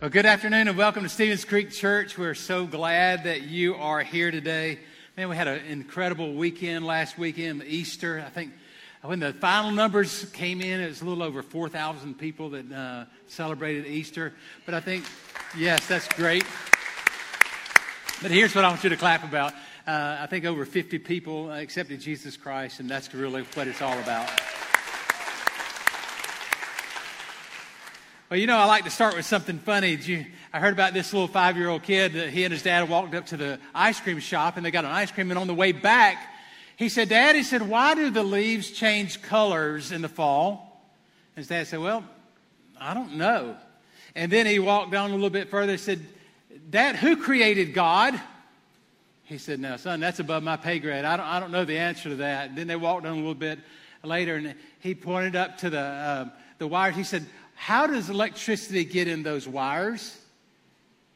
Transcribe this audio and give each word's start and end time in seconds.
Well, 0.00 0.08
good 0.08 0.24
afternoon 0.24 0.66
and 0.66 0.78
welcome 0.78 1.02
to 1.02 1.10
Stevens 1.10 1.44
Creek 1.44 1.70
Church. 1.70 2.16
We're 2.16 2.32
so 2.32 2.64
glad 2.64 3.24
that 3.24 3.42
you 3.42 3.74
are 3.74 4.00
here 4.00 4.30
today. 4.30 4.78
Man, 5.14 5.28
we 5.28 5.36
had 5.36 5.46
an 5.46 5.62
incredible 5.66 6.32
weekend 6.32 6.86
last 6.86 7.18
weekend, 7.18 7.62
Easter. 7.64 8.24
I 8.26 8.30
think 8.30 8.54
when 9.02 9.20
the 9.20 9.34
final 9.34 9.72
numbers 9.72 10.24
came 10.32 10.62
in, 10.62 10.80
it 10.80 10.88
was 10.88 11.02
a 11.02 11.04
little 11.04 11.22
over 11.22 11.42
4,000 11.42 12.14
people 12.14 12.48
that 12.48 12.72
uh, 12.72 13.04
celebrated 13.26 13.84
Easter. 13.84 14.32
But 14.64 14.72
I 14.72 14.80
think, 14.80 15.04
yes, 15.54 15.86
that's 15.86 16.08
great. 16.14 16.46
But 18.22 18.30
here's 18.30 18.54
what 18.54 18.64
I 18.64 18.70
want 18.70 18.82
you 18.82 18.88
to 18.88 18.96
clap 18.96 19.22
about. 19.22 19.52
Uh, 19.86 20.16
I 20.18 20.26
think 20.28 20.46
over 20.46 20.64
50 20.64 20.98
people 21.00 21.52
accepted 21.52 22.00
Jesus 22.00 22.38
Christ, 22.38 22.80
and 22.80 22.88
that's 22.88 23.12
really 23.12 23.42
what 23.52 23.68
it's 23.68 23.82
all 23.82 23.98
about. 23.98 24.30
Well, 28.30 28.38
you 28.38 28.46
know, 28.46 28.58
I 28.58 28.66
like 28.66 28.84
to 28.84 28.90
start 28.90 29.16
with 29.16 29.26
something 29.26 29.58
funny. 29.58 29.96
You, 29.96 30.24
I 30.52 30.60
heard 30.60 30.72
about 30.72 30.94
this 30.94 31.12
little 31.12 31.26
five 31.26 31.56
year 31.56 31.68
old 31.68 31.82
kid 31.82 32.12
that 32.12 32.30
he 32.30 32.44
and 32.44 32.52
his 32.52 32.62
dad 32.62 32.88
walked 32.88 33.12
up 33.12 33.26
to 33.26 33.36
the 33.36 33.58
ice 33.74 33.98
cream 33.98 34.20
shop 34.20 34.56
and 34.56 34.64
they 34.64 34.70
got 34.70 34.84
an 34.84 34.92
ice 34.92 35.10
cream. 35.10 35.32
And 35.32 35.38
on 35.38 35.48
the 35.48 35.54
way 35.54 35.72
back, 35.72 36.32
he 36.76 36.88
said, 36.88 37.08
Dad, 37.08 37.34
he 37.34 37.42
said, 37.42 37.68
why 37.68 37.96
do 37.96 38.08
the 38.08 38.22
leaves 38.22 38.70
change 38.70 39.20
colors 39.20 39.90
in 39.90 40.00
the 40.00 40.08
fall? 40.08 40.80
And 41.34 41.42
his 41.42 41.48
dad 41.48 41.66
said, 41.66 41.80
Well, 41.80 42.04
I 42.80 42.94
don't 42.94 43.16
know. 43.16 43.56
And 44.14 44.30
then 44.30 44.46
he 44.46 44.60
walked 44.60 44.92
down 44.92 45.10
a 45.10 45.14
little 45.14 45.28
bit 45.28 45.50
further 45.50 45.72
and 45.72 45.80
said, 45.80 46.00
Dad, 46.70 46.94
who 46.94 47.16
created 47.16 47.74
God? 47.74 48.14
He 49.24 49.38
said, 49.38 49.58
No, 49.58 49.76
son, 49.76 49.98
that's 49.98 50.20
above 50.20 50.44
my 50.44 50.56
pay 50.56 50.78
grade. 50.78 51.04
I 51.04 51.16
don't, 51.16 51.26
I 51.26 51.40
don't 51.40 51.50
know 51.50 51.64
the 51.64 51.78
answer 51.78 52.10
to 52.10 52.16
that. 52.16 52.50
And 52.50 52.58
then 52.58 52.68
they 52.68 52.76
walked 52.76 53.02
down 53.02 53.14
a 53.14 53.16
little 53.16 53.34
bit 53.34 53.58
later 54.04 54.36
and 54.36 54.54
he 54.78 54.94
pointed 54.94 55.34
up 55.34 55.58
to 55.58 55.70
the, 55.70 55.80
uh, 55.80 56.28
the 56.58 56.68
wires. 56.68 56.94
He 56.94 57.02
said, 57.02 57.26
how 57.60 57.86
does 57.86 58.08
electricity 58.08 58.84
get 58.84 59.06
in 59.06 59.22
those 59.22 59.46
wires? 59.46 60.18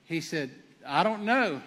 He 0.04 0.20
said, 0.20 0.50
I 0.86 1.02
don't 1.02 1.24
know. 1.24 1.62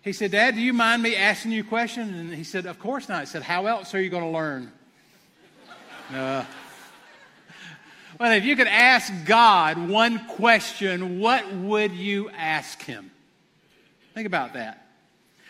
He 0.00 0.14
said, 0.14 0.30
Dad, 0.30 0.54
do 0.54 0.62
you 0.62 0.72
mind 0.72 1.02
me 1.02 1.14
asking 1.14 1.52
you 1.52 1.60
a 1.60 1.66
question? 1.66 2.14
And 2.14 2.32
he 2.32 2.42
said, 2.42 2.64
Of 2.64 2.78
course 2.78 3.06
not. 3.10 3.20
He 3.20 3.26
said, 3.26 3.42
How 3.42 3.66
else 3.66 3.94
are 3.94 4.00
you 4.00 4.08
going 4.08 4.22
to 4.22 4.30
learn? 4.30 4.72
uh, 6.14 6.42
well, 8.18 8.32
if 8.32 8.46
you 8.46 8.56
could 8.56 8.66
ask 8.66 9.12
God 9.26 9.76
one 9.90 10.26
question, 10.26 11.20
what 11.20 11.52
would 11.52 11.92
you 11.92 12.30
ask 12.30 12.82
him? 12.82 13.10
Think 14.14 14.26
about 14.26 14.54
that. 14.54 14.86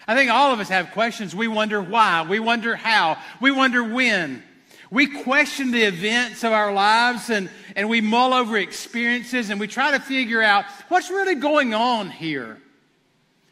I 0.08 0.16
think 0.16 0.32
all 0.32 0.52
of 0.52 0.58
us 0.58 0.68
have 0.68 0.90
questions. 0.90 1.32
We 1.32 1.46
wonder 1.46 1.80
why. 1.80 2.26
We 2.28 2.40
wonder 2.40 2.74
how. 2.74 3.18
We 3.40 3.52
wonder 3.52 3.84
when. 3.84 4.42
We 4.90 5.06
question 5.22 5.70
the 5.70 5.82
events 5.82 6.44
of 6.44 6.52
our 6.52 6.72
lives 6.72 7.28
and, 7.28 7.50
and 7.76 7.88
we 7.88 8.00
mull 8.00 8.32
over 8.32 8.56
experiences 8.56 9.50
and 9.50 9.60
we 9.60 9.66
try 9.66 9.90
to 9.90 10.00
figure 10.00 10.42
out 10.42 10.64
what's 10.88 11.10
really 11.10 11.34
going 11.34 11.74
on 11.74 12.10
here. 12.10 12.58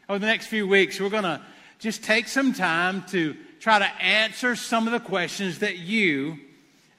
Over 0.09 0.19
the 0.19 0.25
next 0.25 0.47
few 0.47 0.67
weeks, 0.67 0.99
we're 0.99 1.09
going 1.09 1.23
to 1.23 1.41
just 1.79 2.03
take 2.03 2.27
some 2.27 2.53
time 2.53 3.03
to 3.09 3.35
try 3.59 3.77
to 3.77 3.85
answer 4.01 4.55
some 4.55 4.87
of 4.87 4.93
the 4.93 4.99
questions 4.99 5.59
that 5.59 5.77
you 5.77 6.39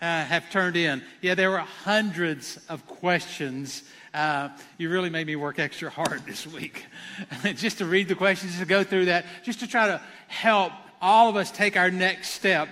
uh, 0.01 0.25
have 0.25 0.49
turned 0.51 0.77
in. 0.77 1.03
Yeah, 1.21 1.35
there 1.35 1.51
were 1.51 1.59
hundreds 1.59 2.59
of 2.69 2.87
questions. 2.87 3.83
Uh, 4.15 4.51
you 4.77 4.89
really 4.89 5.11
made 5.11 5.27
me 5.27 5.35
work 5.35 5.59
extra 5.59 5.91
hard 5.91 6.25
this 6.27 6.47
week 6.47 6.87
just 7.55 7.79
to 7.79 7.87
read 7.87 8.07
the 8.07 8.15
questions, 8.15 8.57
to 8.61 8.67
go 8.67 8.85
through 8.85 9.07
that, 9.07 9.27
just 9.43 9.61
to 9.61 9.67
try 9.67 9.89
to 9.89 10.01
help 10.29 10.73
all 11.01 11.29
of 11.29 11.35
us 11.35 11.51
take 11.51 11.77
our 11.77 11.91
next 11.91 12.31
step 12.31 12.69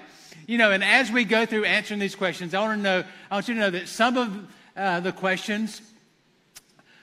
you 0.47 0.59
know, 0.59 0.71
and 0.71 0.85
as 0.85 1.11
we 1.11 1.25
go 1.25 1.45
through 1.45 1.65
answering 1.65 1.99
these 1.99 2.15
questions, 2.15 2.55
I 2.55 2.61
want 2.61 2.79
to 2.79 2.83
know, 2.83 3.05
I 3.31 3.35
want 3.35 3.49
you 3.49 3.55
to 3.55 3.61
know 3.61 3.71
that 3.71 3.89
some 3.89 4.17
of 4.17 4.47
uh, 4.77 5.01
the 5.01 5.13
questions 5.13 5.83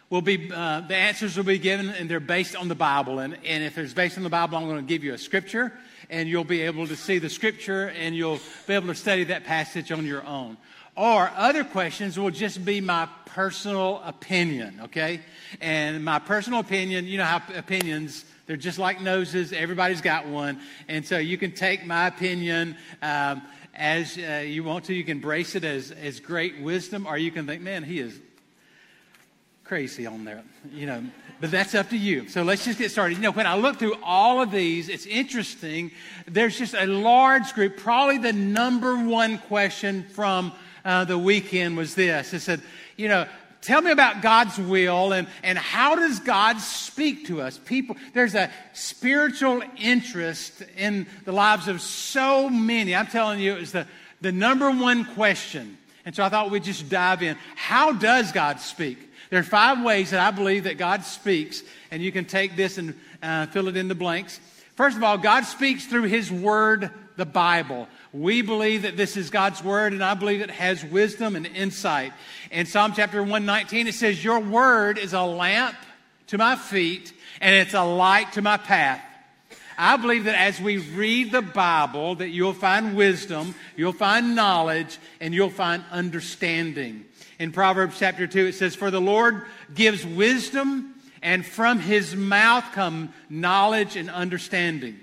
will 0.09 0.21
be, 0.21 0.49
uh, 0.53 0.81
the 0.81 0.95
answers 0.95 1.35
will 1.35 1.43
be 1.43 1.57
given 1.57 1.89
and 1.89 2.09
they're 2.09 2.21
based 2.21 2.55
on 2.55 2.69
the 2.69 2.75
Bible. 2.75 3.19
And, 3.19 3.37
and 3.45 3.63
if 3.63 3.77
it's 3.77 3.93
based 3.93 4.17
on 4.17 4.23
the 4.23 4.29
Bible, 4.29 4.57
I'm 4.57 4.65
going 4.65 4.77
to 4.77 4.81
give 4.83 5.03
you 5.03 5.13
a 5.13 5.17
scripture 5.17 5.73
and 6.09 6.29
you'll 6.29 6.43
be 6.45 6.61
able 6.61 6.87
to 6.87 6.95
see 6.95 7.17
the 7.19 7.29
scripture 7.29 7.89
and 7.89 8.15
you'll 8.15 8.39
be 8.65 8.75
able 8.75 8.87
to 8.87 8.95
study 8.95 9.25
that 9.25 9.43
passage 9.43 9.91
on 9.91 10.05
your 10.05 10.25
own. 10.25 10.55
Or 10.95 11.29
other 11.35 11.63
questions 11.63 12.17
will 12.17 12.29
just 12.29 12.63
be 12.63 12.79
my 12.79 13.09
personal 13.25 14.01
opinion, 14.05 14.79
okay? 14.83 15.21
And 15.59 16.05
my 16.05 16.19
personal 16.19 16.59
opinion, 16.59 17.05
you 17.05 17.17
know 17.17 17.25
how 17.25 17.41
opinions 17.55 18.25
they're 18.45 18.57
just 18.57 18.79
like 18.79 19.01
noses. 19.01 19.53
Everybody's 19.53 20.01
got 20.01 20.27
one. 20.27 20.59
And 20.87 21.05
so 21.05 21.17
you 21.17 21.37
can 21.37 21.51
take 21.51 21.85
my 21.85 22.07
opinion 22.07 22.75
um, 23.01 23.41
as 23.73 24.17
uh, 24.17 24.43
you 24.45 24.63
want 24.63 24.85
to. 24.85 24.93
You 24.93 25.03
can 25.03 25.19
brace 25.19 25.55
it 25.55 25.63
as, 25.63 25.91
as 25.91 26.19
great 26.19 26.59
wisdom, 26.59 27.07
or 27.07 27.17
you 27.17 27.31
can 27.31 27.47
think, 27.47 27.61
man, 27.61 27.83
he 27.83 27.99
is 27.99 28.19
crazy 29.63 30.05
on 30.05 30.25
there. 30.25 30.43
You 30.71 30.85
know, 30.85 31.03
but 31.39 31.51
that's 31.51 31.73
up 31.73 31.89
to 31.89 31.97
you. 31.97 32.27
So 32.27 32.43
let's 32.43 32.65
just 32.65 32.79
get 32.79 32.91
started. 32.91 33.15
You 33.15 33.23
know, 33.23 33.31
when 33.31 33.47
I 33.47 33.55
look 33.55 33.77
through 33.77 33.95
all 34.03 34.41
of 34.41 34.51
these, 34.51 34.89
it's 34.89 35.05
interesting. 35.05 35.91
There's 36.27 36.57
just 36.57 36.73
a 36.73 36.85
large 36.85 37.53
group. 37.53 37.77
Probably 37.77 38.17
the 38.17 38.33
number 38.33 38.95
one 38.97 39.37
question 39.37 40.03
from 40.03 40.51
uh, 40.85 41.05
the 41.05 41.17
weekend 41.17 41.77
was 41.77 41.95
this. 41.95 42.33
It 42.33 42.41
said, 42.41 42.61
you 42.97 43.07
know, 43.07 43.25
tell 43.63 43.81
me 43.81 43.91
about 43.91 44.21
God's 44.21 44.57
will 44.57 45.13
and, 45.13 45.27
and 45.41 45.57
how 45.57 45.95
does 45.95 46.19
God 46.19 46.59
speak 46.59 47.27
to 47.27 47.41
us? 47.41 47.57
People, 47.57 47.95
there's 48.13 48.35
a 48.35 48.51
spiritual 48.73 49.63
interest 49.77 50.61
in 50.77 51.07
the 51.25 51.31
lives 51.31 51.67
of 51.67 51.81
so 51.81 52.49
many. 52.49 52.93
I'm 52.93 53.07
telling 53.07 53.39
you, 53.39 53.53
it 53.53 53.59
was 53.59 53.71
the, 53.71 53.87
the 54.21 54.31
number 54.31 54.69
one 54.69 55.05
question. 55.15 55.77
And 56.05 56.13
so 56.15 56.23
I 56.23 56.29
thought 56.29 56.51
we'd 56.51 56.63
just 56.63 56.89
dive 56.89 57.23
in. 57.23 57.37
How 57.55 57.93
does 57.93 58.31
God 58.31 58.59
speak? 58.59 58.97
There 59.29 59.39
are 59.39 59.43
five 59.43 59.83
ways 59.83 60.11
that 60.11 60.19
I 60.19 60.31
believe 60.31 60.65
that 60.65 60.77
God 60.77 61.03
speaks, 61.03 61.63
and 61.89 62.03
you 62.03 62.11
can 62.11 62.25
take 62.25 62.55
this 62.55 62.77
and 62.77 62.93
uh, 63.21 63.47
fill 63.47 63.67
it 63.67 63.77
in 63.77 63.87
the 63.87 63.95
blanks. 63.95 64.39
First 64.75 64.97
of 64.97 65.03
all, 65.03 65.17
God 65.17 65.45
speaks 65.45 65.85
through 65.85 66.03
His 66.03 66.31
Word, 66.31 66.91
the 67.15 67.25
Bible. 67.25 67.87
We 68.13 68.43
believe 68.43 68.83
that 68.83 68.95
this 68.95 69.17
is 69.17 69.31
God's 69.31 69.63
word, 69.63 69.91
and 69.91 70.03
I 70.03 70.13
believe 70.13 70.41
it 70.41 70.51
has 70.51 70.85
wisdom 70.85 71.35
and 71.35 71.47
insight. 71.47 72.13
In 72.51 72.67
Psalm 72.67 72.93
chapter 72.95 73.21
119, 73.21 73.87
it 73.87 73.95
says, 73.95 74.23
Your 74.23 74.39
word 74.39 74.99
is 74.99 75.13
a 75.13 75.23
lamp 75.23 75.75
to 76.27 76.37
my 76.37 76.55
feet, 76.55 77.11
and 77.41 77.55
it's 77.55 77.73
a 77.73 77.83
light 77.83 78.33
to 78.33 78.43
my 78.43 78.57
path. 78.57 79.01
I 79.79 79.97
believe 79.97 80.25
that 80.25 80.39
as 80.39 80.61
we 80.61 80.77
read 80.77 81.31
the 81.31 81.41
Bible, 81.41 82.13
that 82.15 82.29
you'll 82.29 82.53
find 82.53 82.95
wisdom, 82.95 83.55
you'll 83.75 83.93
find 83.93 84.35
knowledge, 84.35 84.99
and 85.19 85.33
you'll 85.33 85.49
find 85.49 85.83
understanding. 85.91 87.05
In 87.39 87.51
Proverbs 87.51 87.97
chapter 87.97 88.27
2, 88.27 88.45
it 88.45 88.53
says, 88.53 88.75
For 88.75 88.91
the 88.91 89.01
Lord 89.01 89.41
gives 89.73 90.05
wisdom, 90.05 90.93
and 91.23 91.43
from 91.43 91.79
his 91.79 92.15
mouth 92.15 92.65
come 92.73 93.11
knowledge 93.27 93.95
and 93.95 94.11
understanding. 94.11 94.99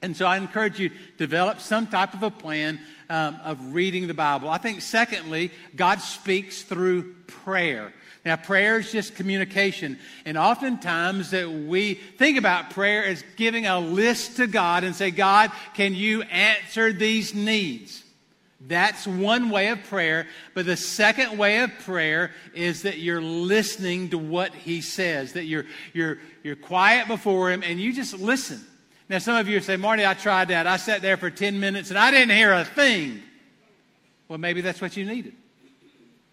And 0.00 0.16
so 0.16 0.26
I 0.26 0.36
encourage 0.36 0.78
you 0.78 0.90
develop 1.16 1.60
some 1.60 1.86
type 1.86 2.14
of 2.14 2.22
a 2.22 2.30
plan 2.30 2.78
um, 3.10 3.38
of 3.44 3.74
reading 3.74 4.06
the 4.06 4.14
Bible. 4.14 4.48
I 4.48 4.58
think, 4.58 4.80
secondly, 4.80 5.50
God 5.74 6.00
speaks 6.00 6.62
through 6.62 7.14
prayer. 7.26 7.92
Now, 8.24 8.36
prayer 8.36 8.78
is 8.78 8.92
just 8.92 9.14
communication. 9.14 9.98
And 10.24 10.36
oftentimes 10.36 11.30
that 11.30 11.50
we 11.50 11.94
think 11.94 12.38
about 12.38 12.70
prayer 12.70 13.04
as 13.04 13.24
giving 13.36 13.66
a 13.66 13.80
list 13.80 14.36
to 14.36 14.46
God 14.46 14.84
and 14.84 14.94
say, 14.94 15.10
God, 15.10 15.50
can 15.74 15.94
you 15.94 16.22
answer 16.22 16.92
these 16.92 17.34
needs? 17.34 18.04
That's 18.60 19.06
one 19.06 19.50
way 19.50 19.68
of 19.68 19.82
prayer. 19.84 20.26
But 20.52 20.66
the 20.66 20.76
second 20.76 21.38
way 21.38 21.60
of 21.60 21.70
prayer 21.80 22.32
is 22.54 22.82
that 22.82 22.98
you're 22.98 23.22
listening 23.22 24.10
to 24.10 24.18
what 24.18 24.54
he 24.54 24.80
says, 24.80 25.32
that 25.32 25.44
you're, 25.44 25.64
you're, 25.92 26.18
you're 26.42 26.56
quiet 26.56 27.08
before 27.08 27.50
him 27.50 27.62
and 27.62 27.80
you 27.80 27.92
just 27.92 28.18
listen. 28.18 28.60
Now, 29.08 29.18
some 29.18 29.36
of 29.36 29.48
you 29.48 29.60
say, 29.60 29.76
Marty, 29.76 30.04
I 30.04 30.14
tried 30.14 30.48
that. 30.48 30.66
I 30.66 30.76
sat 30.76 31.00
there 31.00 31.16
for 31.16 31.30
10 31.30 31.58
minutes 31.58 31.90
and 31.90 31.98
I 31.98 32.10
didn't 32.10 32.36
hear 32.36 32.52
a 32.52 32.64
thing. 32.64 33.22
Well, 34.28 34.38
maybe 34.38 34.60
that's 34.60 34.80
what 34.80 34.96
you 34.96 35.06
needed. 35.06 35.34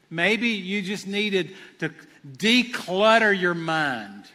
Maybe 0.09 0.49
you 0.49 0.81
just 0.81 1.07
needed 1.07 1.55
to 1.79 1.91
declutter 2.37 3.37
your 3.37 3.53
mind 3.53 4.25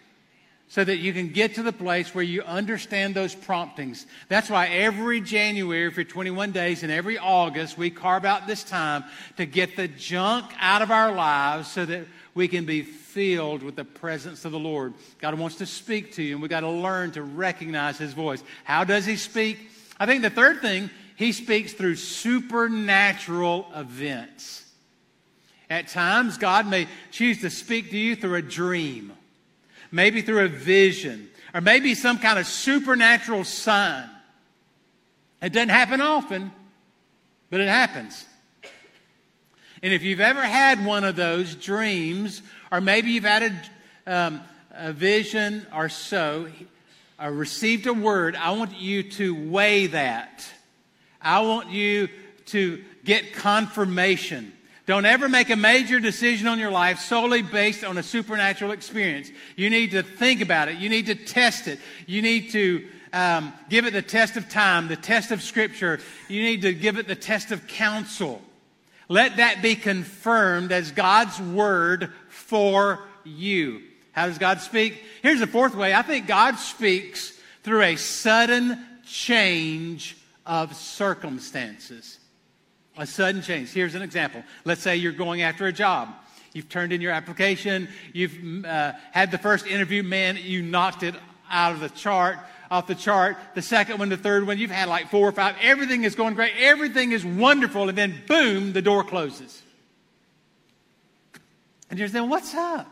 so 0.68 0.84
that 0.84 0.98
you 0.98 1.12
can 1.12 1.28
get 1.28 1.56
to 1.56 1.62
the 1.62 1.72
place 1.72 2.14
where 2.14 2.24
you 2.24 2.42
understand 2.42 3.14
those 3.14 3.34
promptings. 3.34 4.06
That's 4.28 4.48
why 4.48 4.68
every 4.68 5.20
January 5.20 5.90
for 5.90 6.04
21 6.04 6.52
days 6.52 6.82
and 6.82 6.92
every 6.92 7.18
August 7.18 7.76
we 7.76 7.90
carve 7.90 8.24
out 8.24 8.46
this 8.46 8.62
time 8.62 9.04
to 9.36 9.46
get 9.46 9.76
the 9.76 9.88
junk 9.88 10.46
out 10.60 10.80
of 10.80 10.90
our 10.90 11.12
lives 11.12 11.70
so 11.70 11.84
that 11.84 12.06
we 12.34 12.46
can 12.46 12.66
be 12.66 12.82
filled 13.12 13.62
with 13.62 13.76
the 13.76 13.84
presence 13.84 14.44
of 14.44 14.52
the 14.52 14.58
Lord. 14.58 14.94
God 15.18 15.34
wants 15.38 15.56
to 15.56 15.66
speak 15.66 16.14
to 16.14 16.22
you, 16.22 16.34
and 16.34 16.42
we 16.42 16.48
got 16.48 16.60
to 16.60 16.70
learn 16.70 17.12
to 17.12 17.22
recognize 17.22 17.98
His 17.98 18.12
voice. 18.12 18.42
How 18.64 18.84
does 18.84 19.06
He 19.06 19.16
speak? 19.16 19.58
I 19.98 20.06
think 20.06 20.22
the 20.22 20.30
third 20.30 20.60
thing, 20.60 20.90
He 21.16 21.32
speaks 21.32 21.72
through 21.72 21.96
supernatural 21.96 23.66
events. 23.74 24.66
At 25.68 25.88
times, 25.88 26.38
God 26.38 26.66
may 26.66 26.88
choose 27.10 27.40
to 27.42 27.50
speak 27.50 27.90
to 27.90 27.98
you 27.98 28.16
through 28.16 28.34
a 28.36 28.42
dream 28.42 29.12
maybe 29.90 30.22
through 30.22 30.44
a 30.44 30.48
vision, 30.48 31.28
or 31.54 31.60
maybe 31.60 31.94
some 31.94 32.18
kind 32.18 32.38
of 32.38 32.46
supernatural 32.46 33.44
sign. 33.44 34.08
It 35.42 35.52
doesn't 35.52 35.70
happen 35.70 36.00
often, 36.00 36.52
but 37.50 37.60
it 37.60 37.68
happens. 37.68 38.26
And 39.82 39.92
if 39.92 40.02
you've 40.02 40.20
ever 40.20 40.42
had 40.42 40.84
one 40.84 41.04
of 41.04 41.16
those 41.16 41.54
dreams, 41.54 42.42
or 42.70 42.80
maybe 42.80 43.10
you've 43.10 43.24
had 43.24 43.42
a, 44.06 44.14
um, 44.14 44.40
a 44.72 44.92
vision 44.92 45.66
or 45.74 45.88
so, 45.88 46.48
or 47.20 47.32
received 47.32 47.86
a 47.86 47.92
word, 47.92 48.36
I 48.36 48.52
want 48.52 48.76
you 48.78 49.02
to 49.10 49.50
weigh 49.50 49.88
that. 49.88 50.44
I 51.20 51.40
want 51.40 51.70
you 51.70 52.08
to 52.46 52.82
get 53.04 53.34
confirmation. 53.34 54.52
Don't 54.86 55.06
ever 55.06 55.28
make 55.28 55.50
a 55.50 55.56
major 55.56 56.00
decision 56.00 56.48
on 56.48 56.58
your 56.58 56.70
life 56.70 56.98
solely 56.98 57.42
based 57.42 57.84
on 57.84 57.98
a 57.98 58.02
supernatural 58.02 58.72
experience. 58.72 59.30
You 59.54 59.70
need 59.70 59.92
to 59.92 60.02
think 60.02 60.40
about 60.40 60.68
it. 60.68 60.78
You 60.78 60.88
need 60.88 61.06
to 61.06 61.14
test 61.14 61.68
it. 61.68 61.78
You 62.06 62.22
need 62.22 62.50
to 62.50 62.88
um, 63.12 63.52
give 63.68 63.84
it 63.84 63.92
the 63.92 64.02
test 64.02 64.36
of 64.36 64.48
time, 64.48 64.88
the 64.88 64.96
test 64.96 65.30
of 65.30 65.42
Scripture. 65.42 66.00
You 66.28 66.42
need 66.42 66.62
to 66.62 66.72
give 66.72 66.98
it 66.98 67.06
the 67.06 67.14
test 67.14 67.52
of 67.52 67.66
counsel. 67.66 68.42
Let 69.08 69.36
that 69.36 69.60
be 69.60 69.74
confirmed 69.74 70.72
as 70.72 70.92
God's 70.92 71.40
word 71.40 72.12
for 72.50 72.98
you. 73.22 73.80
How 74.10 74.26
does 74.26 74.38
God 74.38 74.60
speak? 74.60 75.00
Here's 75.22 75.38
the 75.38 75.46
fourth 75.46 75.76
way. 75.76 75.94
I 75.94 76.02
think 76.02 76.26
God 76.26 76.56
speaks 76.56 77.38
through 77.62 77.82
a 77.82 77.94
sudden 77.94 78.84
change 79.06 80.16
of 80.44 80.74
circumstances. 80.74 82.18
A 82.98 83.06
sudden 83.06 83.40
change. 83.40 83.70
Here's 83.70 83.94
an 83.94 84.02
example. 84.02 84.42
Let's 84.64 84.82
say 84.82 84.96
you're 84.96 85.12
going 85.12 85.42
after 85.42 85.68
a 85.68 85.72
job. 85.72 86.08
You've 86.52 86.68
turned 86.68 86.92
in 86.92 87.00
your 87.00 87.12
application. 87.12 87.88
You've 88.12 88.64
uh, 88.64 88.94
had 89.12 89.30
the 89.30 89.38
first 89.38 89.68
interview. 89.68 90.02
Man, 90.02 90.36
you 90.36 90.60
knocked 90.60 91.04
it 91.04 91.14
out 91.48 91.74
of 91.74 91.78
the 91.78 91.88
chart, 91.90 92.36
off 92.68 92.88
the 92.88 92.96
chart. 92.96 93.36
The 93.54 93.62
second 93.62 94.00
one, 94.00 94.08
the 94.08 94.16
third 94.16 94.44
one, 94.44 94.58
you've 94.58 94.72
had 94.72 94.88
like 94.88 95.08
four 95.08 95.28
or 95.28 95.32
five. 95.32 95.54
Everything 95.62 96.02
is 96.02 96.16
going 96.16 96.34
great. 96.34 96.54
Everything 96.58 97.12
is 97.12 97.24
wonderful. 97.24 97.88
And 97.88 97.96
then, 97.96 98.20
boom, 98.26 98.72
the 98.72 98.82
door 98.82 99.04
closes. 99.04 99.62
And 101.90 101.98
you're 101.98 102.08
saying, 102.08 102.28
what's 102.28 102.54
up? 102.54 102.86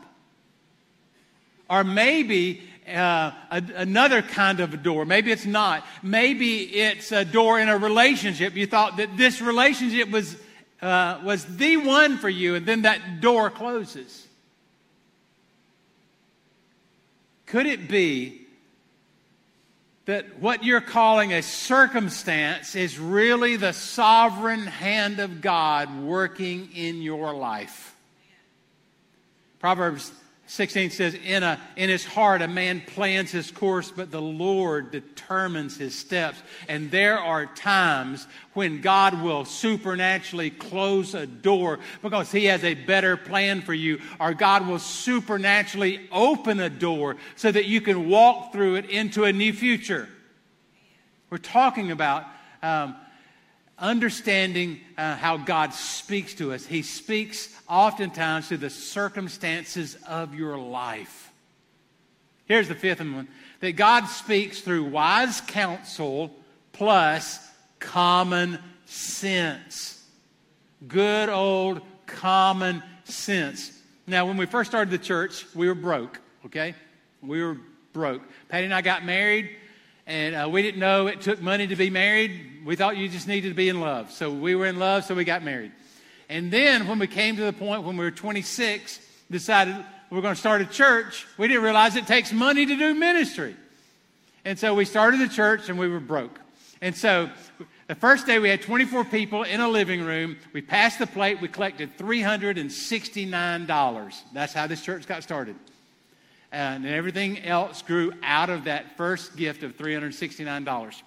Or 1.69 1.83
maybe 1.83 2.61
uh, 2.87 3.31
a, 3.49 3.63
another 3.75 4.21
kind 4.21 4.59
of 4.59 4.73
a 4.73 4.77
door. 4.77 5.05
Maybe 5.05 5.31
it's 5.31 5.45
not. 5.45 5.85
Maybe 6.03 6.63
it's 6.63 7.11
a 7.11 7.23
door 7.23 7.59
in 7.59 7.69
a 7.69 7.77
relationship. 7.77 8.55
You 8.55 8.67
thought 8.67 8.97
that 8.97 9.15
this 9.15 9.41
relationship 9.41 10.09
was, 10.09 10.35
uh, 10.81 11.21
was 11.23 11.45
the 11.57 11.77
one 11.77 12.17
for 12.17 12.29
you, 12.29 12.55
and 12.55 12.65
then 12.65 12.81
that 12.81 13.21
door 13.21 13.49
closes. 13.49 14.27
Could 17.45 17.65
it 17.65 17.87
be 17.87 18.41
that 20.05 20.39
what 20.39 20.63
you're 20.63 20.81
calling 20.81 21.33
a 21.33 21.41
circumstance 21.41 22.75
is 22.75 22.99
really 22.99 23.55
the 23.55 23.73
sovereign 23.73 24.65
hand 24.65 25.19
of 25.19 25.41
God 25.41 26.01
working 26.01 26.69
in 26.75 27.01
your 27.01 27.33
life? 27.33 27.95
Proverbs 29.59 30.11
16 30.49 30.89
says, 30.89 31.13
in, 31.13 31.43
a, 31.43 31.59
in 31.75 31.89
his 31.89 32.03
heart, 32.03 32.41
a 32.41 32.47
man 32.47 32.81
plans 32.81 33.29
his 33.29 33.51
course, 33.51 33.91
but 33.91 34.09
the 34.09 34.21
Lord 34.21 34.89
determines 34.89 35.77
his 35.77 35.93
steps. 35.93 36.41
And 36.67 36.89
there 36.89 37.19
are 37.19 37.45
times 37.45 38.25
when 38.53 38.81
God 38.81 39.21
will 39.21 39.45
supernaturally 39.45 40.49
close 40.49 41.13
a 41.13 41.27
door 41.27 41.77
because 42.01 42.31
he 42.31 42.45
has 42.45 42.63
a 42.63 42.73
better 42.73 43.15
plan 43.15 43.61
for 43.61 43.75
you, 43.75 44.01
or 44.19 44.33
God 44.33 44.67
will 44.67 44.79
supernaturally 44.79 46.09
open 46.11 46.59
a 46.59 46.69
door 46.69 47.17
so 47.35 47.51
that 47.51 47.65
you 47.65 47.79
can 47.79 48.09
walk 48.09 48.51
through 48.51 48.75
it 48.75 48.89
into 48.89 49.25
a 49.25 49.31
new 49.31 49.53
future. 49.53 50.09
We're 51.29 51.37
talking 51.37 51.91
about 51.91 52.25
um, 52.63 52.95
understanding 53.79 54.81
uh, 54.97 55.15
how 55.15 55.37
God 55.37 55.73
speaks 55.73 56.33
to 56.35 56.53
us. 56.53 56.65
He 56.65 56.81
speaks 56.81 57.49
oftentimes 57.67 58.49
to 58.49 58.57
the 58.57 58.69
circumstances 58.69 59.97
of 60.07 60.35
your 60.35 60.57
life. 60.57 61.31
Here's 62.45 62.67
the 62.67 62.75
fifth 62.75 62.99
one 62.99 63.27
that 63.59 63.73
God 63.73 64.05
speaks 64.05 64.61
through 64.61 64.85
wise 64.85 65.41
counsel 65.41 66.31
plus 66.71 67.39
common 67.79 68.59
sense. 68.85 70.03
Good 70.87 71.29
old 71.29 71.81
common 72.05 72.81
sense. 73.03 73.71
Now, 74.07 74.25
when 74.25 74.37
we 74.37 74.45
first 74.45 74.71
started 74.71 74.91
the 74.91 74.97
church, 74.97 75.45
we 75.53 75.67
were 75.67 75.75
broke, 75.75 76.19
okay? 76.45 76.73
We 77.21 77.43
were 77.43 77.57
broke. 77.93 78.23
Patty 78.47 78.65
and 78.65 78.73
I 78.73 78.81
got 78.81 79.05
married, 79.05 79.51
and 80.09 80.35
uh, 80.35 80.49
we 80.49 80.61
didn't 80.63 80.79
know 80.79 81.05
it 81.05 81.21
took 81.21 81.39
money 81.39 81.67
to 81.67 81.75
be 81.75 81.91
married. 81.91 82.63
We 82.65 82.75
thought 82.75 82.97
you 82.97 83.07
just 83.07 83.27
needed 83.27 83.49
to 83.49 83.55
be 83.55 83.69
in 83.69 83.79
love. 83.79 84.11
So 84.11 84.31
we 84.31 84.55
were 84.55 84.65
in 84.65 84.79
love, 84.79 85.05
so 85.05 85.13
we 85.13 85.23
got 85.23 85.43
married. 85.43 85.71
And 86.29 86.51
then 86.51 86.87
when 86.87 86.97
we 86.97 87.05
came 87.05 87.35
to 87.35 87.43
the 87.43 87.53
point 87.53 87.83
when 87.83 87.95
we 87.95 88.03
were 88.03 88.11
26, 88.11 88.99
decided 89.29 89.75
we 89.75 90.17
we're 90.17 90.23
going 90.23 90.33
to 90.33 90.39
start 90.39 90.61
a 90.61 90.65
church, 90.65 91.27
we 91.37 91.47
didn't 91.47 91.61
realize 91.61 91.95
it 91.95 92.07
takes 92.07 92.33
money 92.33 92.65
to 92.65 92.75
do 92.75 92.95
ministry. 92.95 93.55
And 94.45 94.57
so 94.57 94.73
we 94.73 94.85
started 94.85 95.19
the 95.19 95.27
church 95.27 95.69
and 95.69 95.77
we 95.77 95.87
were 95.87 95.99
broke. 95.99 96.39
And 96.81 96.95
so 96.95 97.29
the 97.85 97.93
first 97.93 98.25
day 98.25 98.39
we 98.39 98.49
had 98.49 98.63
24 98.63 99.05
people 99.05 99.43
in 99.43 99.59
a 99.59 99.69
living 99.69 100.01
room. 100.01 100.37
We 100.53 100.63
passed 100.63 100.97
the 100.97 101.05
plate. 101.05 101.39
We 101.39 101.49
collected 101.49 101.95
$369. 101.99 104.21
That's 104.33 104.53
how 104.53 104.65
this 104.65 104.81
church 104.81 105.05
got 105.05 105.21
started 105.21 105.55
and 106.51 106.85
everything 106.85 107.43
else 107.43 107.81
grew 107.81 108.11
out 108.23 108.49
of 108.49 108.63
that 108.65 108.97
first 108.97 109.35
gift 109.35 109.63
of 109.63 109.77
$369. 109.77 111.01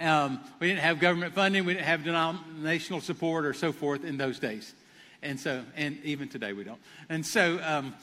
Um, 0.00 0.40
we 0.58 0.68
didn't 0.68 0.80
have 0.80 0.98
government 0.98 1.34
funding, 1.34 1.64
we 1.64 1.74
didn't 1.74 1.86
have 1.86 2.04
denominational 2.04 3.00
support 3.00 3.44
or 3.44 3.52
so 3.52 3.70
forth 3.70 4.04
in 4.04 4.16
those 4.16 4.38
days. 4.38 4.74
And 5.22 5.38
so, 5.38 5.62
and 5.76 5.98
even 6.02 6.28
today 6.28 6.54
we 6.54 6.64
don't. 6.64 6.80
And 7.10 7.24
so, 7.24 7.60
um, 7.62 7.94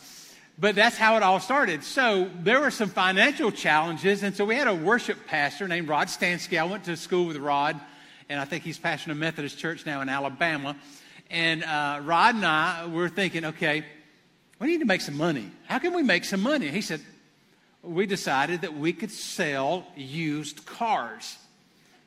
but 0.60 0.76
that's 0.76 0.98
how 0.98 1.18
it 1.18 1.24
all 1.24 1.40
started. 1.40 1.84
So 1.84 2.30
there 2.42 2.60
were 2.60 2.72
some 2.72 2.90
financial 2.90 3.52
challenges. 3.52 4.24
And 4.24 4.36
so 4.36 4.46
we 4.46 4.56
had 4.56 4.68
a 4.68 4.74
worship 4.74 5.26
pastor 5.28 5.68
named 5.68 5.88
Rod 5.88 6.08
Stansky. 6.08 6.60
I 6.60 6.64
went 6.64 6.84
to 6.86 6.96
school 6.96 7.26
with 7.26 7.38
Rod, 7.38 7.80
and 8.30 8.40
I 8.40 8.46
think 8.46 8.64
he's 8.64 8.80
pastoring 8.80 9.12
a 9.12 9.16
Methodist 9.16 9.58
church 9.58 9.86
now 9.86 10.02
in 10.02 10.10
Alabama. 10.10 10.76
And 11.30 11.64
uh, 11.64 12.02
Rod 12.04 12.36
and 12.36 12.46
I 12.46 12.88
were 12.88 13.10
thinking, 13.10 13.46
okay, 13.46 13.86
we 14.60 14.68
need 14.68 14.80
to 14.80 14.86
make 14.86 15.02
some 15.02 15.18
money. 15.18 15.52
How 15.66 15.80
can 15.80 15.94
we 15.94 16.04
make 16.04 16.26
some 16.26 16.42
money? 16.42 16.70
He 16.70 16.82
said, 16.82 17.02
We 17.84 18.06
decided 18.06 18.62
that 18.62 18.76
we 18.76 18.94
could 18.94 19.12
sell 19.12 19.86
used 19.96 20.66
cars. 20.66 21.38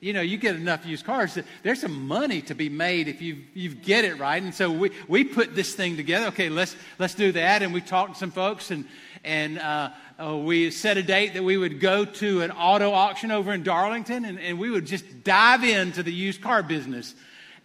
You 0.00 0.14
know, 0.14 0.22
you 0.22 0.38
get 0.38 0.56
enough 0.56 0.86
used 0.86 1.04
cars, 1.04 1.38
there's 1.62 1.80
some 1.82 2.08
money 2.08 2.40
to 2.42 2.54
be 2.54 2.70
made 2.70 3.06
if 3.06 3.20
you 3.20 3.38
you 3.54 3.74
get 3.74 4.04
it 4.04 4.18
right. 4.18 4.42
And 4.42 4.54
so 4.54 4.70
we, 4.70 4.90
we 5.08 5.24
put 5.24 5.54
this 5.54 5.74
thing 5.74 5.96
together. 5.96 6.28
Okay, 6.28 6.48
let's 6.48 6.74
let's 6.98 7.14
do 7.14 7.32
that. 7.32 7.62
And 7.62 7.74
we 7.74 7.82
talked 7.82 8.14
to 8.14 8.18
some 8.18 8.30
folks 8.30 8.70
and 8.70 8.86
and 9.22 9.58
uh, 9.58 9.90
uh, 10.18 10.36
we 10.36 10.70
set 10.70 10.96
a 10.96 11.02
date 11.02 11.34
that 11.34 11.42
we 11.42 11.56
would 11.58 11.80
go 11.80 12.04
to 12.04 12.40
an 12.40 12.50
auto 12.50 12.92
auction 12.92 13.30
over 13.30 13.52
in 13.52 13.62
Darlington 13.62 14.24
and, 14.24 14.40
and 14.40 14.58
we 14.58 14.70
would 14.70 14.86
just 14.86 15.22
dive 15.22 15.64
into 15.64 16.02
the 16.02 16.12
used 16.12 16.40
car 16.40 16.62
business. 16.62 17.14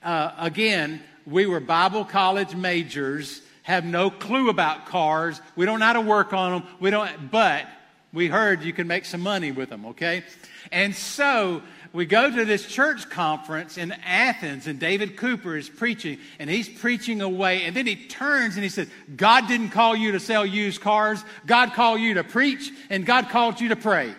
Uh, 0.03 0.31
again, 0.37 1.01
we 1.25 1.45
were 1.45 1.59
Bible 1.59 2.03
college 2.05 2.53
majors 2.53 3.41
have 3.65 3.83
no 3.83 4.11
clue 4.11 4.49
about 4.49 4.85
cars. 4.85 5.41
We 5.55 5.65
don't 5.65 5.79
know 5.79 5.87
how 5.87 5.93
to 5.93 6.01
work 6.01 6.33
on 6.33 6.51
them. 6.51 6.69
We 6.79 6.91
don't, 6.91 7.31
but 7.31 7.65
we 8.13 8.27
heard 8.27 8.61
you 8.61 8.73
can 8.73 8.85
make 8.85 9.05
some 9.05 9.21
money 9.21 9.51
with 9.51 9.69
them, 9.69 9.87
okay? 9.87 10.23
And 10.71 10.95
so 10.95 11.63
we 11.91 12.05
go 12.05 12.29
to 12.29 12.45
this 12.45 12.67
church 12.67 13.09
conference 13.09 13.79
in 13.79 13.91
Athens, 14.05 14.67
and 14.67 14.79
David 14.79 15.17
Cooper 15.17 15.57
is 15.57 15.67
preaching, 15.67 16.19
and 16.37 16.47
he's 16.47 16.69
preaching 16.69 17.21
away. 17.21 17.63
And 17.63 17.75
then 17.75 17.87
he 17.87 17.95
turns 17.95 18.53
and 18.53 18.61
he 18.63 18.69
says, 18.69 18.87
God 19.15 19.47
didn't 19.47 19.69
call 19.69 19.95
you 19.95 20.11
to 20.11 20.19
sell 20.19 20.45
used 20.45 20.79
cars. 20.79 21.23
God 21.47 21.73
called 21.73 21.99
you 21.99 22.13
to 22.13 22.23
preach, 22.23 22.71
and 22.91 23.03
God 23.03 23.29
called 23.29 23.59
you 23.59 23.69
to 23.69 23.75
pray. 23.75 24.13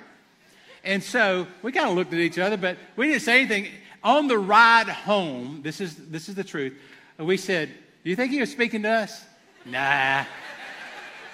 And 0.82 1.00
so 1.00 1.46
we 1.62 1.70
kind 1.70 1.88
of 1.88 1.94
looked 1.94 2.12
at 2.12 2.18
each 2.18 2.38
other, 2.40 2.56
but 2.56 2.78
we 2.96 3.06
didn't 3.06 3.22
say 3.22 3.38
anything. 3.42 3.68
On 4.02 4.26
the 4.26 4.38
ride 4.38 4.88
home, 4.88 5.60
this 5.62 5.80
is, 5.80 5.94
this 5.94 6.28
is 6.28 6.34
the 6.34 6.44
truth, 6.44 6.76
we 7.16 7.36
said, 7.36 7.68
Do 8.02 8.10
you 8.10 8.16
think 8.16 8.32
he 8.32 8.40
was 8.40 8.50
speaking 8.50 8.82
to 8.82 8.90
us? 8.90 9.24
Nah. 9.66 10.25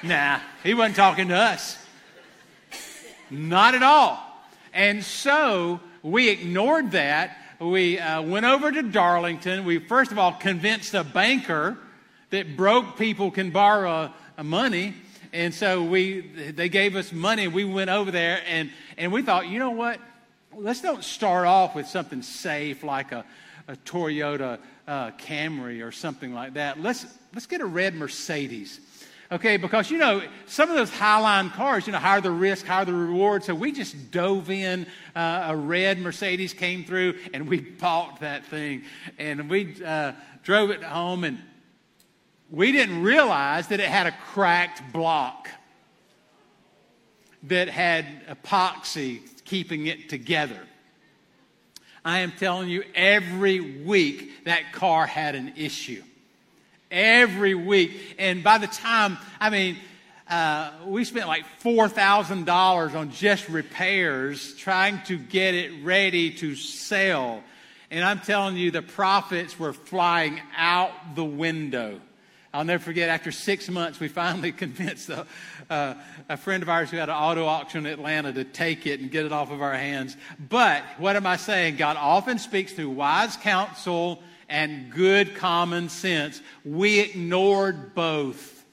Nah. 0.03 0.41
He 0.63 0.73
wasn't 0.73 0.97
talking 0.97 1.29
to 1.29 1.37
us. 1.37 1.79
Not 3.31 3.75
at 3.75 3.83
all. 3.83 4.19
And 4.73 5.05
so 5.05 5.81
we 6.03 6.31
ignored 6.31 6.93
that. 6.93 7.37
We 7.61 7.99
uh, 7.99 8.23
went 8.23 8.47
over 8.47 8.73
to 8.73 8.83
Darlington. 8.83 9.65
We, 9.65 9.79
first 9.79 10.13
of 10.13 10.19
all, 10.19 10.33
convinced 10.33 10.95
a 10.95 11.05
banker 11.05 11.77
that 12.31 12.57
broke 12.57 12.97
people 12.97 13.31
can 13.31 13.51
borrow 13.51 14.11
uh, 14.39 14.43
money. 14.43 14.95
And 15.35 15.53
so 15.53 15.83
we, 15.83 16.21
they 16.21 16.69
gave 16.69 16.97
us 16.97 17.13
money 17.13 17.49
we 17.49 17.65
went 17.65 17.91
over 17.91 18.11
there 18.11 18.43
and, 18.47 18.71
and 18.97 19.13
we 19.13 19.23
thought, 19.23 19.49
you 19.49 19.59
know 19.59 19.71
what? 19.71 20.01
Let's 20.55 20.81
don't 20.81 21.05
start 21.05 21.47
off 21.47 21.75
with 21.75 21.87
something 21.87 22.23
safe 22.23 22.83
like 22.83 23.13
a, 23.13 23.25
a 23.69 23.77
Toyota 23.77 24.59
uh, 24.87 25.11
Camry 25.13 25.87
or 25.87 25.93
something 25.93 26.35
like 26.35 26.55
that. 26.55 26.81
Let's, 26.81 27.07
let's 27.35 27.47
get 27.47 27.61
a 27.61 27.67
red 27.67 27.95
Mercedes. 27.95 28.81
Okay, 29.31 29.57
because 29.57 29.91
you 29.91 29.97
know, 29.97 30.23
some 30.45 30.69
of 30.69 30.77
those 30.77 30.91
highline 30.91 31.51
cars, 31.55 31.87
you 31.87 31.93
know, 31.95 31.99
higher 31.99 32.21
the 32.21 32.31
risk, 32.31 32.67
higher 32.67 32.85
the 32.85 32.93
reward. 32.93 33.43
So 33.43 33.55
we 33.55 33.73
just 33.73 34.11
dove 34.11 34.51
in. 34.51 34.87
Uh, 35.17 35.47
a 35.49 35.57
red 35.57 35.99
Mercedes 35.99 36.53
came 36.53 36.85
through 36.85 37.19
and 37.33 37.49
we 37.49 37.61
bought 37.81 38.21
that 38.21 38.45
thing. 38.45 38.85
And 39.19 39.49
we 39.49 39.83
uh, 39.83 40.13
drove 40.43 40.71
it 40.71 40.83
home 40.83 41.25
and 41.25 41.39
we 42.51 42.73
didn't 42.73 43.03
realize 43.03 43.69
that 43.69 43.81
it 43.81 43.89
had 43.89 44.07
a 44.07 44.13
cracked 44.13 44.93
block 44.93 45.49
that 47.45 47.69
had 47.69 48.27
epoxy 48.27 49.21
keeping 49.47 49.87
it 49.87 50.11
together. 50.11 50.61
I 52.05 52.21
am 52.21 52.33
telling 52.33 52.69
you, 52.69 52.83
every 52.95 53.61
week 53.61 54.45
that 54.45 54.73
car 54.73 55.07
had 55.07 55.35
an 55.35 55.55
issue. 55.57 56.03
Every 56.91 57.55
week. 57.55 58.17
And 58.19 58.43
by 58.43 58.59
the 58.59 58.67
time, 58.67 59.19
I 59.41 59.51
mean, 59.51 59.77
uh, 60.29 60.73
we 60.87 61.05
spent 61.05 61.29
like 61.29 61.45
$4,000 61.63 62.95
on 62.95 63.11
just 63.13 63.49
repairs 63.49 64.55
trying 64.57 65.01
to 65.05 65.17
get 65.17 65.55
it 65.55 65.85
ready 65.85 66.33
to 66.35 66.57
sell. 66.57 67.43
And 67.91 68.05
I'm 68.05 68.21
telling 68.21 68.57
you, 68.57 68.71
the 68.71 68.83
profits 68.83 69.59
were 69.59 69.73
flying 69.73 70.41
out 70.57 71.15
the 71.15 71.25
window. 71.25 72.01
I'll 72.55 72.65
never 72.65 72.83
forget, 72.83 73.09
after 73.09 73.33
six 73.33 73.69
months, 73.69 74.01
we 74.01 74.09
finally 74.09 74.53
convinced 74.65 75.09
a, 75.09 75.27
a 76.29 76.37
friend 76.37 76.63
of 76.63 76.69
ours 76.69 76.91
who 76.91 76.99
had 76.99 77.09
an 77.09 77.15
auto 77.15 77.47
auction 77.47 77.87
in 77.87 77.93
Atlanta 77.93 78.33
to 78.33 78.45
take 78.45 78.87
it 78.87 79.01
and 79.01 79.11
get 79.11 79.25
it 79.25 79.33
off 79.33 79.51
of 79.51 79.63
our 79.63 79.75
hands. 79.75 80.17
But 80.49 80.83
what 80.99 81.17
am 81.17 81.27
I 81.27 81.37
saying? 81.37 81.77
God 81.77 81.97
often 81.97 82.39
speaks 82.39 82.73
through 82.73 82.91
wise 82.91 83.37
counsel 83.37 84.23
and 84.49 84.91
good 84.93 85.35
common 85.35 85.89
sense. 85.89 86.43
We 86.65 87.01
ignored 87.01 87.95
both. 87.95 88.65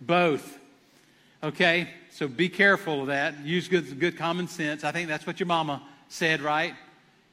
Both. 0.00 0.58
Okay? 1.42 1.88
So 2.10 2.28
be 2.28 2.48
careful 2.48 3.02
of 3.02 3.06
that. 3.06 3.44
Use 3.44 3.68
good, 3.68 3.98
good 3.98 4.18
common 4.18 4.48
sense. 4.48 4.84
I 4.84 4.92
think 4.92 5.08
that's 5.08 5.26
what 5.26 5.40
your 5.40 5.46
mama 5.46 5.82
said, 6.08 6.42
right? 6.42 6.74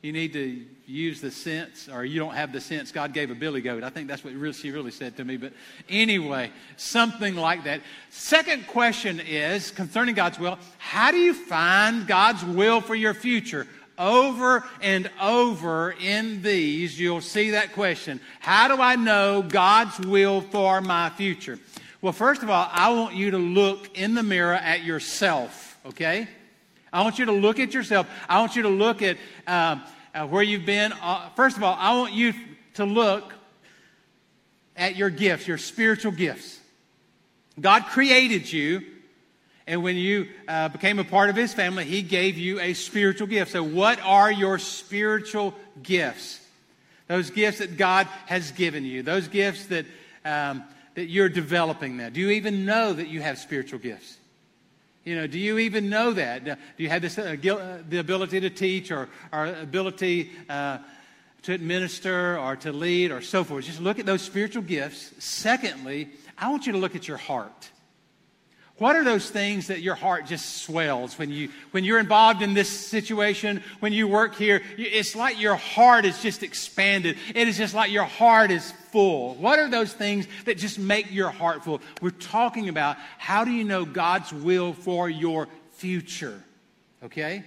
You 0.02 0.14
need 0.14 0.34
to 0.34 0.64
use 0.86 1.22
the 1.22 1.32
sense, 1.32 1.90
or 1.90 2.06
you 2.06 2.20
don't 2.20 2.36
have 2.36 2.54
the 2.54 2.62
sense 2.62 2.92
God 2.92 3.14
gave 3.14 3.32
a 3.32 3.36
billy 3.36 3.62
goat. 3.62 3.84
I 3.84 3.90
think 3.90 4.08
that's 4.08 4.24
what 4.24 4.34
she 4.56 4.72
really 4.72 4.92
said 4.92 5.18
to 5.18 5.26
me. 5.26 5.38
But 5.38 5.54
anyway, 5.90 6.52
something 6.78 7.36
like 7.36 7.64
that. 7.64 7.82
Second 8.10 8.68
question 8.68 9.20
is 9.20 9.72
concerning 9.72 10.16
God's 10.16 10.40
will 10.40 10.60
how 10.78 11.12
do 11.12 11.18
you 11.18 11.34
find 11.34 12.08
God's 12.08 12.44
will 12.46 12.80
for 12.82 12.96
your 12.96 13.14
future? 13.14 13.68
Over 14.00 14.64
and 14.84 15.10
over 15.20 15.96
in 16.00 16.44
these, 16.44 17.00
you'll 17.00 17.22
see 17.22 17.52
that 17.52 17.74
question 17.74 18.22
How 18.40 18.68
do 18.68 18.80
I 18.82 18.96
know 18.96 19.42
God's 19.42 20.00
will 20.00 20.42
for 20.42 20.80
my 20.82 21.10
future? 21.10 21.58
Well, 22.02 22.14
first 22.14 22.44
of 22.44 22.50
all, 22.52 22.70
I 22.72 22.94
want 22.94 23.16
you 23.16 23.32
to 23.32 23.40
look 23.40 23.98
in 23.98 24.14
the 24.14 24.22
mirror 24.22 24.54
at 24.54 24.84
yourself, 24.84 25.80
okay? 25.84 26.28
I 26.92 27.04
want 27.04 27.20
you 27.20 27.26
to 27.26 27.32
look 27.34 27.60
at 27.60 27.74
yourself. 27.74 28.08
I 28.30 28.40
want 28.40 28.56
you 28.56 28.64
to 28.64 28.70
look 28.70 29.02
at. 29.02 29.18
Um, 29.46 29.84
uh, 30.18 30.26
where 30.26 30.44
you've 30.44 30.66
been. 30.66 30.94
Uh, 30.94 31.30
first 31.36 31.58
of 31.58 31.64
all, 31.64 31.76
I 31.80 31.96
want 31.98 32.14
you 32.14 32.34
to 32.76 32.86
look 32.86 33.34
at 34.76 34.96
your 34.96 35.10
gifts, 35.10 35.48
your 35.48 35.58
spiritual 35.58 36.12
gifts. 36.12 36.60
God 37.60 37.86
created 37.86 38.52
you, 38.52 38.82
and 39.66 39.84
when 39.84 39.96
you 39.96 40.28
uh, 40.48 40.70
became 40.70 41.00
a 41.00 41.04
part 41.04 41.30
of 41.30 41.36
His 41.36 41.54
family, 41.54 41.86
He 41.86 42.02
gave 42.02 42.38
you 42.38 42.60
a 42.60 42.74
spiritual 42.74 43.28
gift. 43.28 43.52
So, 43.52 43.64
what 43.64 44.00
are 44.02 44.32
your 44.32 44.60
spiritual 44.60 45.54
gifts? 45.82 46.40
Those 47.08 47.30
gifts 47.30 47.60
that 47.60 47.78
God 47.78 48.08
has 48.26 48.52
given 48.52 48.86
you, 48.86 49.02
those 49.02 49.28
gifts 49.28 49.68
that, 49.68 49.86
um, 50.26 50.64
that 50.96 51.06
you're 51.06 51.30
developing 51.30 51.96
now. 51.96 52.10
Do 52.10 52.20
you 52.20 52.32
even 52.32 52.66
know 52.66 52.92
that 52.92 53.08
you 53.08 53.22
have 53.22 53.38
spiritual 53.38 53.80
gifts? 53.80 54.18
You 55.08 55.16
know, 55.16 55.26
do 55.26 55.40
you 55.40 55.58
even 55.60 55.90
know 55.90 56.12
that? 56.12 56.44
Do 56.44 56.58
you 56.76 56.90
have 56.90 57.02
this, 57.02 57.18
uh, 57.18 57.38
uh, 57.42 57.78
the 57.88 58.00
ability 58.00 58.42
to 58.42 58.50
teach 58.50 58.92
or, 58.92 59.08
or 59.32 59.46
ability 59.46 60.32
uh, 60.50 60.80
to 61.44 61.54
administer 61.54 62.38
or 62.38 62.58
to 62.58 62.74
lead 62.74 63.12
or 63.12 63.22
so 63.22 63.46
forth? 63.46 63.64
Just 63.64 63.80
look 63.80 64.00
at 64.00 64.06
those 64.06 64.22
spiritual 64.22 64.64
gifts. 64.64 65.14
Secondly, 65.18 66.10
I 66.38 66.50
want 66.50 66.68
you 66.68 66.74
to 66.74 66.78
look 66.78 66.94
at 66.94 67.08
your 67.08 67.16
heart. 67.16 67.70
What 68.78 68.96
are 68.96 69.04
those 69.04 69.28
things 69.30 69.68
that 69.68 69.82
your 69.82 69.96
heart 69.96 70.28
just 70.28 70.62
swells 70.62 71.18
when 71.18 71.32
you 71.32 71.50
when 71.72 71.84
you're 71.84 72.00
involved 72.00 72.44
in 72.44 72.54
this 72.54 72.70
situation, 72.70 73.64
when 73.80 73.92
you 73.92 74.08
work 74.08 74.36
here? 74.36 74.62
It's 74.78 75.16
like 75.16 75.42
your 75.42 75.56
heart 75.56 76.06
is 76.06 76.22
just 76.22 76.44
expanded. 76.44 77.18
It 77.34 77.48
is 77.48 77.58
just 77.58 77.74
like 77.74 77.92
your 77.92 78.04
heart 78.04 78.52
is 78.52 78.72
full. 78.92 79.34
What 79.36 79.58
are 79.58 79.68
those 79.68 79.94
things 79.94 80.28
that 80.46 80.60
just 80.60 80.78
make 80.78 81.12
your 81.12 81.32
heart 81.32 81.64
full? 81.64 81.82
We're 82.02 82.12
talking 82.12 82.70
about 82.70 82.98
how 83.18 83.44
do 83.44 83.52
you 83.52 83.64
know 83.64 83.84
God's 83.84 84.32
will 84.32 84.74
for 84.74 85.10
your 85.10 85.48
future? 85.72 86.44
Okay? 87.04 87.46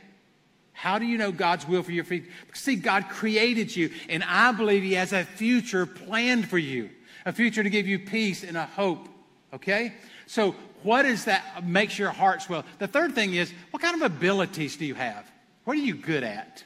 How 0.72 0.98
do 0.98 1.04
you 1.04 1.18
know 1.18 1.30
God's 1.30 1.68
will 1.68 1.84
for 1.84 1.92
your 1.92 2.04
future? 2.04 2.28
See, 2.54 2.74
God 2.74 3.08
created 3.08 3.74
you, 3.76 3.90
and 4.08 4.24
I 4.24 4.50
believe 4.50 4.82
He 4.82 4.94
has 4.94 5.12
a 5.12 5.24
future 5.24 5.86
planned 5.86 6.48
for 6.48 6.58
you, 6.58 6.90
a 7.24 7.32
future 7.32 7.62
to 7.62 7.70
give 7.70 7.86
you 7.86 8.00
peace 8.00 8.42
and 8.42 8.56
a 8.56 8.64
hope. 8.64 9.06
Okay? 9.52 9.92
So, 10.26 10.54
what 10.82 11.06
is 11.06 11.24
that 11.26 11.66
makes 11.66 11.98
your 11.98 12.10
heart 12.10 12.42
swell? 12.42 12.64
The 12.78 12.86
third 12.86 13.14
thing 13.14 13.34
is, 13.34 13.52
what 13.70 13.82
kind 13.82 13.94
of 13.94 14.02
abilities 14.02 14.76
do 14.76 14.84
you 14.84 14.94
have? 14.94 15.30
What 15.64 15.76
are 15.76 15.80
you 15.80 15.94
good 15.94 16.22
at? 16.22 16.64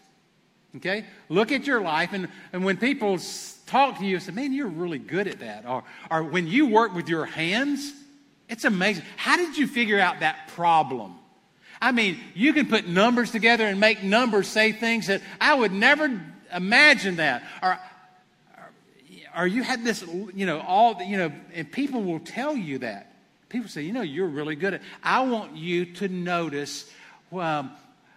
Okay? 0.76 1.04
Look 1.28 1.52
at 1.52 1.66
your 1.66 1.80
life, 1.80 2.12
and, 2.12 2.28
and 2.52 2.64
when 2.64 2.76
people 2.76 3.18
talk 3.66 3.98
to 3.98 4.04
you, 4.04 4.16
and 4.16 4.22
say, 4.22 4.32
man, 4.32 4.52
you're 4.52 4.66
really 4.68 4.98
good 4.98 5.26
at 5.26 5.40
that. 5.40 5.64
Or, 5.66 5.84
or 6.10 6.22
when 6.22 6.46
you 6.46 6.66
work 6.66 6.94
with 6.94 7.08
your 7.08 7.24
hands, 7.24 7.92
it's 8.48 8.64
amazing. 8.64 9.04
How 9.16 9.36
did 9.36 9.56
you 9.56 9.66
figure 9.66 9.98
out 9.98 10.20
that 10.20 10.48
problem? 10.48 11.14
I 11.80 11.92
mean, 11.92 12.18
you 12.34 12.52
can 12.52 12.66
put 12.66 12.86
numbers 12.86 13.30
together 13.30 13.66
and 13.66 13.80
make 13.80 14.02
numbers 14.02 14.48
say 14.48 14.72
things 14.72 15.06
that 15.08 15.22
I 15.40 15.54
would 15.54 15.72
never 15.72 16.20
imagine 16.54 17.16
that. 17.16 17.42
Or, 17.62 17.78
or 19.36 19.46
you 19.46 19.62
had 19.62 19.84
this, 19.84 20.02
you 20.34 20.46
know, 20.46 20.60
all, 20.60 21.02
you 21.02 21.16
know, 21.16 21.32
and 21.52 21.70
people 21.70 22.02
will 22.02 22.20
tell 22.20 22.56
you 22.56 22.78
that. 22.78 23.13
People 23.54 23.68
say, 23.68 23.82
you 23.82 23.92
know, 23.92 24.02
you're 24.02 24.26
really 24.26 24.56
good 24.56 24.74
at 24.74 24.82
I 25.00 25.20
want 25.20 25.54
you 25.54 25.84
to 25.84 26.08
notice 26.08 26.90
um, 27.32 27.70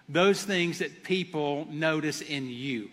those 0.10 0.42
things 0.42 0.80
that 0.80 1.04
people 1.04 1.68
notice 1.70 2.22
in 2.22 2.50
you. 2.50 2.90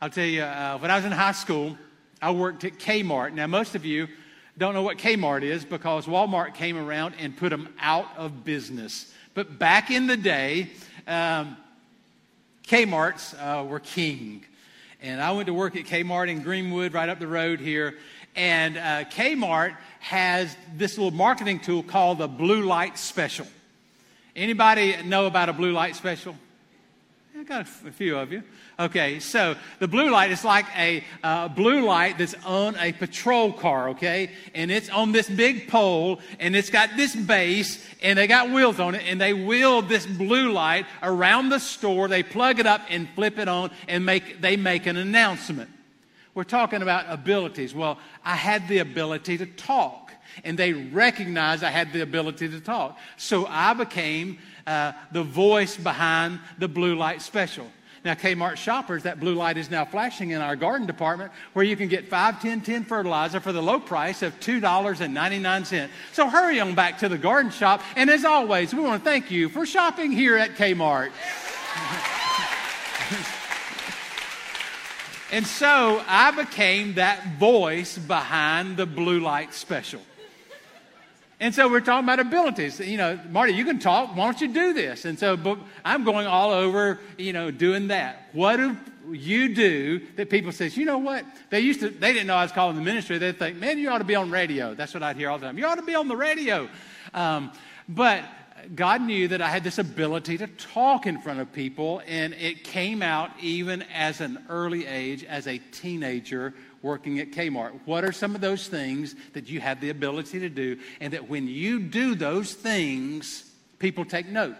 I'll 0.00 0.08
tell 0.08 0.24
you, 0.24 0.44
uh, 0.44 0.78
when 0.78 0.90
I 0.90 0.96
was 0.96 1.04
in 1.04 1.12
high 1.12 1.32
school, 1.32 1.76
I 2.22 2.30
worked 2.30 2.64
at 2.64 2.78
Kmart. 2.78 3.34
Now, 3.34 3.46
most 3.48 3.74
of 3.74 3.84
you 3.84 4.08
don't 4.56 4.72
know 4.72 4.80
what 4.80 4.96
Kmart 4.96 5.42
is 5.42 5.62
because 5.62 6.06
Walmart 6.06 6.54
came 6.54 6.78
around 6.78 7.16
and 7.18 7.36
put 7.36 7.50
them 7.50 7.68
out 7.78 8.16
of 8.16 8.44
business. 8.44 9.12
But 9.34 9.58
back 9.58 9.90
in 9.90 10.06
the 10.06 10.16
day, 10.16 10.70
um, 11.06 11.54
Kmart's 12.66 13.34
uh, 13.34 13.62
were 13.68 13.80
king. 13.80 14.42
And 15.02 15.20
I 15.20 15.32
went 15.32 15.48
to 15.48 15.54
work 15.54 15.76
at 15.76 15.84
Kmart 15.84 16.30
in 16.30 16.40
Greenwood, 16.40 16.94
right 16.94 17.10
up 17.10 17.18
the 17.18 17.26
road 17.26 17.60
here. 17.60 17.98
And 18.38 18.78
uh, 18.78 19.04
Kmart 19.10 19.76
has 19.98 20.56
this 20.76 20.96
little 20.96 21.10
marketing 21.10 21.58
tool 21.58 21.82
called 21.82 22.18
the 22.18 22.28
Blue 22.28 22.62
Light 22.62 22.96
Special. 22.96 23.48
Anybody 24.36 24.94
know 25.02 25.26
about 25.26 25.48
a 25.48 25.52
blue 25.52 25.72
light 25.72 25.96
special? 25.96 26.36
I 27.36 27.42
got 27.42 27.62
a 27.62 27.64
few 27.90 28.16
of 28.16 28.30
you. 28.30 28.44
Okay, 28.78 29.18
so 29.18 29.56
the 29.80 29.88
blue 29.88 30.10
light 30.10 30.30
is 30.30 30.44
like 30.44 30.66
a 30.76 31.02
uh, 31.24 31.48
blue 31.48 31.84
light 31.84 32.18
that's 32.18 32.34
on 32.44 32.76
a 32.76 32.92
patrol 32.92 33.52
car, 33.52 33.88
okay? 33.88 34.30
And 34.54 34.70
it's 34.70 34.88
on 34.88 35.10
this 35.10 35.28
big 35.28 35.66
pole, 35.66 36.20
and 36.38 36.54
it's 36.54 36.70
got 36.70 36.90
this 36.96 37.16
base, 37.16 37.84
and 38.00 38.16
they 38.16 38.28
got 38.28 38.50
wheels 38.50 38.78
on 38.78 38.94
it, 38.94 39.02
and 39.04 39.20
they 39.20 39.34
wheel 39.34 39.82
this 39.82 40.06
blue 40.06 40.52
light 40.52 40.86
around 41.02 41.48
the 41.48 41.58
store. 41.58 42.06
They 42.06 42.22
plug 42.22 42.60
it 42.60 42.66
up 42.66 42.82
and 42.88 43.08
flip 43.16 43.40
it 43.40 43.48
on, 43.48 43.72
and 43.88 44.06
make 44.06 44.40
they 44.40 44.56
make 44.56 44.86
an 44.86 44.96
announcement. 44.96 45.70
We're 46.38 46.44
talking 46.44 46.82
about 46.82 47.06
abilities. 47.08 47.74
Well, 47.74 47.98
I 48.24 48.36
had 48.36 48.68
the 48.68 48.78
ability 48.78 49.38
to 49.38 49.46
talk, 49.46 50.12
and 50.44 50.56
they 50.56 50.72
recognized 50.72 51.64
I 51.64 51.70
had 51.70 51.92
the 51.92 52.02
ability 52.02 52.48
to 52.50 52.60
talk. 52.60 52.96
So 53.16 53.44
I 53.46 53.74
became 53.74 54.38
uh, 54.64 54.92
the 55.10 55.24
voice 55.24 55.76
behind 55.76 56.38
the 56.56 56.68
blue 56.68 56.94
light 56.94 57.22
special. 57.22 57.66
Now, 58.04 58.14
Kmart 58.14 58.54
shoppers, 58.54 59.02
that 59.02 59.18
blue 59.18 59.34
light 59.34 59.56
is 59.56 59.68
now 59.68 59.84
flashing 59.84 60.30
in 60.30 60.40
our 60.40 60.54
garden 60.54 60.86
department 60.86 61.32
where 61.54 61.64
you 61.64 61.74
can 61.74 61.88
get 61.88 62.06
5, 62.06 62.40
10, 62.40 62.60
10 62.60 62.84
fertilizer 62.84 63.40
for 63.40 63.50
the 63.50 63.60
low 63.60 63.80
price 63.80 64.22
of 64.22 64.38
$2.99. 64.38 65.88
So 66.12 66.28
hurry 66.28 66.60
on 66.60 66.76
back 66.76 66.98
to 66.98 67.08
the 67.08 67.18
garden 67.18 67.50
shop. 67.50 67.82
And 67.96 68.08
as 68.08 68.24
always, 68.24 68.72
we 68.72 68.80
want 68.80 69.02
to 69.02 69.10
thank 69.10 69.32
you 69.32 69.48
for 69.48 69.66
shopping 69.66 70.12
here 70.12 70.36
at 70.36 70.50
Kmart. 70.54 71.10
and 75.30 75.46
so 75.46 76.02
I 76.06 76.30
became 76.30 76.94
that 76.94 77.38
voice 77.38 77.98
behind 77.98 78.76
the 78.76 78.86
blue 78.86 79.20
light 79.20 79.54
special. 79.54 80.00
And 81.40 81.54
so 81.54 81.68
we're 81.68 81.80
talking 81.80 82.04
about 82.04 82.18
abilities. 82.18 82.80
You 82.80 82.96
know, 82.96 83.20
Marty, 83.30 83.52
you 83.52 83.64
can 83.64 83.78
talk. 83.78 84.16
Why 84.16 84.24
don't 84.24 84.40
you 84.40 84.48
do 84.48 84.72
this? 84.72 85.04
And 85.04 85.18
so 85.18 85.36
but 85.36 85.58
I'm 85.84 86.02
going 86.02 86.26
all 86.26 86.50
over, 86.50 86.98
you 87.16 87.32
know, 87.32 87.50
doing 87.50 87.88
that. 87.88 88.28
What 88.32 88.56
do 88.56 88.76
you 89.12 89.54
do 89.54 90.00
that 90.16 90.30
people 90.30 90.50
says, 90.50 90.76
you 90.76 90.84
know 90.84 90.98
what? 90.98 91.24
They 91.50 91.60
used 91.60 91.80
to, 91.80 91.90
they 91.90 92.12
didn't 92.12 92.26
know 92.26 92.34
I 92.34 92.42
was 92.42 92.52
calling 92.52 92.74
the 92.74 92.82
ministry. 92.82 93.18
They'd 93.18 93.38
think, 93.38 93.56
man, 93.58 93.78
you 93.78 93.88
ought 93.90 93.98
to 93.98 94.04
be 94.04 94.16
on 94.16 94.30
radio. 94.30 94.74
That's 94.74 94.92
what 94.92 95.02
I'd 95.02 95.16
hear 95.16 95.30
all 95.30 95.38
the 95.38 95.46
time. 95.46 95.58
You 95.58 95.66
ought 95.66 95.76
to 95.76 95.82
be 95.82 95.94
on 95.94 96.08
the 96.08 96.16
radio. 96.16 96.68
Um, 97.14 97.52
but 97.88 98.24
God 98.74 99.02
knew 99.02 99.28
that 99.28 99.40
I 99.40 99.48
had 99.48 99.64
this 99.64 99.78
ability 99.78 100.38
to 100.38 100.46
talk 100.46 101.06
in 101.06 101.20
front 101.20 101.40
of 101.40 101.52
people, 101.52 102.02
and 102.06 102.34
it 102.34 102.64
came 102.64 103.02
out 103.02 103.30
even 103.40 103.82
as 103.94 104.20
an 104.20 104.44
early 104.48 104.86
age, 104.86 105.24
as 105.24 105.46
a 105.46 105.58
teenager 105.58 106.54
working 106.82 107.18
at 107.18 107.32
Kmart? 107.32 107.72
What 107.86 108.04
are 108.04 108.12
some 108.12 108.34
of 108.34 108.40
those 108.40 108.68
things 108.68 109.16
that 109.32 109.48
you 109.48 109.60
have 109.60 109.80
the 109.80 109.90
ability 109.90 110.40
to 110.40 110.48
do, 110.48 110.78
and 111.00 111.12
that 111.12 111.28
when 111.28 111.48
you 111.48 111.80
do 111.80 112.14
those 112.14 112.54
things, 112.54 113.50
people 113.78 114.04
take 114.04 114.28
note? 114.28 114.54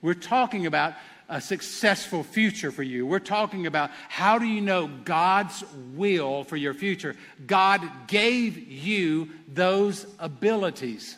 We're 0.00 0.14
talking 0.14 0.66
about 0.66 0.94
a 1.28 1.42
successful 1.42 2.22
future 2.22 2.70
for 2.70 2.82
you. 2.82 3.06
We're 3.06 3.18
talking 3.18 3.66
about 3.66 3.90
how 4.08 4.38
do 4.38 4.46
you 4.46 4.62
know 4.62 4.88
God's 5.04 5.62
will 5.94 6.44
for 6.44 6.56
your 6.56 6.72
future? 6.72 7.16
God 7.46 7.82
gave 8.06 8.56
you 8.56 9.28
those 9.46 10.06
abilities. 10.18 11.17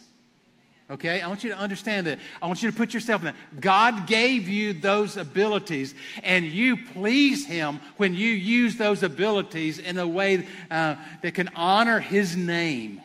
Okay, 0.90 1.20
I 1.20 1.28
want 1.28 1.44
you 1.44 1.50
to 1.50 1.56
understand 1.56 2.08
that. 2.08 2.18
I 2.42 2.48
want 2.48 2.64
you 2.64 2.70
to 2.70 2.76
put 2.76 2.92
yourself 2.92 3.22
in 3.22 3.26
that. 3.26 3.60
God 3.60 4.08
gave 4.08 4.48
you 4.48 4.72
those 4.72 5.16
abilities, 5.16 5.94
and 6.24 6.44
you 6.44 6.76
please 6.76 7.46
Him 7.46 7.78
when 7.96 8.14
you 8.14 8.30
use 8.30 8.76
those 8.76 9.04
abilities 9.04 9.78
in 9.78 9.98
a 9.98 10.06
way 10.06 10.48
uh, 10.68 10.96
that 11.22 11.34
can 11.34 11.48
honor 11.54 12.00
His 12.00 12.36
name. 12.36 13.00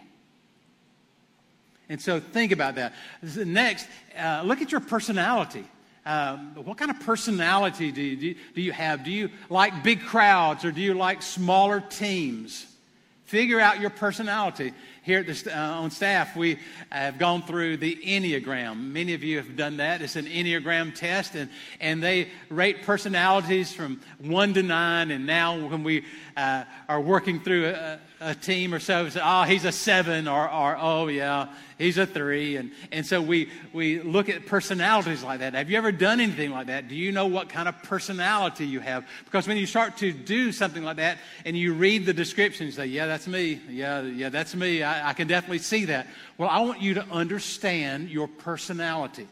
And 1.88 2.02
so 2.02 2.20
think 2.20 2.52
about 2.52 2.76
that. 2.76 2.94
Next, 3.22 3.88
uh, 4.18 4.42
look 4.44 4.64
at 4.64 4.72
your 4.72 4.82
personality. 4.82 5.64
Um, 6.08 6.56
what 6.56 6.80
kind 6.80 6.90
of 6.90 7.00
personality 7.02 7.92
do 7.92 8.02
you, 8.02 8.36
do 8.56 8.62
you 8.62 8.72
have? 8.72 9.04
Do 9.04 9.12
you 9.12 9.30
like 9.50 9.84
big 9.84 10.02
crowds 10.02 10.66
or 10.66 10.72
do 10.72 10.82
you 10.82 10.96
like 10.96 11.22
smaller 11.22 11.82
teams? 11.82 12.66
Figure 13.26 13.60
out 13.60 13.80
your 13.80 13.90
personality 13.90 14.74
here 15.06 15.20
at 15.20 15.28
the, 15.28 15.56
uh, 15.56 15.82
on 15.82 15.92
staff, 15.92 16.36
we 16.36 16.58
have 16.90 17.20
gone 17.20 17.44
through 17.44 17.78
the 17.78 17.96
Enneagram. 17.96 18.92
Many 18.92 19.14
of 19.14 19.24
you 19.24 19.38
have 19.38 19.56
done 19.56 19.78
that. 19.78 20.02
It's 20.02 20.16
an 20.16 20.26
Enneagram 20.26 20.96
test, 20.96 21.36
and, 21.36 21.48
and 21.80 22.02
they 22.02 22.30
rate 22.50 22.82
personalities 22.82 23.72
from 23.72 24.02
one 24.18 24.56
to 24.56 24.64
nine. 24.64 25.12
And 25.12 25.28
now, 25.28 25.68
when 25.68 25.84
we 25.84 26.06
uh, 26.36 26.64
are 26.90 27.00
working 27.00 27.40
through 27.40 27.68
a, 27.68 28.00
a 28.20 28.34
team 28.34 28.74
or 28.74 28.80
so, 28.80 29.10
say, 29.10 29.20
oh, 29.24 29.44
he's 29.44 29.66
a 29.66 29.72
seven, 29.72 30.28
or, 30.28 30.50
or 30.50 30.78
oh, 30.80 31.08
yeah, 31.08 31.48
he's 31.78 31.98
a 31.98 32.06
three. 32.06 32.56
And, 32.56 32.72
and 32.92 33.06
so 33.06 33.22
we, 33.22 33.50
we 33.74 34.02
look 34.02 34.30
at 34.30 34.46
personalities 34.46 35.24
like 35.24 35.40
that. 35.40 35.54
Have 35.54 35.70
you 35.70 35.78
ever 35.78 35.92
done 35.92 36.20
anything 36.20 36.52
like 36.52 36.68
that? 36.68 36.88
Do 36.88 36.96
you 36.96 37.12
know 37.12 37.26
what 37.28 37.50
kind 37.50 37.68
of 37.68 37.82
personality 37.84 38.66
you 38.66 38.80
have? 38.80 39.06
Because 39.26 39.48
when 39.48 39.58
you 39.58 39.66
start 39.66 39.98
to 39.98 40.12
do 40.12 40.52
something 40.52 40.84
like 40.84 40.98
that 40.98 41.18
and 41.46 41.58
you 41.58 41.74
read 41.74 42.06
the 42.06 42.14
description, 42.14 42.66
you 42.68 42.72
say, 42.72 42.86
yeah, 42.86 43.06
that's 43.06 43.28
me. 43.28 43.60
Yeah, 43.70 44.02
yeah, 44.02 44.30
that's 44.30 44.56
me. 44.56 44.84
I, 44.84 45.10
I 45.10 45.14
can 45.14 45.28
definitely 45.28 45.60
see 45.60 45.86
that. 45.86 46.08
Well, 46.38 46.50
I 46.50 46.60
want 46.62 46.82
you 46.82 46.96
to 46.96 47.06
understand 47.12 48.10
your 48.10 48.28
personality 48.28 49.28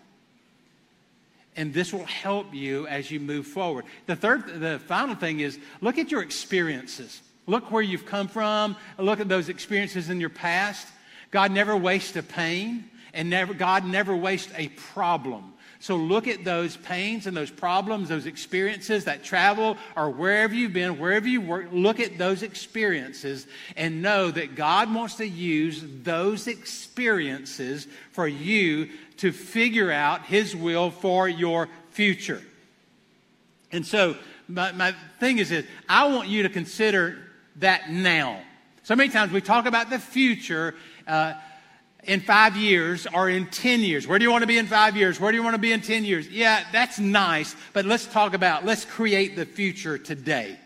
and 1.56 1.74
this 1.74 1.94
will 1.94 2.06
help 2.06 2.54
you 2.54 2.88
as 2.88 3.12
you 3.12 3.20
move 3.20 3.46
forward. 3.46 3.86
The 4.08 4.16
third, 4.16 4.60
the 4.60 4.80
final 4.80 5.16
thing 5.16 5.40
is 5.40 5.60
look 5.82 5.98
at 5.98 6.12
your 6.12 6.22
experiences. 6.22 7.22
Look 7.46 7.72
where 7.72 7.82
you've 7.82 8.06
come 8.06 8.28
from. 8.28 8.76
Look 8.98 9.20
at 9.20 9.28
those 9.28 9.50
experiences 9.50 10.10
in 10.10 10.20
your 10.20 10.30
past. 10.30 10.88
God 11.32 11.52
never 11.52 11.76
wastes 11.76 12.16
a 12.16 12.24
pain, 12.24 12.90
and 13.14 13.30
never, 13.30 13.54
God 13.54 13.86
never 13.86 14.16
wastes 14.16 14.52
a 14.56 14.70
problem. 14.70 15.54
So 15.80 15.98
look 15.98 16.30
at 16.30 16.46
those 16.46 16.78
pains 16.78 17.28
and 17.28 17.36
those 17.36 17.52
problems, 17.52 18.08
those 18.08 18.26
experiences, 18.26 19.04
that 19.04 19.22
travel, 19.22 19.76
or 19.98 20.10
wherever 20.10 20.54
you've 20.54 20.72
been, 20.72 20.98
wherever 20.98 21.28
you 21.28 21.42
work. 21.42 21.68
Look 21.74 22.00
at 22.00 22.18
those 22.18 22.42
experiences 22.42 23.48
and 23.76 24.02
know 24.02 24.32
that 24.32 24.56
God 24.56 24.94
wants 24.94 25.16
to 25.16 25.28
use 25.28 25.84
those 26.04 26.48
experiences 26.48 27.86
for 28.14 28.30
you 28.30 28.92
to 29.18 29.34
figure 29.34 29.92
out 29.92 30.26
His 30.26 30.56
will 30.56 30.90
for 30.90 31.28
your 31.28 31.68
future. 31.92 32.42
And 33.74 33.86
so, 33.86 34.16
my, 34.48 34.72
my 34.72 34.96
thing 35.20 35.40
is 35.40 35.50
this 35.50 35.66
I 35.90 36.08
want 36.08 36.30
you 36.30 36.44
to 36.44 36.50
consider 36.50 37.18
that 37.58 37.90
now. 37.90 38.42
So 38.84 38.96
many 38.96 39.10
times 39.10 39.32
we 39.32 39.42
talk 39.42 39.66
about 39.66 39.90
the 39.90 40.00
future 40.00 40.76
uh, 41.08 41.34
in 42.04 42.20
five 42.20 42.58
years 42.58 43.08
or 43.14 43.30
in 43.30 43.48
10 43.48 43.82
years. 43.82 44.08
Where 44.08 44.20
do 44.20 44.26
you 44.26 44.32
want 44.32 44.42
to 44.44 44.48
be 44.48 44.58
in 44.58 44.68
five 44.68 44.98
years? 44.98 45.20
Where 45.20 45.32
do 45.32 45.38
you 45.38 45.44
want 45.44 45.56
to 45.56 45.62
be 45.62 45.72
in 45.72 45.82
10 45.82 46.04
years? 46.04 46.28
Yeah, 46.30 46.64
that's 46.72 47.00
nice, 47.00 47.56
but 47.72 47.86
let's 47.86 48.06
talk 48.06 48.34
about, 48.34 48.66
let's 48.66 48.86
create 48.86 49.36
the 49.36 49.46
future 49.46 49.98
today. 49.98 50.58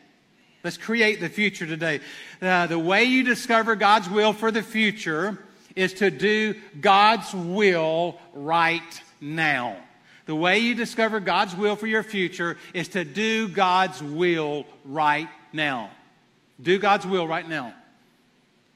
Let's 0.64 0.78
create 0.78 1.20
the 1.20 1.30
future 1.30 1.66
today. 1.66 2.02
Uh, 2.42 2.68
the 2.68 2.80
way 2.80 3.04
you 3.04 3.24
discover 3.24 3.76
God's 3.76 4.10
will 4.10 4.34
for 4.34 4.52
the 4.52 4.64
future 4.64 5.38
is 5.76 5.94
to 5.94 6.10
do 6.10 6.56
God's 6.82 7.34
will 7.34 8.20
right 8.34 9.02
now. 9.22 9.78
The 10.26 10.36
way 10.36 10.60
you 10.60 10.76
discover 10.76 11.20
God's 11.20 11.56
will 11.56 11.76
for 11.76 11.88
your 11.88 12.04
future 12.04 12.58
is 12.74 12.90
to 12.90 13.06
do 13.06 13.48
God's 13.48 14.02
will 14.04 14.66
right 14.84 15.30
now. 15.54 15.92
Do 16.62 16.80
God's 16.80 17.06
will 17.06 17.28
right 17.28 17.48
now. 17.48 17.74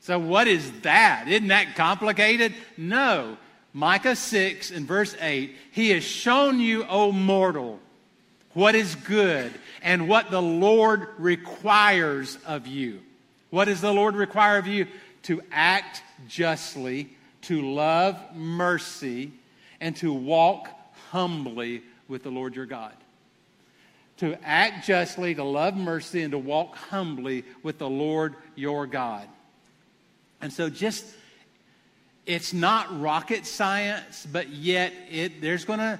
So, 0.01 0.17
what 0.17 0.47
is 0.47 0.71
that? 0.81 1.27
Isn't 1.27 1.49
that 1.49 1.75
complicated? 1.75 2.53
No. 2.77 3.37
Micah 3.73 4.15
6 4.15 4.71
and 4.71 4.85
verse 4.87 5.15
8 5.19 5.55
He 5.71 5.89
has 5.91 6.03
shown 6.03 6.59
you, 6.59 6.85
O 6.85 7.11
mortal, 7.11 7.79
what 8.53 8.75
is 8.75 8.95
good 8.95 9.53
and 9.81 10.07
what 10.07 10.31
the 10.31 10.41
Lord 10.41 11.07
requires 11.17 12.37
of 12.45 12.67
you. 12.67 12.99
What 13.49 13.65
does 13.65 13.81
the 13.81 13.93
Lord 13.93 14.15
require 14.15 14.57
of 14.57 14.67
you? 14.67 14.87
To 15.23 15.41
act 15.51 16.01
justly, 16.27 17.09
to 17.43 17.61
love 17.61 18.17
mercy, 18.35 19.31
and 19.79 19.95
to 19.97 20.11
walk 20.11 20.67
humbly 21.11 21.83
with 22.07 22.23
the 22.23 22.31
Lord 22.31 22.55
your 22.55 22.65
God 22.65 22.93
to 24.21 24.37
act 24.43 24.85
justly, 24.85 25.33
to 25.33 25.43
love 25.43 25.75
mercy, 25.75 26.21
and 26.21 26.31
to 26.31 26.37
walk 26.37 26.75
humbly 26.75 27.43
with 27.63 27.79
the 27.79 27.89
Lord 27.89 28.35
your 28.53 28.85
God. 28.85 29.27
And 30.41 30.53
so, 30.53 30.69
just 30.69 31.03
it's 32.27 32.53
not 32.53 33.01
rocket 33.01 33.47
science, 33.47 34.27
but 34.31 34.49
yet 34.49 34.93
it, 35.09 35.41
there's 35.41 35.65
going 35.65 35.79
to 35.79 35.99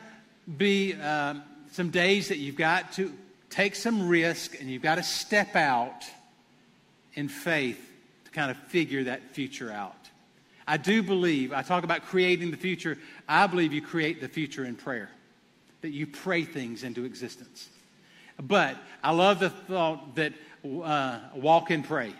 be 0.56 0.94
um, 0.94 1.42
some 1.72 1.90
days 1.90 2.28
that 2.28 2.38
you've 2.38 2.56
got 2.56 2.92
to 2.94 3.12
take 3.50 3.74
some 3.74 4.08
risk 4.08 4.62
and 4.62 4.70
you've 4.70 4.84
got 4.84 4.96
to 4.96 5.04
step 5.04 5.56
out 5.56 6.06
in 7.16 7.28
faith 7.28 7.84
to 8.26 8.32
kind 8.32 8.52
of 8.52 8.58
figure 8.68 9.06
that 9.06 9.32
future 9.32 9.72
out. 9.72 9.96
I 10.68 10.78
do 10.78 11.02
believe, 11.02 11.54
I 11.54 11.64
talk 11.64 11.84
about 11.84 12.04
creating 12.04 12.52
the 12.52 12.58
future, 12.58 13.00
I 13.28 13.48
believe 13.48 13.74
you 13.74 13.82
create 13.82 14.22
the 14.22 14.30
future 14.30 14.64
in 14.64 14.76
prayer, 14.76 15.10
that 15.82 15.90
you 15.90 16.06
pray 16.06 16.44
things 16.44 16.84
into 16.84 17.04
existence. 17.04 17.68
But 18.42 18.76
I 19.04 19.12
love 19.12 19.40
the 19.40 19.50
thought 19.50 20.16
that 20.16 20.34
uh, 20.66 21.20
walk 21.36 21.70
and 21.70 21.86
pray. 21.86 22.14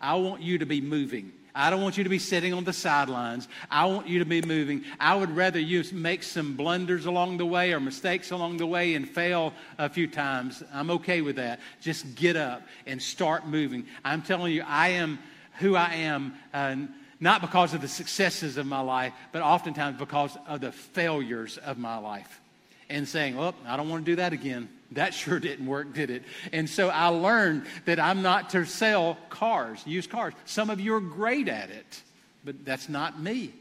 I 0.00 0.16
want 0.16 0.42
you 0.42 0.58
to 0.58 0.66
be 0.66 0.80
moving. 0.80 1.32
I 1.54 1.70
don't 1.70 1.82
want 1.82 1.98
you 1.98 2.04
to 2.04 2.10
be 2.10 2.18
sitting 2.18 2.54
on 2.54 2.64
the 2.64 2.72
sidelines. 2.72 3.46
I 3.70 3.84
want 3.84 4.08
you 4.08 4.20
to 4.20 4.24
be 4.24 4.40
moving. 4.40 4.84
I 4.98 5.14
would 5.14 5.34
rather 5.36 5.58
you 5.58 5.84
make 5.92 6.22
some 6.22 6.56
blunders 6.56 7.04
along 7.04 7.36
the 7.36 7.46
way 7.46 7.72
or 7.72 7.80
mistakes 7.80 8.30
along 8.30 8.56
the 8.56 8.66
way 8.66 8.94
and 8.94 9.08
fail 9.08 9.52
a 9.78 9.88
few 9.90 10.06
times. 10.06 10.62
I'm 10.72 10.90
okay 10.92 11.20
with 11.20 11.36
that. 11.36 11.60
Just 11.80 12.14
get 12.14 12.36
up 12.36 12.62
and 12.86 13.00
start 13.02 13.46
moving. 13.46 13.86
I'm 14.04 14.22
telling 14.22 14.52
you, 14.52 14.64
I 14.66 14.88
am 14.88 15.18
who 15.58 15.76
I 15.76 15.94
am. 15.94 16.34
Uh, 16.54 16.76
not 17.20 17.40
because 17.40 17.72
of 17.72 17.80
the 17.80 17.88
successes 17.88 18.56
of 18.56 18.66
my 18.66 18.80
life, 18.80 19.12
but 19.30 19.42
oftentimes 19.42 19.96
because 19.96 20.36
of 20.48 20.60
the 20.60 20.72
failures 20.72 21.56
of 21.56 21.78
my 21.78 21.96
life. 21.98 22.40
And 22.88 23.06
saying, 23.06 23.36
well, 23.36 23.54
I 23.64 23.76
don't 23.76 23.88
want 23.88 24.04
to 24.04 24.10
do 24.10 24.16
that 24.16 24.32
again. 24.32 24.68
That 24.94 25.14
sure 25.14 25.38
didn't 25.38 25.66
work, 25.66 25.92
did 25.94 26.10
it? 26.10 26.22
And 26.52 26.68
so 26.68 26.88
I 26.88 27.08
learned 27.08 27.64
that 27.84 27.98
I'm 27.98 28.22
not 28.22 28.50
to 28.50 28.64
sell 28.64 29.18
cars, 29.28 29.82
used 29.86 30.10
cars. 30.10 30.34
Some 30.44 30.70
of 30.70 30.80
you 30.80 30.94
are 30.94 31.00
great 31.00 31.48
at 31.48 31.70
it, 31.70 32.02
but 32.44 32.64
that's 32.64 32.88
not 32.88 33.20
me. 33.20 33.52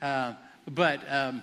Uh, 0.00 0.34
but 0.70 1.00
um, 1.10 1.42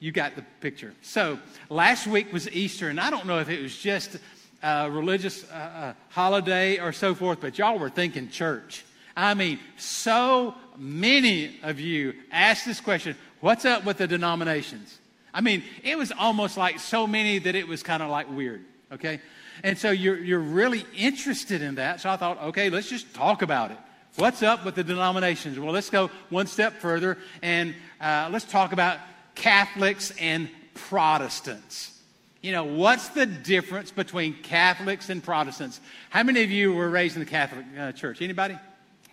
you 0.00 0.12
got 0.12 0.36
the 0.36 0.42
picture. 0.60 0.94
So 1.02 1.38
last 1.68 2.06
week 2.06 2.32
was 2.32 2.50
Easter, 2.50 2.88
and 2.88 2.98
I 2.98 3.10
don't 3.10 3.26
know 3.26 3.38
if 3.38 3.48
it 3.48 3.62
was 3.62 3.76
just 3.76 4.16
a 4.62 4.90
religious 4.90 5.44
uh, 5.50 5.54
uh, 5.54 5.92
holiday 6.08 6.78
or 6.78 6.92
so 6.92 7.14
forth, 7.14 7.40
but 7.40 7.58
y'all 7.58 7.78
were 7.78 7.90
thinking 7.90 8.28
church. 8.28 8.84
I 9.16 9.34
mean, 9.34 9.58
so 9.76 10.54
many 10.76 11.58
of 11.62 11.80
you 11.80 12.14
asked 12.30 12.64
this 12.64 12.80
question 12.80 13.16
what's 13.40 13.64
up 13.64 13.84
with 13.84 13.98
the 13.98 14.06
denominations? 14.06 14.98
I 15.34 15.40
mean, 15.40 15.62
it 15.82 15.96
was 15.96 16.12
almost 16.12 16.56
like 16.56 16.78
so 16.78 17.06
many 17.06 17.38
that 17.38 17.54
it 17.54 17.66
was 17.66 17.82
kind 17.82 18.02
of 18.02 18.10
like 18.10 18.30
weird, 18.30 18.64
okay? 18.92 19.20
And 19.62 19.78
so 19.78 19.90
you're, 19.90 20.18
you're 20.18 20.40
really 20.40 20.84
interested 20.96 21.62
in 21.62 21.76
that. 21.76 22.00
So 22.00 22.10
I 22.10 22.16
thought, 22.16 22.40
okay, 22.42 22.70
let's 22.70 22.88
just 22.88 23.14
talk 23.14 23.42
about 23.42 23.70
it. 23.70 23.78
What's 24.16 24.42
up 24.42 24.64
with 24.64 24.74
the 24.74 24.84
denominations? 24.84 25.58
Well, 25.58 25.72
let's 25.72 25.88
go 25.88 26.10
one 26.28 26.46
step 26.46 26.74
further 26.74 27.16
and 27.40 27.74
uh, 28.00 28.28
let's 28.30 28.44
talk 28.44 28.72
about 28.72 28.98
Catholics 29.34 30.12
and 30.20 30.50
Protestants. 30.74 31.98
You 32.42 32.52
know, 32.52 32.64
what's 32.64 33.08
the 33.08 33.24
difference 33.24 33.90
between 33.90 34.34
Catholics 34.42 35.08
and 35.08 35.22
Protestants? 35.22 35.80
How 36.10 36.24
many 36.24 36.42
of 36.42 36.50
you 36.50 36.74
were 36.74 36.90
raised 36.90 37.14
in 37.16 37.20
the 37.20 37.30
Catholic 37.30 37.64
uh, 37.78 37.92
Church? 37.92 38.20
Anybody? 38.20 38.58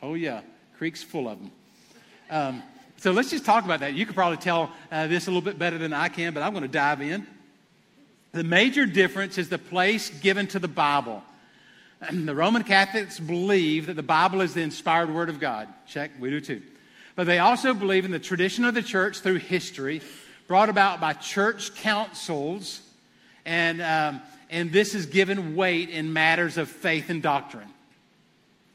Oh, 0.02 0.16
yeah. 0.16 0.42
Creek's 0.78 1.04
full 1.04 1.30
of 1.30 1.40
them. 1.40 1.52
Um, 2.30 2.64
so 3.00 3.12
let's 3.12 3.30
just 3.30 3.46
talk 3.46 3.64
about 3.64 3.80
that. 3.80 3.94
You 3.94 4.06
could 4.06 4.16
probably 4.16 4.38
tell 4.38 4.72
uh, 4.92 5.08
this 5.08 5.28
a 5.28 5.30
little 5.30 5.42
bit 5.42 5.58
better 5.58 5.78
than 5.78 5.94
I 5.94 6.10
can, 6.10 6.34
but 6.34 6.44
I'm 6.44 6.52
going 6.52 6.64
to 6.64 6.68
dive 6.68 7.02
in. 7.02 7.26
The 8.34 8.44
major 8.44 8.86
difference 8.86 9.38
is 9.38 9.48
the 9.48 9.58
place 9.58 10.10
given 10.10 10.48
to 10.48 10.60
the 10.60 10.68
Bible. 10.68 11.24
The 12.12 12.36
Roman 12.36 12.64
Catholics 12.64 13.20
believe 13.20 13.88
that 13.88 13.96
the 13.96 14.04
Bible 14.04 14.42
is 14.42 14.54
the 14.54 14.62
inspired 14.62 15.14
Word 15.14 15.30
of 15.30 15.40
God. 15.40 15.68
Check, 15.88 16.12
we 16.20 16.30
do 16.30 16.40
too. 16.40 16.62
But 17.16 17.26
they 17.26 17.40
also 17.40 17.74
believe 17.74 18.06
in 18.06 18.12
the 18.12 18.20
tradition 18.20 18.64
of 18.64 18.74
the 18.74 18.82
church 18.82 19.20
through 19.20 19.36
history, 19.36 20.02
brought 20.48 20.70
about 20.70 21.02
by 21.02 21.14
church 21.14 21.76
councils, 21.76 22.82
and, 23.46 23.82
um, 23.82 24.22
and 24.50 24.72
this 24.72 24.96
is 24.96 25.06
given 25.06 25.56
weight 25.56 25.90
in 25.90 26.14
matters 26.14 26.58
of 26.58 26.70
faith 26.70 27.10
and 27.10 27.22
doctrine. 27.22 27.68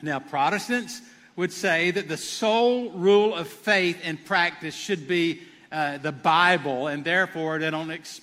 Now, 0.02 0.18
Protestants 0.18 1.00
would 1.36 1.52
say 1.52 1.90
that 1.90 2.08
the 2.08 2.16
sole 2.16 2.90
rule 2.90 3.34
of 3.34 3.48
faith 3.48 4.00
and 4.04 4.24
practice 4.24 4.74
should 4.74 5.08
be 5.08 5.40
uh, 5.72 5.98
the 5.98 6.12
Bible, 6.12 6.86
and 6.86 7.04
therefore 7.04 7.58
they 7.58 7.70
don't 7.70 7.90
ex- 7.90 8.20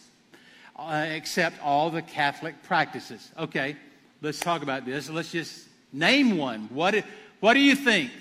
uh, 0.77 1.05
accept 1.09 1.61
all 1.61 1.89
the 1.89 2.01
Catholic 2.01 2.61
practices. 2.63 3.29
Okay, 3.37 3.75
let's 4.21 4.39
talk 4.39 4.63
about 4.63 4.85
this. 4.85 5.09
Let's 5.09 5.31
just 5.31 5.67
name 5.91 6.37
one. 6.37 6.69
What, 6.71 7.03
what 7.41 7.53
do 7.53 7.59
you 7.59 7.75
think? 7.75 8.11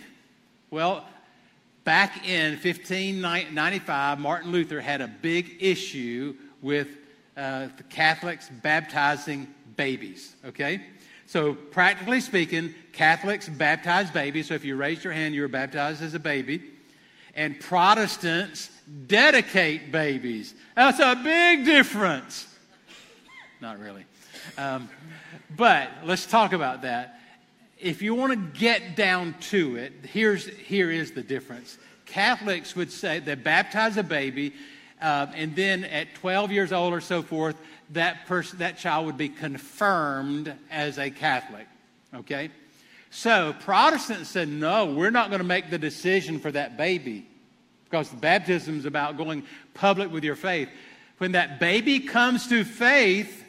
Well, 0.71 1.05
back 1.85 2.29
in 2.29 2.53
1595, 2.53 4.19
Martin 4.19 4.51
Luther 4.51 4.81
had 4.81 5.01
a 5.01 5.09
big 5.09 5.57
issue 5.61 6.35
with 6.61 6.89
uh, 7.37 7.69
the 7.77 7.85
Catholics 7.85 8.51
baptizing 8.63 9.47
babies. 9.77 10.35
Okay? 10.45 10.83
So, 11.31 11.55
practically 11.55 12.21
speaking, 12.21 12.75
Catholics 12.93 13.49
baptize 13.49 14.11
babies. 14.11 14.49
So, 14.49 14.55
if 14.55 14.65
you 14.65 14.75
raised 14.75 15.05
your 15.05 15.13
hand, 15.13 15.33
you 15.33 15.43
were 15.43 15.49
baptized 15.49 16.03
as 16.03 16.15
a 16.15 16.19
baby. 16.19 16.61
And 17.37 17.61
Protestants 17.61 18.69
dedicate 19.07 19.93
babies. 19.93 20.57
That's 20.75 20.99
a 20.99 21.15
big 21.23 21.65
difference. 21.65 22.53
Not 23.61 23.79
really. 23.79 24.07
Um, 24.59 24.89
but 25.57 25.89
let's 26.03 26.27
talk 26.27 26.53
about 26.53 26.83
that. 26.83 27.21
If 27.79 28.03
you 28.03 28.17
want 28.17 28.33
to 28.33 28.59
get 28.59 28.97
down 28.97 29.37
to 29.51 29.77
it, 29.77 29.93
here's, 30.03 30.49
here 30.49 30.91
is 30.91 31.13
the 31.13 31.23
difference. 31.23 31.79
Catholics 32.07 32.75
would 32.75 32.91
say 32.91 33.21
they 33.21 33.37
baptize 33.37 33.97
a 33.97 34.03
baby, 34.03 34.53
uh, 35.01 35.29
and 35.37 35.55
then 35.55 35.85
at 35.85 36.13
12 36.17 36.51
years 36.51 36.73
old 36.73 36.93
or 36.93 37.01
so 37.01 37.23
forth, 37.23 37.55
that 37.93 38.27
person, 38.27 38.59
that 38.59 38.79
child 38.79 39.07
would 39.07 39.17
be 39.17 39.29
confirmed 39.29 40.53
as 40.71 40.99
a 40.99 41.11
Catholic. 41.11 41.67
Okay? 42.15 42.51
So 43.11 43.55
Protestants 43.61 44.29
said, 44.29 44.49
no, 44.49 44.87
we're 44.87 45.11
not 45.11 45.31
going 45.31 45.41
to 45.41 45.47
make 45.47 45.71
the 45.71 45.79
decision 45.79 46.39
for 46.39 46.53
that 46.53 46.77
baby 46.77 47.27
because 47.85 48.09
baptism 48.09 48.79
is 48.79 48.85
about 48.85 49.17
going 49.17 49.43
public 49.75 50.13
with 50.13 50.23
your 50.23 50.37
faith. 50.37 50.69
When 51.19 51.33
that 51.33 51.59
baby 51.59 52.01
comes 52.01 52.47
to 52.49 52.65
faith, 52.65 53.45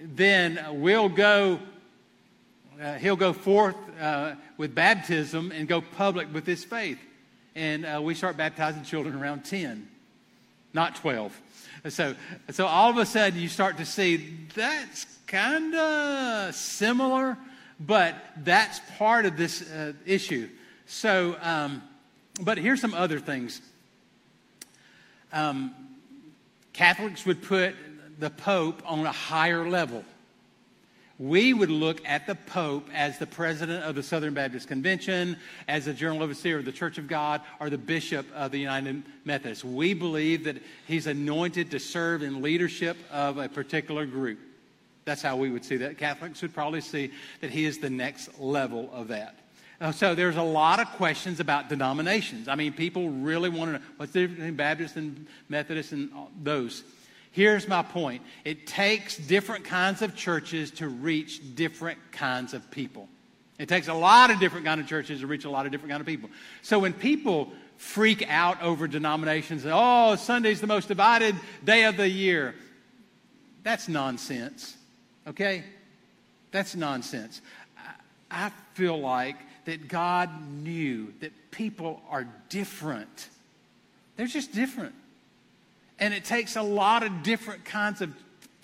then 0.00 0.58
we'll 0.80 1.08
go, 1.08 1.60
uh, 2.82 2.94
he'll 2.94 3.16
go 3.16 3.32
forth 3.32 3.76
uh, 4.00 4.34
with 4.56 4.74
baptism 4.74 5.52
and 5.52 5.68
go 5.68 5.80
public 5.80 6.32
with 6.34 6.44
his 6.44 6.64
faith. 6.64 6.98
And 7.54 7.86
uh, 7.86 8.00
we 8.02 8.14
start 8.14 8.36
baptizing 8.36 8.82
children 8.82 9.14
around 9.14 9.44
10, 9.44 9.88
not 10.74 10.96
12. 10.96 11.40
So, 11.88 12.14
so 12.50 12.66
all 12.66 12.90
of 12.90 12.98
a 12.98 13.06
sudden 13.06 13.40
you 13.40 13.48
start 13.48 13.78
to 13.78 13.86
see 13.86 14.36
that's 14.54 15.06
kind 15.26 15.74
of 15.74 16.54
similar, 16.54 17.38
but 17.78 18.14
that's 18.38 18.80
part 18.98 19.24
of 19.24 19.36
this 19.36 19.62
uh, 19.70 19.94
issue. 20.04 20.48
So, 20.86 21.36
um, 21.40 21.82
but 22.40 22.58
here's 22.58 22.80
some 22.80 22.94
other 22.94 23.18
things. 23.18 23.62
Um, 25.32 25.74
Catholics 26.72 27.24
would 27.24 27.42
put 27.42 27.74
the 28.18 28.30
Pope 28.30 28.82
on 28.84 29.06
a 29.06 29.12
higher 29.12 29.68
level 29.68 30.04
we 31.20 31.52
would 31.52 31.70
look 31.70 32.00
at 32.08 32.26
the 32.26 32.34
Pope 32.34 32.88
as 32.94 33.18
the 33.18 33.26
president 33.26 33.84
of 33.84 33.94
the 33.94 34.02
Southern 34.02 34.32
Baptist 34.32 34.66
Convention, 34.68 35.36
as 35.68 35.84
the 35.84 35.92
general 35.92 36.22
overseer 36.22 36.58
of 36.58 36.64
the 36.64 36.72
Church 36.72 36.96
of 36.96 37.06
God, 37.06 37.42
or 37.60 37.68
the 37.68 37.76
bishop 37.76 38.26
of 38.34 38.52
the 38.52 38.58
United 38.58 39.02
Methodists. 39.26 39.62
We 39.62 39.92
believe 39.92 40.44
that 40.44 40.56
he's 40.86 41.06
anointed 41.06 41.70
to 41.72 41.78
serve 41.78 42.22
in 42.22 42.40
leadership 42.40 42.96
of 43.12 43.36
a 43.36 43.50
particular 43.50 44.06
group. 44.06 44.38
That's 45.04 45.20
how 45.20 45.36
we 45.36 45.50
would 45.50 45.64
see 45.64 45.76
that. 45.76 45.98
Catholics 45.98 46.40
would 46.40 46.54
probably 46.54 46.80
see 46.80 47.10
that 47.42 47.50
he 47.50 47.66
is 47.66 47.80
the 47.80 47.90
next 47.90 48.40
level 48.40 48.88
of 48.90 49.08
that. 49.08 49.34
Uh, 49.78 49.92
so 49.92 50.14
there's 50.14 50.36
a 50.36 50.42
lot 50.42 50.80
of 50.80 50.88
questions 50.92 51.38
about 51.38 51.68
denominations. 51.68 52.48
I 52.48 52.54
mean, 52.54 52.72
people 52.72 53.10
really 53.10 53.50
want 53.50 53.68
to 53.68 53.78
know 53.78 53.84
what's 53.98 54.12
the 54.12 54.20
difference 54.20 54.38
between 54.38 54.56
Baptist 54.56 54.96
and 54.96 55.26
Methodist 55.50 55.92
and 55.92 56.10
those. 56.42 56.82
Here's 57.32 57.68
my 57.68 57.82
point 57.82 58.22
it 58.44 58.66
takes 58.66 59.16
different 59.16 59.64
kinds 59.64 60.02
of 60.02 60.16
churches 60.16 60.70
to 60.72 60.88
reach 60.88 61.54
different 61.54 61.98
kinds 62.12 62.54
of 62.54 62.70
people. 62.70 63.08
It 63.58 63.68
takes 63.68 63.88
a 63.88 63.94
lot 63.94 64.30
of 64.30 64.40
different 64.40 64.64
kind 64.64 64.80
of 64.80 64.86
churches 64.86 65.20
to 65.20 65.26
reach 65.26 65.44
a 65.44 65.50
lot 65.50 65.66
of 65.66 65.72
different 65.72 65.90
kind 65.90 66.00
of 66.00 66.06
people. 66.06 66.30
So 66.62 66.78
when 66.78 66.94
people 66.94 67.52
freak 67.76 68.26
out 68.28 68.62
over 68.62 68.88
denominations, 68.88 69.64
oh, 69.66 70.16
Sunday's 70.16 70.60
the 70.60 70.66
most 70.66 70.88
divided 70.88 71.34
day 71.62 71.84
of 71.84 71.98
the 71.98 72.08
year, 72.08 72.54
that's 73.62 73.86
nonsense. 73.86 74.76
Okay? 75.26 75.64
That's 76.52 76.74
nonsense. 76.74 77.42
I 78.30 78.50
feel 78.74 78.98
like 78.98 79.36
that 79.66 79.88
God 79.88 80.30
knew 80.62 81.12
that 81.20 81.32
people 81.50 82.00
are 82.08 82.26
different. 82.48 83.28
They're 84.16 84.26
just 84.26 84.54
different. 84.54 84.94
And 86.00 86.12
it 86.14 86.24
takes 86.24 86.56
a 86.56 86.62
lot 86.62 87.02
of 87.02 87.22
different 87.22 87.64
kinds 87.64 88.00
of 88.00 88.10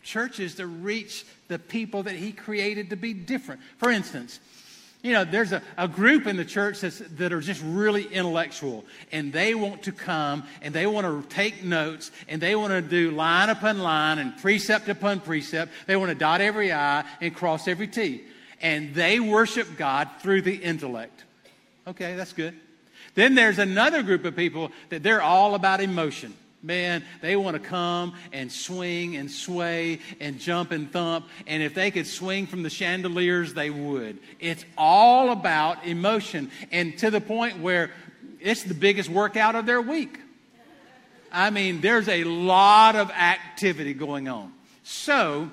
churches 0.03 0.55
to 0.57 0.67
reach 0.67 1.25
the 1.49 1.59
people 1.59 2.05
that 2.05 2.15
he 2.17 2.33
created 2.33 2.91
to 2.91 2.97
be 2.97 3.13
different. 3.13 3.61
For 3.79 3.91
instance, 3.91 4.41
you 5.03 5.13
know, 5.13 5.25
there's 5.25 5.53
a, 5.53 5.63
a 5.77 5.87
group 5.87 6.27
in 6.27 6.37
the 6.37 6.45
church 6.45 6.81
that 6.81 7.33
are 7.33 7.41
just 7.41 7.63
really 7.63 8.05
intellectual, 8.07 8.85
and 9.13 9.33
they 9.33 9.55
want 9.55 9.83
to 9.83 9.93
come 9.93 10.45
and 10.63 10.75
they 10.75 10.87
want 10.87 11.07
to 11.07 11.29
take 11.35 11.63
notes 11.63 12.11
and 12.29 12.41
they 12.41 12.57
want 12.57 12.73
to 12.73 12.83
do 12.83 13.11
line 13.11 13.51
upon 13.51 13.79
line 13.79 14.19
and 14.19 14.37
precept 14.39 14.89
upon 14.89 15.21
precept. 15.21 15.71
They 15.87 15.97
want 15.97 16.11
to 16.11 16.15
dot 16.15 16.41
every 16.41 16.73
I 16.73 17.05
and 17.21 17.35
cross 17.35 17.69
every 17.69 17.87
T. 17.87 18.25
And 18.61 18.95
they 18.95 19.21
worship 19.21 19.77
God 19.77 20.09
through 20.21 20.43
the 20.43 20.57
intellect. 20.57 21.25
Okay, 21.87 22.17
that's 22.17 22.33
good. 22.33 22.55
Then 23.15 23.35
there's 23.35 23.59
another 23.59 24.03
group 24.03 24.25
of 24.25 24.35
people 24.35 24.73
that 24.89 25.03
they're 25.03 25.23
all 25.23 25.55
about 25.55 25.81
emotion. 25.81 26.35
Man, 26.67 27.05
they 27.21 27.37
want 27.37 27.55
to 27.55 27.61
come 27.61 28.15
and 28.33 28.51
swing 28.51 29.15
and 29.15 29.31
sway 29.31 30.01
and 30.19 30.41
jump 30.41 30.73
and 30.73 30.91
thump. 30.91 31.29
And 31.47 31.63
if 31.63 31.75
they 31.75 31.93
could 31.93 32.09
swing 32.09 32.49
from 32.49 32.65
the 32.65 32.71
chandeliers, 32.71 33.55
they 33.55 33.71
would. 33.71 34.19
It's 34.41 34.65
all 34.77 35.31
about 35.31 35.87
emotion. 35.87 36.51
And 36.73 36.99
to 36.99 37.13
the 37.13 37.21
point 37.21 37.61
where 37.61 37.93
it's 38.41 38.65
the 38.65 38.75
biggest 38.75 39.09
workout 39.09 39.55
of 39.55 39.65
their 39.65 39.81
week. 39.81 40.19
I 41.31 41.51
mean, 41.51 41.81
there's 41.81 42.09
a 42.09 42.25
lot 42.25 42.97
of 42.97 43.13
activity 43.13 43.95
going 43.95 44.27
on. 44.27 44.53
So, 44.83 45.49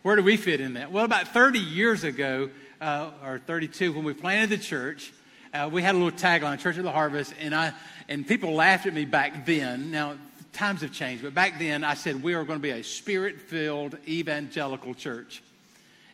where 0.00 0.16
do 0.16 0.22
we 0.22 0.38
fit 0.38 0.62
in 0.62 0.74
that? 0.74 0.92
Well, 0.92 1.04
about 1.04 1.28
30 1.28 1.58
years 1.58 2.04
ago, 2.04 2.48
uh, 2.80 3.10
or 3.22 3.38
32, 3.38 3.92
when 3.92 4.04
we 4.04 4.14
planted 4.14 4.48
the 4.48 4.64
church, 4.64 5.12
uh, 5.54 5.70
we 5.72 5.82
had 5.82 5.94
a 5.94 5.98
little 5.98 6.18
tagline, 6.18 6.58
Church 6.58 6.76
of 6.76 6.84
the 6.84 6.90
Harvest, 6.90 7.32
and 7.40 7.54
I 7.54 7.72
and 8.08 8.26
people 8.26 8.52
laughed 8.52 8.86
at 8.86 8.92
me 8.92 9.04
back 9.04 9.46
then. 9.46 9.90
Now, 9.90 10.16
times 10.52 10.82
have 10.82 10.92
changed, 10.92 11.22
but 11.22 11.34
back 11.34 11.58
then 11.58 11.84
I 11.84 11.94
said 11.94 12.22
we 12.22 12.34
are 12.34 12.44
going 12.44 12.58
to 12.58 12.62
be 12.62 12.70
a 12.70 12.82
spirit 12.82 13.40
filled 13.40 13.96
evangelical 14.06 14.94
church. 14.94 15.42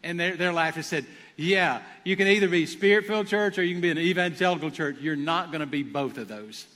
And 0.02 0.18
their, 0.18 0.36
their 0.36 0.52
laughter 0.52 0.82
said, 0.82 1.06
Yeah, 1.36 1.82
you 2.04 2.16
can 2.16 2.26
either 2.26 2.48
be 2.48 2.66
spirit 2.66 3.06
filled 3.06 3.26
church 3.26 3.58
or 3.58 3.62
you 3.62 3.74
can 3.74 3.80
be 3.80 3.90
an 3.90 3.98
evangelical 3.98 4.70
church. 4.70 4.96
You're 5.00 5.16
not 5.16 5.50
going 5.50 5.60
to 5.60 5.66
be 5.66 5.82
both 5.82 6.18
of 6.18 6.28
those. 6.28 6.66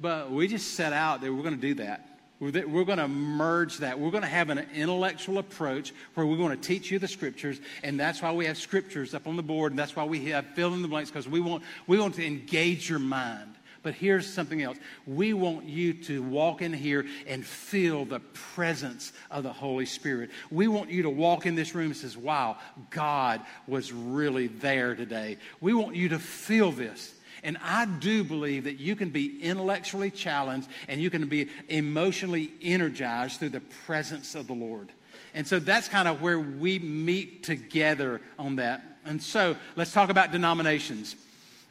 But 0.00 0.30
we 0.30 0.48
just 0.48 0.72
set 0.72 0.92
out 0.92 1.20
that 1.20 1.32
we're 1.32 1.42
going 1.42 1.54
to 1.54 1.60
do 1.60 1.74
that. 1.74 2.08
We're, 2.44 2.84
going 2.84 2.98
to 2.98 3.08
merge 3.08 3.78
that. 3.78 3.98
We're 3.98 4.10
going 4.10 4.22
to 4.22 4.28
have 4.28 4.50
an 4.50 4.66
intellectual 4.74 5.38
approach 5.38 5.94
where 6.12 6.26
we're 6.26 6.36
going 6.36 6.50
to 6.58 6.62
teach 6.62 6.90
you 6.90 6.98
the 6.98 7.08
scriptures, 7.08 7.58
and 7.82 7.98
that's 7.98 8.20
why 8.20 8.32
we 8.32 8.44
have 8.44 8.58
scriptures 8.58 9.14
up 9.14 9.26
on 9.26 9.36
the 9.36 9.42
board, 9.42 9.72
and 9.72 9.78
that's 9.78 9.96
why 9.96 10.04
we 10.04 10.26
have 10.26 10.44
fill 10.54 10.74
in 10.74 10.82
the 10.82 10.88
blanks 10.88 11.10
because 11.10 11.26
we 11.26 11.40
want 11.40 11.62
we 11.86 11.98
want 11.98 12.16
to 12.16 12.26
engage 12.26 12.90
your 12.90 12.98
mind. 12.98 13.54
But 13.82 13.94
here's 13.94 14.30
something 14.30 14.62
else. 14.62 14.76
We 15.06 15.32
want 15.32 15.64
you 15.64 15.94
to 16.04 16.22
walk 16.22 16.60
in 16.60 16.72
here 16.74 17.06
and 17.26 17.44
feel 17.44 18.04
the 18.04 18.20
presence 18.20 19.12
of 19.30 19.42
the 19.42 19.52
Holy 19.52 19.86
Spirit. 19.86 20.30
We 20.50 20.68
want 20.68 20.90
you 20.90 21.04
to 21.04 21.10
walk 21.10 21.46
in 21.46 21.54
this 21.54 21.74
room 21.74 21.86
and 21.86 21.96
says, 21.96 22.16
"Wow, 22.16 22.58
God 22.90 23.40
was 23.66 23.90
really 23.90 24.48
there 24.48 24.94
today." 24.94 25.38
We 25.62 25.72
want 25.72 25.96
you 25.96 26.10
to 26.10 26.18
feel 26.18 26.72
this. 26.72 27.14
And 27.44 27.58
I 27.62 27.84
do 27.84 28.24
believe 28.24 28.64
that 28.64 28.80
you 28.80 28.96
can 28.96 29.10
be 29.10 29.40
intellectually 29.42 30.10
challenged 30.10 30.66
and 30.88 31.00
you 31.00 31.10
can 31.10 31.26
be 31.28 31.50
emotionally 31.68 32.50
energized 32.62 33.38
through 33.38 33.50
the 33.50 33.60
presence 33.86 34.34
of 34.34 34.46
the 34.46 34.54
Lord. 34.54 34.90
And 35.34 35.46
so 35.46 35.58
that's 35.58 35.86
kind 35.86 36.08
of 36.08 36.22
where 36.22 36.40
we 36.40 36.78
meet 36.78 37.42
together 37.42 38.22
on 38.38 38.56
that. 38.56 38.82
And 39.04 39.22
so 39.22 39.56
let's 39.76 39.92
talk 39.92 40.08
about 40.08 40.32
denominations. 40.32 41.16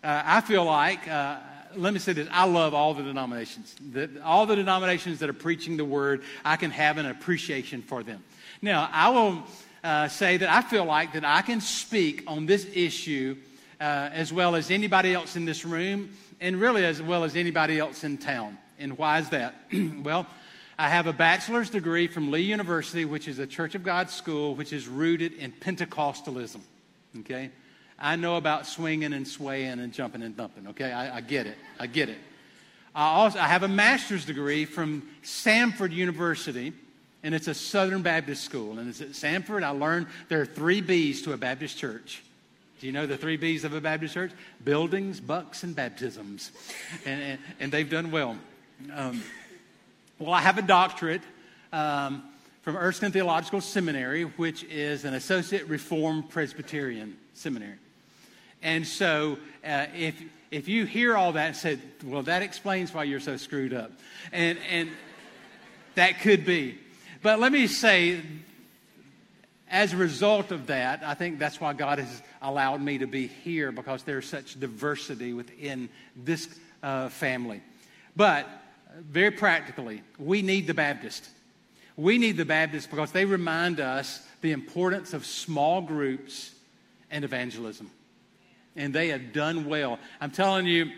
Uh, 0.04 0.22
I 0.24 0.42
feel 0.42 0.64
like, 0.64 1.08
uh, 1.08 1.38
let 1.76 1.92
me 1.92 2.00
say 2.00 2.14
this 2.14 2.28
I 2.32 2.46
love 2.46 2.76
all 2.76 2.94
the 2.94 3.02
denominations. 3.02 3.76
The, 3.92 4.22
all 4.24 4.46
the 4.46 4.56
denominations 4.56 5.20
that 5.20 5.30
are 5.30 5.34
preaching 5.34 5.76
the 5.76 5.86
word, 5.86 6.24
I 6.46 6.56
can 6.56 6.70
have 6.70 7.00
an 7.00 7.08
appreciation 7.08 7.82
for 7.82 8.04
them. 8.04 8.24
Now, 8.62 8.90
I 8.92 9.10
will 9.10 9.44
uh, 9.84 10.08
say 10.08 10.38
that 10.38 10.50
I 10.50 10.62
feel 10.62 10.86
like 10.86 11.14
that 11.14 11.26
I 11.26 11.42
can 11.42 11.62
speak 11.62 12.24
on 12.28 12.46
this 12.46 12.68
issue 12.76 13.38
uh, 13.80 14.10
as 14.14 14.32
well 14.32 14.56
as 14.56 14.72
anybody 14.72 15.14
else 15.14 15.36
in 15.36 15.46
this 15.46 15.66
room, 15.66 16.10
and 16.40 16.60
really 16.60 16.86
as 16.86 17.02
well 17.02 17.24
as 17.24 17.36
anybody 17.36 17.80
else 17.80 18.04
in 18.04 18.18
town. 18.18 18.58
And 18.80 18.98
why 18.98 19.20
is 19.20 19.30
that? 19.30 19.56
well, 20.04 20.28
I 20.78 20.90
have 20.90 21.08
a 21.08 21.14
bachelor's 21.14 21.70
degree 21.70 22.08
from 22.08 22.32
Lee 22.32 22.42
University, 22.42 23.06
which 23.06 23.28
is 23.28 23.40
a 23.40 23.48
Church 23.48 23.76
of 23.76 23.84
God 23.84 24.10
school, 24.10 24.56
which 24.56 24.74
is 24.74 24.88
rooted 24.88 25.34
in 25.34 25.52
Pentecostalism. 25.52 26.62
Okay? 27.20 27.52
I 28.00 28.16
know 28.16 28.38
about 28.38 28.66
swinging 28.66 29.14
and 29.14 29.28
swaying 29.28 29.80
and 29.80 29.94
jumping 29.94 30.24
and 30.24 30.36
thumping. 30.36 30.68
Okay? 30.70 30.92
I, 30.92 31.18
I 31.18 31.22
get 31.22 31.46
it. 31.46 31.58
I 31.80 31.88
get 31.88 32.10
it. 32.10 32.18
I 32.96 33.06
also 33.06 33.40
I 33.40 33.48
have 33.48 33.64
a 33.64 33.68
master's 33.68 34.26
degree 34.26 34.66
from 34.66 35.08
Samford 35.24 35.92
University, 35.92 36.74
and 37.24 37.34
it's 37.34 37.48
a 37.48 37.54
Southern 37.54 38.02
Baptist 38.02 38.44
school. 38.44 38.78
And 38.80 38.90
it's 38.90 39.02
at 39.02 39.10
Samford. 39.10 39.64
I 39.64 39.70
learned 39.70 40.08
there 40.30 40.42
are 40.42 40.46
three 40.46 40.82
B's 40.82 41.22
to 41.24 41.34
a 41.34 41.38
Baptist 41.38 41.78
church. 41.78 42.24
Do 42.84 42.88
you 42.88 42.92
know 42.92 43.06
the 43.06 43.16
three 43.16 43.38
B's 43.38 43.64
of 43.64 43.74
a 43.74 43.80
Baptist 43.80 44.14
church? 44.14 44.32
Buildings, 44.62 45.22
bucks, 45.22 45.64
and 45.64 45.74
baptisms. 45.74 46.52
And, 47.06 47.22
and, 47.22 47.40
and 47.62 47.72
they've 47.72 47.90
done 47.90 48.12
well. 48.12 48.36
Um, 48.94 49.24
well, 50.20 50.34
I 50.34 50.42
have 50.42 50.58
a 50.58 50.62
doctorate 50.62 51.22
um, 51.72 52.24
from 52.62 52.76
Erskine 52.76 53.14
Theological 53.14 53.62
Seminary, 53.62 54.24
which 54.24 54.66
is 54.66 55.06
an 55.06 55.14
associate 55.14 55.66
Reformed 55.70 56.30
Presbyterian 56.30 57.16
seminary. 57.36 57.78
And 58.62 58.86
so 58.86 59.38
uh, 59.66 59.86
if, 59.96 60.22
if 60.52 60.68
you 60.68 60.86
hear 60.86 61.16
all 61.16 61.32
that 61.32 61.48
and 61.48 61.56
say, 61.56 61.80
well, 62.04 62.24
that 62.24 62.42
explains 62.42 62.94
why 62.94 63.06
you're 63.06 63.22
so 63.22 63.38
screwed 63.38 63.74
up. 63.74 63.94
And, 64.34 64.58
and 64.70 64.90
that 65.96 66.20
could 66.20 66.44
be. 66.44 66.78
But 67.22 67.40
let 67.40 67.54
me 67.54 67.68
say, 67.68 68.20
as 69.74 69.92
a 69.92 69.98
result 69.98 70.52
of 70.52 70.68
that, 70.68 71.02
I 71.04 71.16
think 71.16 71.40
that's 71.40 71.60
why 71.60 71.74
God 71.74 71.98
has 71.98 72.22
allowed 72.44 72.80
me 72.80 73.00
to 73.00 73.08
be 73.08 73.26
here 73.26 73.72
because 73.72 74.04
there's 74.04 74.28
such 74.30 74.60
diversity 74.60 75.34
within 75.34 75.90
this 76.16 76.48
uh, 76.84 77.10
family. 77.10 77.60
But 78.16 78.48
very 79.00 79.32
practically, 79.32 80.04
we 80.20 80.44
need 80.44 80.68
the 80.68 80.76
Baptist. 80.76 81.28
We 81.98 82.20
need 82.20 82.38
the 82.38 82.46
Baptist 82.46 82.92
because 82.92 83.12
they 83.12 83.26
remind 83.26 83.80
us 83.80 84.24
the 84.42 84.52
importance 84.52 85.12
of 85.12 85.26
small 85.26 85.82
groups 85.82 86.52
and 87.10 87.26
evangelism. 87.26 87.90
And 88.76 88.94
they 88.94 89.08
have 89.08 89.34
done 89.34 89.66
well. 89.66 89.98
I'm 90.22 90.32
telling 90.32 90.68
you, 90.68 90.92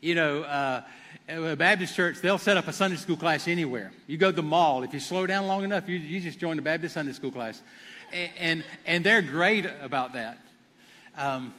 you 0.00 0.14
know, 0.14 0.44
uh, 0.44 0.80
a 1.30 1.56
Baptist 1.56 1.94
church, 1.94 2.18
they'll 2.20 2.38
set 2.38 2.56
up 2.56 2.68
a 2.68 2.72
Sunday 2.72 2.96
school 2.96 3.16
class 3.16 3.48
anywhere. 3.48 3.92
You 4.06 4.18
go 4.18 4.30
to 4.30 4.36
the 4.36 4.42
mall, 4.42 4.82
if 4.82 4.92
you 4.92 5.00
slow 5.00 5.26
down 5.26 5.46
long 5.46 5.64
enough, 5.64 5.88
you, 5.88 5.96
you 5.96 6.20
just 6.20 6.38
join 6.38 6.56
the 6.56 6.62
Baptist 6.62 6.94
Sunday 6.94 7.12
school 7.12 7.30
class 7.30 7.62
and, 8.12 8.30
and, 8.38 8.64
and 8.86 9.04
they're 9.04 9.22
great 9.22 9.66
about 9.80 10.14
that. 10.14 10.38
Um, 11.16 11.54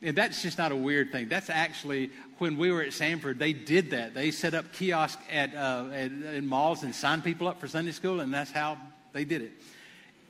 and 0.00 0.16
that's 0.16 0.42
just 0.42 0.58
not 0.58 0.70
a 0.70 0.76
weird 0.76 1.10
thing. 1.10 1.28
That's 1.28 1.50
actually 1.50 2.10
when 2.38 2.56
we 2.56 2.70
were 2.70 2.82
at 2.82 2.90
Samford, 2.90 3.38
they 3.38 3.52
did 3.52 3.90
that. 3.90 4.14
They 4.14 4.30
set 4.30 4.54
up 4.54 4.72
kiosks 4.72 5.22
at, 5.30 5.54
uh, 5.54 5.86
at 5.92 6.12
in 6.12 6.46
malls 6.46 6.84
and 6.84 6.94
signed 6.94 7.24
people 7.24 7.48
up 7.48 7.60
for 7.60 7.66
Sunday 7.66 7.90
school, 7.90 8.20
and 8.20 8.32
that's 8.32 8.52
how 8.52 8.78
they 9.12 9.24
did 9.24 9.42
it. 9.42 9.52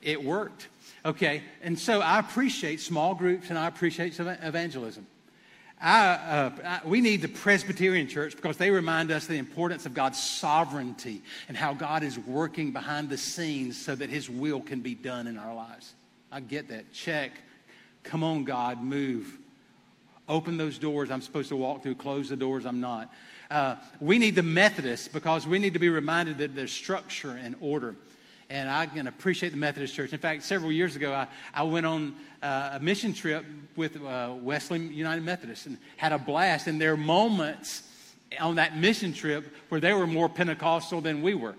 It 0.01 0.24
worked. 0.24 0.68
Okay, 1.05 1.42
and 1.62 1.79
so 1.79 2.01
I 2.01 2.18
appreciate 2.18 2.81
small 2.81 3.14
groups 3.14 3.51
and 3.51 3.59
I 3.59 3.66
appreciate 3.66 4.18
evangelism. 4.18 5.07
I, 5.81 6.09
uh, 6.11 6.51
I, 6.64 6.88
we 6.88 7.01
need 7.01 7.23
the 7.23 7.29
Presbyterian 7.29 8.09
church 8.09 8.35
because 8.35 8.57
they 8.57 8.71
remind 8.71 9.11
us 9.11 9.27
the 9.27 9.37
importance 9.37 9.87
of 9.87 9.95
God's 9.95 10.21
sovereignty 10.21 11.23
and 11.49 11.57
how 11.57 11.73
God 11.73 12.03
is 12.03 12.19
working 12.19 12.73
behind 12.73 13.09
the 13.09 13.19
scenes 13.19 13.77
so 13.77 13.95
that 13.95 14.11
His 14.11 14.29
will 14.29 14.61
can 14.61 14.81
be 14.81 14.95
done 14.95 15.27
in 15.27 15.38
our 15.38 15.55
lives. 15.55 15.95
I 16.33 16.41
get 16.41 16.69
that. 16.69 16.93
Check. 16.93 17.33
Come 18.03 18.25
on, 18.25 18.45
God, 18.45 18.83
move. 18.83 19.38
Open 20.29 20.57
those 20.57 20.79
doors 20.79 21.11
I'm 21.11 21.23
supposed 21.23 21.49
to 21.51 21.57
walk 21.57 21.83
through, 21.83 21.95
close 21.95 22.29
the 22.29 22.37
doors 22.37 22.67
I'm 22.67 22.81
not. 22.81 23.12
Uh, 23.51 23.77
we 24.01 24.19
need 24.19 24.35
the 24.35 24.43
Methodists 24.43 25.09
because 25.09 25.47
we 25.47 25.59
need 25.59 25.73
to 25.73 25.79
be 25.79 25.88
reminded 25.88 26.38
that 26.38 26.55
there's 26.55 26.73
structure 26.73 27.31
and 27.31 27.57
order 27.61 27.95
and 28.51 28.71
I 28.71 28.87
can 28.87 29.07
appreciate 29.07 29.51
the 29.51 29.59
Methodist 29.59 29.95
Church. 29.95 30.13
In 30.13 30.19
fact, 30.19 30.43
several 30.43 30.73
years 30.73 30.97
ago, 30.97 31.13
I, 31.13 31.29
I 31.53 31.65
went 31.65 31.85
on 31.85 32.15
uh, 32.43 32.71
a 32.75 32.81
mission 32.81 33.13
trip 33.13 33.45
with 33.77 34.03
uh, 34.03 34.35
Wesley 34.41 34.81
United 34.81 35.23
Methodist 35.23 35.67
and 35.67 35.77
had 35.97 36.13
a 36.13 36.19
blast. 36.19 36.67
And 36.67 36.81
there 36.81 36.93
are 36.93 36.97
moments 36.97 37.83
on 38.41 38.57
that 38.57 38.77
mission 38.77 39.13
trip 39.13 39.55
where 39.69 39.81
they 39.81 39.93
were 39.93 40.07
more 40.07 40.29
Pentecostal 40.29 41.01
than 41.01 41.21
we 41.21 41.35
were. 41.35 41.55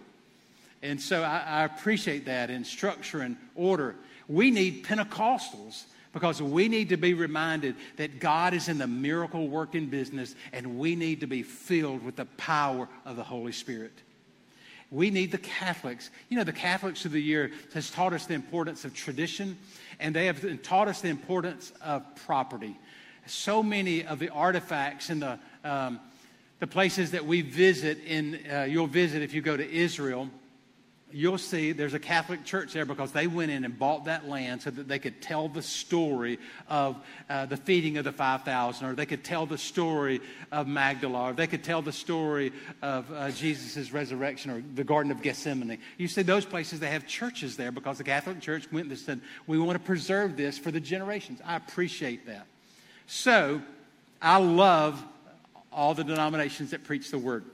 And 0.82 0.99
so 0.99 1.21
I, 1.21 1.43
I 1.45 1.65
appreciate 1.65 2.25
that 2.25 2.49
in 2.49 2.63
structure 2.63 3.21
and 3.21 3.38
order. 3.56 3.95
We 4.28 4.49
need 4.49 4.86
Pentecostals 4.86 5.84
because 6.12 6.41
we 6.41 6.67
need 6.67 6.89
to 6.89 6.97
be 6.97 7.13
reminded 7.13 7.75
that 7.97 8.19
God 8.19 8.56
is 8.56 8.67
in 8.67 8.80
the 8.80 8.88
miracle 8.88 9.47
working 9.47 9.88
business 9.88 10.34
and 10.54 10.80
we 10.80 10.95
need 10.95 11.19
to 11.19 11.28
be 11.28 11.43
filled 11.43 12.04
with 12.04 12.15
the 12.15 12.25
power 12.25 12.88
of 13.06 13.15
the 13.15 13.23
Holy 13.23 13.52
Spirit. 13.52 13.93
We 14.91 15.12
need 15.12 15.32
the 15.32 15.38
Catholics. 15.38 16.10
You 16.30 16.38
know, 16.38 16.43
the 16.43 16.52
Catholics 16.52 17.06
of 17.06 17.12
the 17.12 17.21
year 17.21 17.52
has 17.73 17.91
taught 17.91 18.13
us 18.13 18.25
the 18.25 18.34
importance 18.34 18.86
of 18.86 18.93
tradition, 18.93 19.58
and 19.99 20.15
they 20.15 20.25
have 20.25 20.63
taught 20.63 20.88
us 20.88 21.02
the 21.02 21.10
importance 21.10 21.71
of 21.82 22.04
property. 22.25 22.78
So 23.28 23.62
many 23.62 24.04
of 24.04 24.17
the 24.17 24.30
artifacts 24.30 25.12
in 25.12 25.19
the, 25.19 25.38
um, 25.63 25.99
the 26.60 26.67
places 26.67 27.12
that 27.12 27.25
we 27.25 27.41
visit, 27.41 27.99
in, 28.04 28.39
uh, 28.52 28.63
you'll 28.63 28.88
visit 28.88 29.21
if 29.21 29.34
you 29.34 29.41
go 29.41 29.56
to 29.56 29.71
Israel, 29.71 30.30
you'll 31.12 31.38
see 31.38 31.72
there's 31.72 31.93
a 31.93 32.00
Catholic 32.00 32.43
church 32.43 32.74
there 32.74 32.86
because 32.86 33.12
they 33.12 33.28
went 33.28 33.52
in 33.52 33.63
and 33.65 33.78
bought 33.78 34.06
that 34.06 34.28
land 34.28 34.62
so 34.62 34.69
that 34.69 34.88
they 34.88 35.00
could 35.00 35.22
tell 35.22 35.48
the 35.48 35.62
story 35.62 36.39
of 36.67 36.98
uh, 37.30 37.45
the 37.45 37.58
feeding 37.58 37.98
of 37.98 38.04
the 38.04 38.12
5,000, 38.12 38.88
or 38.88 38.93
they 38.93 39.06
could 39.06 39.24
tell 39.24 39.45
the 39.45 39.58
story 39.58 40.22
of 40.52 40.67
Magdala, 40.67 41.32
or 41.32 41.34
they 41.34 41.48
could 41.48 41.63
tell 41.63 41.82
the 41.82 41.91
story 41.91 42.52
of 42.82 43.12
uh, 43.12 43.32
Jesus' 43.32 43.91
resurrection, 43.91 44.52
or 44.52 44.63
the 44.76 44.84
Garden 44.84 45.12
of 45.12 45.22
Gethsemane. 45.22 45.80
You 45.98 46.08
see, 46.08 46.22
those 46.22 46.45
places, 46.45 46.80
they 46.80 46.89
have 46.89 47.08
churches 47.08 47.58
there 47.58 47.72
because 47.72 47.98
the 47.98 48.04
Catholic 48.04 48.39
Church 48.41 48.72
went 48.72 48.89
and 48.89 48.98
said, 48.98 49.22
We 49.48 49.60
want 49.60 49.78
to 49.80 49.86
preserve 49.86 50.38
this 50.38 50.58
for 50.58 50.72
the 50.72 50.80
generations. 50.80 51.39
I 51.45 51.56
appreciate 51.56 52.26
that. 52.28 52.45
So, 53.08 53.62
I 54.22 54.38
love 54.38 55.04
all 55.72 55.93
the 55.93 56.04
denominations 56.04 56.72
that 56.72 56.84
preach 56.84 57.10
the 57.10 57.17
word. 57.17 57.45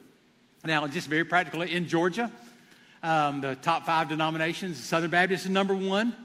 Now, 0.63 0.87
just 0.87 1.07
very 1.07 1.25
practically, 1.25 1.73
in 1.73 1.87
Georgia, 1.87 2.31
um, 3.05 3.41
the 3.41 3.55
top 3.55 3.85
five 3.85 4.09
denominations. 4.09 4.83
Southern 4.83 5.11
Baptist 5.11 5.45
is 5.45 5.51
number 5.51 5.75
one, 5.75 6.15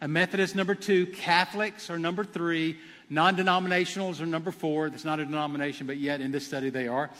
a 0.00 0.06
Methodist 0.06 0.54
number 0.54 0.76
two, 0.76 1.06
Catholics 1.06 1.90
are 1.90 1.98
number 1.98 2.22
three, 2.22 2.78
non 3.10 3.36
denominationals 3.36 4.20
are 4.20 4.26
number 4.26 4.52
four. 4.52 4.86
It's 4.86 5.04
not 5.04 5.18
a 5.18 5.24
denomination, 5.24 5.88
but 5.88 5.96
yet 5.96 6.20
in 6.20 6.30
this 6.30 6.46
study 6.46 6.70
they 6.70 6.86
are. 6.86 7.10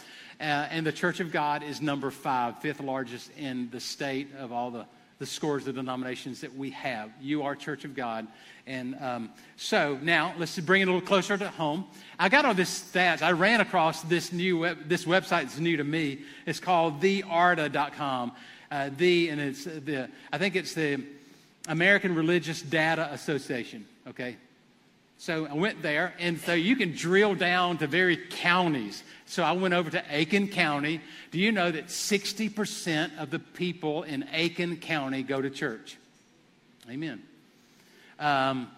Uh, 0.40 0.44
and 0.70 0.86
the 0.86 0.92
Church 0.92 1.18
of 1.18 1.32
God 1.32 1.64
is 1.64 1.82
number 1.82 2.12
five, 2.12 2.60
fifth 2.60 2.80
largest 2.80 3.30
in 3.36 3.68
the 3.70 3.80
state 3.80 4.28
of 4.38 4.52
all 4.52 4.70
the, 4.70 4.86
the 5.18 5.26
scores 5.26 5.66
of 5.66 5.74
denominations 5.74 6.42
that 6.42 6.56
we 6.56 6.70
have. 6.70 7.10
You 7.20 7.42
are 7.42 7.56
Church 7.56 7.84
of 7.84 7.96
God. 7.96 8.28
And 8.68 8.94
um, 9.00 9.30
so 9.56 9.98
now 10.00 10.32
let's 10.38 10.56
bring 10.60 10.82
it 10.82 10.84
a 10.86 10.92
little 10.92 11.04
closer 11.04 11.36
to 11.36 11.48
home. 11.48 11.86
I 12.20 12.28
got 12.28 12.44
all 12.44 12.54
this 12.54 12.92
stats. 12.92 13.22
I 13.22 13.32
ran 13.32 13.60
across 13.60 14.02
this 14.02 14.32
new 14.32 14.58
web, 14.58 14.88
this 14.88 15.06
website 15.06 15.42
that's 15.42 15.58
new 15.58 15.76
to 15.76 15.84
me. 15.84 16.20
It's 16.46 16.60
called 16.60 17.00
thearda.com 17.00 18.32
uh, 18.70 18.90
the, 18.96 19.28
and 19.28 19.40
it's 19.40 19.64
the, 19.64 20.08
I 20.32 20.38
think 20.38 20.56
it's 20.56 20.74
the 20.74 21.02
American 21.68 22.14
Religious 22.14 22.62
Data 22.62 23.08
Association, 23.12 23.86
okay? 24.08 24.36
So 25.18 25.46
I 25.46 25.54
went 25.54 25.82
there, 25.82 26.14
and 26.20 26.38
so 26.38 26.54
you 26.54 26.76
can 26.76 26.92
drill 26.94 27.34
down 27.34 27.78
to 27.78 27.88
very 27.88 28.16
counties. 28.16 29.02
So 29.26 29.42
I 29.42 29.52
went 29.52 29.74
over 29.74 29.90
to 29.90 30.04
Aiken 30.10 30.48
County. 30.48 31.00
Do 31.32 31.40
you 31.40 31.50
know 31.50 31.70
that 31.70 31.88
60% 31.88 33.18
of 33.18 33.30
the 33.30 33.40
people 33.40 34.04
in 34.04 34.28
Aiken 34.32 34.76
County 34.76 35.24
go 35.24 35.42
to 35.42 35.50
church? 35.50 35.96
Amen. 36.88 37.20
Um, 38.20 38.70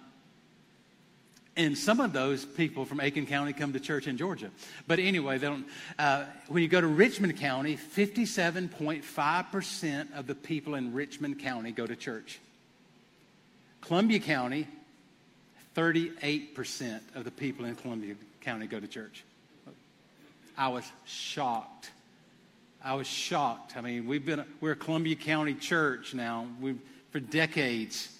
and 1.66 1.76
some 1.76 2.00
of 2.00 2.14
those 2.14 2.46
people 2.46 2.86
from 2.86 3.00
Aiken 3.00 3.26
County 3.26 3.52
come 3.52 3.74
to 3.74 3.80
church 3.80 4.06
in 4.06 4.16
Georgia. 4.16 4.50
But 4.86 4.98
anyway, 4.98 5.36
they 5.36 5.46
don't, 5.46 5.66
uh, 5.98 6.24
when 6.48 6.62
you 6.62 6.68
go 6.68 6.80
to 6.80 6.86
Richmond 6.86 7.36
County, 7.36 7.76
57.5% 7.76 10.18
of 10.18 10.26
the 10.26 10.34
people 10.34 10.74
in 10.74 10.94
Richmond 10.94 11.40
County 11.40 11.70
go 11.70 11.86
to 11.86 11.94
church. 11.94 12.40
Columbia 13.82 14.20
County, 14.20 14.66
38% 15.76 17.00
of 17.14 17.24
the 17.24 17.30
people 17.30 17.66
in 17.66 17.76
Columbia 17.76 18.14
County 18.40 18.66
go 18.66 18.80
to 18.80 18.88
church. 18.88 19.22
I 20.56 20.68
was 20.68 20.90
shocked. 21.04 21.90
I 22.82 22.94
was 22.94 23.06
shocked. 23.06 23.76
I 23.76 23.82
mean, 23.82 24.06
we've 24.06 24.24
been, 24.24 24.46
we're 24.62 24.72
a 24.72 24.76
Columbia 24.76 25.16
County 25.16 25.52
church 25.52 26.14
now 26.14 26.46
we've, 26.58 26.80
for 27.10 27.20
decades. 27.20 28.16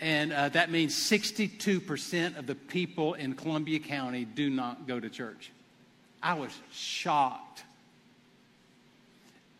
And 0.00 0.32
uh, 0.32 0.48
that 0.50 0.70
means 0.70 0.94
62% 0.94 2.38
of 2.38 2.46
the 2.46 2.54
people 2.54 3.14
in 3.14 3.34
Columbia 3.34 3.78
County 3.78 4.24
do 4.24 4.48
not 4.48 4.86
go 4.86 4.98
to 4.98 5.10
church. 5.10 5.52
I 6.22 6.34
was 6.34 6.50
shocked. 6.72 7.64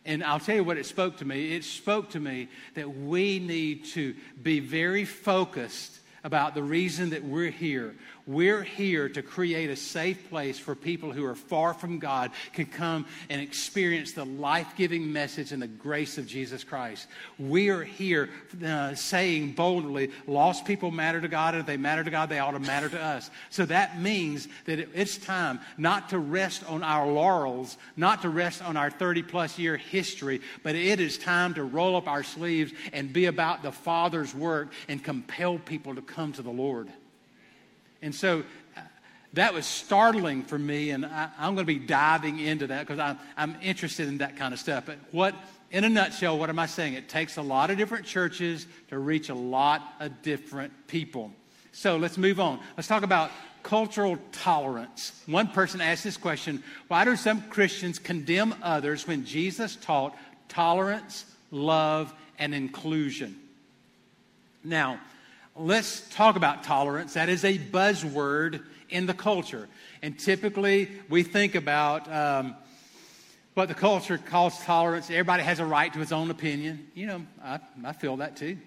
And 0.03 0.23
I'll 0.23 0.39
tell 0.39 0.55
you 0.55 0.63
what 0.63 0.77
it 0.77 0.87
spoke 0.87 1.17
to 1.17 1.25
me. 1.25 1.53
It 1.53 1.63
spoke 1.63 2.09
to 2.11 2.19
me 2.19 2.47
that 2.73 2.89
we 2.89 3.37
need 3.37 3.85
to 3.93 4.15
be 4.41 4.59
very 4.59 5.05
focused 5.05 5.99
about 6.23 6.55
the 6.55 6.63
reason 6.63 7.11
that 7.11 7.23
we're 7.23 7.51
here. 7.51 7.95
We're 8.27 8.63
here 8.63 9.09
to 9.09 9.21
create 9.21 9.69
a 9.69 9.75
safe 9.75 10.29
place 10.29 10.59
for 10.59 10.75
people 10.75 11.11
who 11.11 11.25
are 11.25 11.35
far 11.35 11.73
from 11.73 11.99
God 11.99 12.31
can 12.53 12.65
come 12.65 13.05
and 13.29 13.41
experience 13.41 14.13
the 14.13 14.25
life-giving 14.25 15.11
message 15.11 15.51
and 15.51 15.61
the 15.61 15.67
grace 15.67 16.17
of 16.17 16.27
Jesus 16.27 16.63
Christ. 16.63 17.07
We 17.39 17.69
are 17.69 17.83
here 17.83 18.29
uh, 18.63 18.95
saying 18.95 19.53
boldly, 19.53 20.11
lost 20.27 20.65
people 20.65 20.91
matter 20.91 21.19
to 21.19 21.27
God, 21.27 21.55
and 21.55 21.61
if 21.61 21.67
they 21.67 21.77
matter 21.77 22.03
to 22.03 22.11
God, 22.11 22.29
they 22.29 22.39
ought 22.39 22.51
to 22.51 22.59
matter 22.59 22.89
to 22.89 23.01
us. 23.01 23.31
So 23.49 23.65
that 23.65 23.99
means 23.99 24.47
that 24.65 24.79
it's 24.79 25.17
time 25.17 25.59
not 25.77 26.09
to 26.09 26.19
rest 26.19 26.63
on 26.69 26.83
our 26.83 27.07
laurels, 27.07 27.77
not 27.97 28.21
to 28.21 28.29
rest 28.29 28.63
on 28.63 28.77
our 28.77 28.91
30 28.91 29.23
plus 29.23 29.57
year 29.57 29.77
history, 29.77 30.41
but 30.63 30.75
it 30.75 30.99
is 30.99 31.17
time 31.17 31.53
to 31.55 31.63
roll 31.63 31.95
up 31.95 32.07
our 32.07 32.23
sleeves 32.23 32.71
and 32.93 33.11
be 33.11 33.25
about 33.25 33.63
the 33.63 33.71
Father's 33.71 34.35
work 34.35 34.71
and 34.87 35.03
compel 35.03 35.57
people 35.57 35.95
to 35.95 36.01
come 36.01 36.31
to 36.33 36.41
the 36.41 36.51
Lord. 36.51 36.89
And 38.01 38.13
so 38.13 38.43
uh, 38.75 38.81
that 39.33 39.53
was 39.53 39.65
startling 39.65 40.43
for 40.43 40.57
me, 40.57 40.89
and 40.89 41.05
I, 41.05 41.29
am 41.39 41.55
going 41.55 41.65
to 41.67 41.73
be 41.73 41.79
diving 41.79 42.39
into 42.39 42.67
that 42.67 42.85
because 42.85 42.99
I'm, 42.99 43.19
I'm 43.37 43.55
interested 43.61 44.07
in 44.07 44.19
that 44.19 44.37
kind 44.37 44.53
of 44.53 44.59
stuff. 44.59 44.85
But 44.85 44.97
what, 45.11 45.35
in 45.71 45.83
a 45.83 45.89
nutshell, 45.89 46.37
what 46.37 46.49
am 46.49 46.59
I 46.59 46.65
saying? 46.65 46.93
It 46.93 47.09
takes 47.09 47.37
a 47.37 47.41
lot 47.41 47.69
of 47.69 47.77
different 47.77 48.05
churches 48.05 48.65
to 48.89 48.99
reach 48.99 49.29
a 49.29 49.35
lot 49.35 49.81
of 49.99 50.21
different 50.21 50.73
people. 50.87 51.31
So 51.71 51.97
let's 51.97 52.17
move 52.17 52.39
on. 52.39 52.59
Let's 52.75 52.87
talk 52.87 53.03
about 53.03 53.31
cultural 53.63 54.17
tolerance. 54.31 55.21
One 55.25 55.47
person 55.47 55.81
asked 55.81 56.03
this 56.03 56.17
question 56.17 56.63
Why 56.87 57.05
do 57.05 57.15
some 57.15 57.41
Christians 57.43 57.99
condemn 57.99 58.55
others 58.61 59.07
when 59.07 59.25
Jesus 59.25 59.75
taught 59.75 60.17
tolerance, 60.49 61.25
love, 61.51 62.13
and 62.37 62.53
inclusion? 62.53 63.37
Now, 64.63 64.99
let's 65.61 66.01
talk 66.09 66.35
about 66.35 66.63
tolerance. 66.63 67.13
That 67.13 67.29
is 67.29 67.43
a 67.43 67.57
buzzword 67.57 68.63
in 68.89 69.05
the 69.05 69.13
culture. 69.13 69.69
And 70.01 70.17
typically, 70.17 70.89
we 71.09 71.23
think 71.23 71.55
about 71.55 72.11
um, 72.11 72.55
what 73.53 73.67
the 73.67 73.75
culture 73.75 74.17
calls 74.17 74.57
tolerance. 74.63 75.09
Everybody 75.09 75.43
has 75.43 75.59
a 75.59 75.65
right 75.65 75.91
to 75.93 75.99
his 75.99 76.11
own 76.11 76.31
opinion. 76.31 76.87
You 76.93 77.07
know, 77.07 77.21
I, 77.43 77.59
I 77.85 77.93
feel 77.93 78.17
that 78.17 78.35
too. 78.35 78.57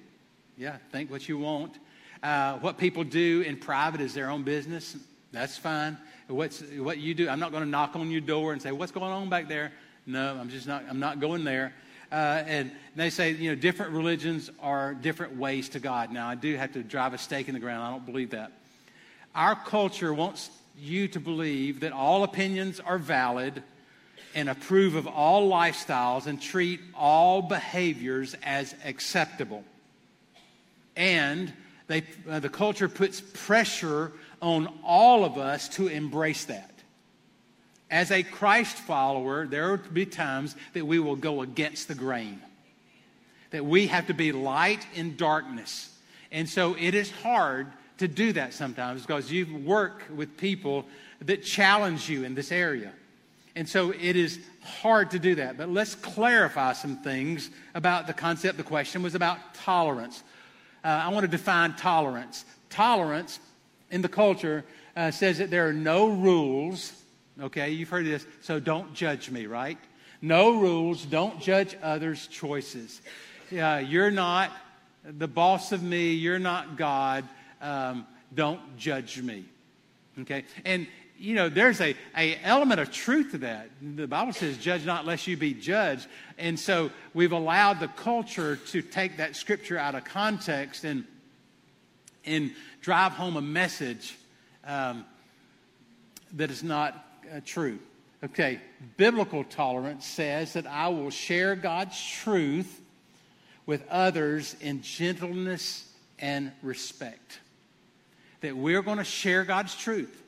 Yeah, 0.57 0.77
think 0.93 1.11
what 1.11 1.29
you 1.29 1.39
want. 1.39 1.79
Uh, 2.23 2.59
what 2.59 2.79
people 2.79 3.05
do 3.05 3.43
in 3.43 3.57
private 3.57 4.01
is 4.01 4.15
their 4.15 4.31
own 4.31 4.45
business. 4.45 4.97
That's 5.33 5.59
fine. 5.59 5.99
What's, 6.29 6.63
what 6.79 6.99
you 6.99 7.13
do, 7.13 7.29
I'm 7.29 7.41
not 7.41 7.51
going 7.51 7.65
to 7.65 7.69
knock 7.69 7.97
on 7.97 8.11
your 8.11 8.21
door 8.21 8.53
and 8.53 8.63
say, 8.63 8.73
What's 8.73 8.93
going 8.93 9.13
on 9.13 9.29
back 9.29 9.49
there? 9.49 9.73
No, 10.07 10.37
I'm 10.37 10.49
just 10.49 10.67
not, 10.67 10.85
I'm 10.89 11.01
not 11.01 11.19
going 11.19 11.45
there. 11.45 11.75
Uh, 12.15 12.45
and 12.47 12.71
they 12.95 13.11
say, 13.11 13.33
you 13.33 13.51
know, 13.51 13.57
different 13.57 13.91
religions 13.91 14.49
are 14.61 14.95
different 14.95 15.37
ways 15.37 15.71
to 15.71 15.81
God. 15.81 16.13
Now, 16.13 16.29
I 16.29 16.37
do 16.37 16.55
have 16.55 16.73
to 16.75 16.83
drive 16.85 17.13
a 17.13 17.19
stake 17.19 17.49
in 17.49 17.55
the 17.55 17.61
ground. 17.61 17.83
I 17.83 17.91
don't 17.91 18.07
believe 18.07 18.31
that. 18.31 18.53
Our 19.35 19.57
culture 19.57 20.15
wants 20.15 20.49
you 20.79 21.09
to 21.09 21.19
believe 21.19 21.81
that 21.81 21.91
all 21.91 22.23
opinions 22.23 22.79
are 22.79 22.99
valid 22.99 23.65
and 24.33 24.49
approve 24.49 24.95
of 24.95 25.09
all 25.09 25.51
lifestyles 25.51 26.29
and 26.29 26.41
treat 26.41 26.79
all 26.95 27.43
behaviors 27.43 28.37
as 28.45 28.77
acceptable. 28.85 29.65
And 30.95 31.53
they, 31.89 32.05
uh, 32.31 32.39
the 32.39 32.49
culture 32.49 32.89
puts 32.89 33.21
pressure 33.21 34.13
on 34.41 34.73
all 34.85 35.25
of 35.25 35.37
us 35.37 35.69
to 35.71 35.89
embrace 35.89 36.45
that. 36.45 36.74
As 37.95 38.11
a 38.11 38.25
Christ 38.25 38.77
follower, 38.79 39.47
there 39.47 39.71
will 39.71 39.77
be 39.77 40.05
times 40.05 40.57
that 40.73 40.85
we 40.85 40.99
will 40.99 41.15
go 41.15 41.43
against 41.43 41.87
the 41.87 41.95
grain, 41.95 42.43
that 43.53 43.65
we 43.65 43.87
have 43.87 44.09
to 44.09 44.15
be 44.15 44.33
light 44.33 44.85
in 44.97 45.15
darkness. 45.15 45.97
And 46.33 46.49
so 46.49 46.75
it 46.77 46.97
is 46.97 47.13
hard 47.13 47.69
to 47.99 48.09
do 48.09 48.33
that 48.33 48.53
sometimes 48.53 49.03
because 49.03 49.31
you 49.31 49.47
work 49.59 50.03
with 50.13 50.37
people 50.37 50.87
that 51.21 51.45
challenge 51.45 52.09
you 52.09 52.25
in 52.25 52.35
this 52.35 52.51
area. 52.51 52.91
And 53.55 53.69
so 53.69 53.93
it 53.93 54.17
is 54.17 54.41
hard 54.61 55.13
to 55.13 55.21
do 55.21 55.37
that. 55.37 55.57
But 55.57 55.69
let's 55.69 55.95
clarify 55.95 56.73
some 56.73 56.97
things 56.97 57.49
about 57.77 58.09
the 58.09 58.13
concept. 58.13 58.57
The 58.57 58.65
question 58.65 59.05
was 59.05 59.15
about 59.15 59.55
tolerance. 59.55 60.25
Uh, 60.83 60.89
I 60.89 61.11
want 61.11 61.23
to 61.23 61.29
define 61.29 61.75
tolerance. 61.75 62.45
Tolerance 62.71 63.39
in 63.93 64.03
the 64.03 64.09
culture 64.09 64.65
uh, 64.97 65.13
says 65.13 65.39
that 65.39 65.53
there 65.53 65.69
are 65.69 65.73
no 65.73 66.09
rules 66.09 66.93
Okay, 67.41 67.71
you've 67.71 67.89
heard 67.89 68.07
this. 68.07 68.27
So 68.43 68.61
don't 68.61 68.95
judge 68.95 69.31
me, 69.31 69.47
right? 69.47 69.79
No 70.23 70.59
rules. 70.59 71.05
Don't 71.05 71.41
judge 71.41 71.77
others' 71.83 72.27
choices. 72.29 73.01
You're 73.51 74.11
not 74.11 74.51
the 75.05 75.29
boss 75.29 75.73
of 75.73 75.83
me. 75.83 76.13
You're 76.13 76.39
not 76.39 76.77
God. 76.77 77.29
Um, 77.61 78.07
don't 78.35 78.77
judge 78.77 79.21
me. 79.21 79.45
Okay? 80.21 80.45
And, 80.65 80.87
you 81.19 81.35
know, 81.35 81.49
there's 81.49 81.81
a, 81.81 81.95
a 82.17 82.37
element 82.43 82.81
of 82.81 82.91
truth 82.91 83.33
to 83.33 83.39
that. 83.39 83.69
The 83.83 84.07
Bible 84.07 84.33
says, 84.33 84.57
judge 84.57 84.87
not 84.87 85.07
lest 85.07 85.27
you 85.27 85.37
be 85.37 85.55
judged. 85.55 86.07
And 86.39 86.59
so 86.59 86.91
we've 87.13 87.33
allowed 87.33 87.81
the 87.81 87.89
culture 87.89 88.57
to 88.57 88.83
take 88.83 89.19
that 89.19 89.37
scripture 89.37 89.77
out 89.77 89.95
of 89.95 90.05
context 90.05 90.85
and, 90.85 91.05
and 92.25 92.53
drive 92.81 93.13
home 93.13 93.37
a 93.37 93.43
message 93.43 94.17
um, 94.65 95.05
that 96.33 96.51
is 96.51 96.63
not 96.63 97.07
true. 97.41 97.79
Okay, 98.23 98.61
biblical 98.97 99.45
tolerance 99.45 100.07
says 100.07 100.55
that 100.55 100.67
I 100.67 100.89
will 100.89 101.11
share 101.11 101.57
God's 101.57 102.03
truth 102.03 102.81
with 103.67 103.87
others 103.89 104.57
in 104.61 104.83
gentleness 104.83 105.87
and 106.19 106.53
respect. 106.63 107.41
That 108.41 108.57
we're 108.57 108.83
going 108.83 108.99
to 108.99 109.05
share 109.05 109.45
God's 109.45 109.75
truth, 109.75 110.23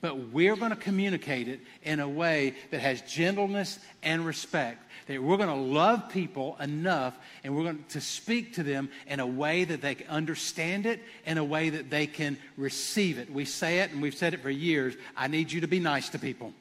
but 0.00 0.16
we're 0.16 0.56
going 0.56 0.70
to 0.70 0.76
communicate 0.76 1.48
it 1.48 1.60
in 1.82 1.98
a 1.98 2.08
way 2.08 2.54
that 2.70 2.80
has 2.80 3.00
gentleness 3.02 3.78
and 4.02 4.24
respect. 4.24 4.83
That 5.06 5.22
we're 5.22 5.36
going 5.36 5.48
to 5.48 5.54
love 5.54 6.08
people 6.08 6.56
enough 6.60 7.16
and 7.42 7.54
we're 7.54 7.64
going 7.64 7.84
to 7.90 8.00
speak 8.00 8.54
to 8.54 8.62
them 8.62 8.88
in 9.06 9.20
a 9.20 9.26
way 9.26 9.64
that 9.64 9.82
they 9.82 9.94
can 9.94 10.06
understand 10.08 10.86
it, 10.86 11.00
in 11.26 11.38
a 11.38 11.44
way 11.44 11.70
that 11.70 11.90
they 11.90 12.06
can 12.06 12.38
receive 12.56 13.18
it. 13.18 13.30
We 13.30 13.44
say 13.44 13.80
it 13.80 13.90
and 13.90 14.00
we've 14.00 14.14
said 14.14 14.34
it 14.34 14.40
for 14.40 14.50
years 14.50 14.94
I 15.16 15.28
need 15.28 15.52
you 15.52 15.60
to 15.60 15.68
be 15.68 15.80
nice 15.80 16.08
to 16.10 16.18
people. 16.18 16.52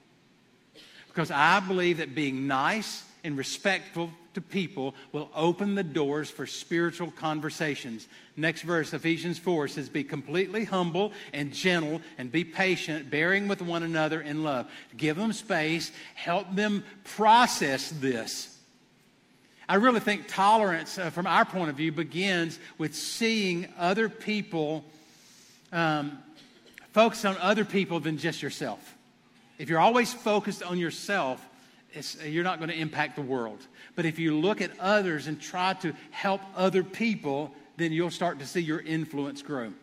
Because 1.07 1.31
I 1.31 1.59
believe 1.59 1.97
that 1.97 2.15
being 2.15 2.47
nice 2.47 3.03
and 3.23 3.37
respectful 3.37 4.09
to 4.33 4.41
people 4.41 4.95
will 5.11 5.29
open 5.35 5.75
the 5.75 5.83
doors 5.83 6.29
for 6.29 6.45
spiritual 6.45 7.11
conversations. 7.11 8.07
Next 8.35 8.61
verse, 8.63 8.93
Ephesians 8.93 9.39
4 9.39 9.67
says, 9.67 9.89
Be 9.89 10.03
completely 10.03 10.65
humble 10.65 11.13
and 11.33 11.53
gentle 11.53 12.01
and 12.17 12.31
be 12.31 12.43
patient, 12.43 13.09
bearing 13.09 13.47
with 13.47 13.61
one 13.61 13.83
another 13.83 14.21
in 14.21 14.43
love. 14.43 14.69
Give 14.95 15.15
them 15.15 15.33
space, 15.33 15.91
help 16.15 16.53
them 16.55 16.83
process 17.03 17.89
this. 17.89 18.49
I 19.67 19.75
really 19.75 20.01
think 20.01 20.27
tolerance, 20.27 20.97
uh, 20.97 21.09
from 21.09 21.25
our 21.25 21.45
point 21.45 21.69
of 21.69 21.77
view, 21.77 21.91
begins 21.91 22.59
with 22.77 22.93
seeing 22.93 23.67
other 23.77 24.09
people, 24.09 24.83
um, 25.71 26.19
focus 26.91 27.23
on 27.23 27.37
other 27.37 27.63
people 27.63 27.99
than 27.99 28.17
just 28.17 28.41
yourself. 28.41 28.95
If 29.57 29.69
you're 29.69 29.79
always 29.79 30.13
focused 30.13 30.63
on 30.63 30.77
yourself, 30.77 31.43
you're 32.25 32.43
not 32.43 32.59
going 32.59 32.69
to 32.69 32.77
impact 32.77 33.15
the 33.15 33.21
world. 33.21 33.59
But 33.95 34.05
if 34.05 34.17
you 34.19 34.39
look 34.39 34.61
at 34.61 34.71
others 34.79 35.27
and 35.27 35.39
try 35.39 35.73
to 35.75 35.93
help 36.11 36.41
other 36.55 36.83
people, 36.83 37.53
then 37.77 37.91
you'll 37.91 38.11
start 38.11 38.39
to 38.39 38.47
see 38.47 38.61
your 38.61 38.79
influence 38.79 39.41
grow. 39.41 39.73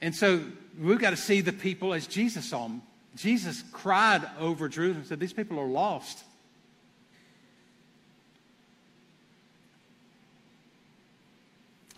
And 0.00 0.14
so 0.14 0.42
we've 0.80 0.98
got 0.98 1.10
to 1.10 1.16
see 1.16 1.40
the 1.40 1.52
people 1.52 1.94
as 1.94 2.06
Jesus 2.06 2.46
saw 2.46 2.64
them. 2.64 2.82
Jesus 3.14 3.62
cried 3.72 4.28
over 4.38 4.68
Jerusalem 4.68 4.98
and 4.98 5.06
said, 5.06 5.20
These 5.20 5.32
people 5.32 5.58
are 5.60 5.66
lost. 5.66 6.24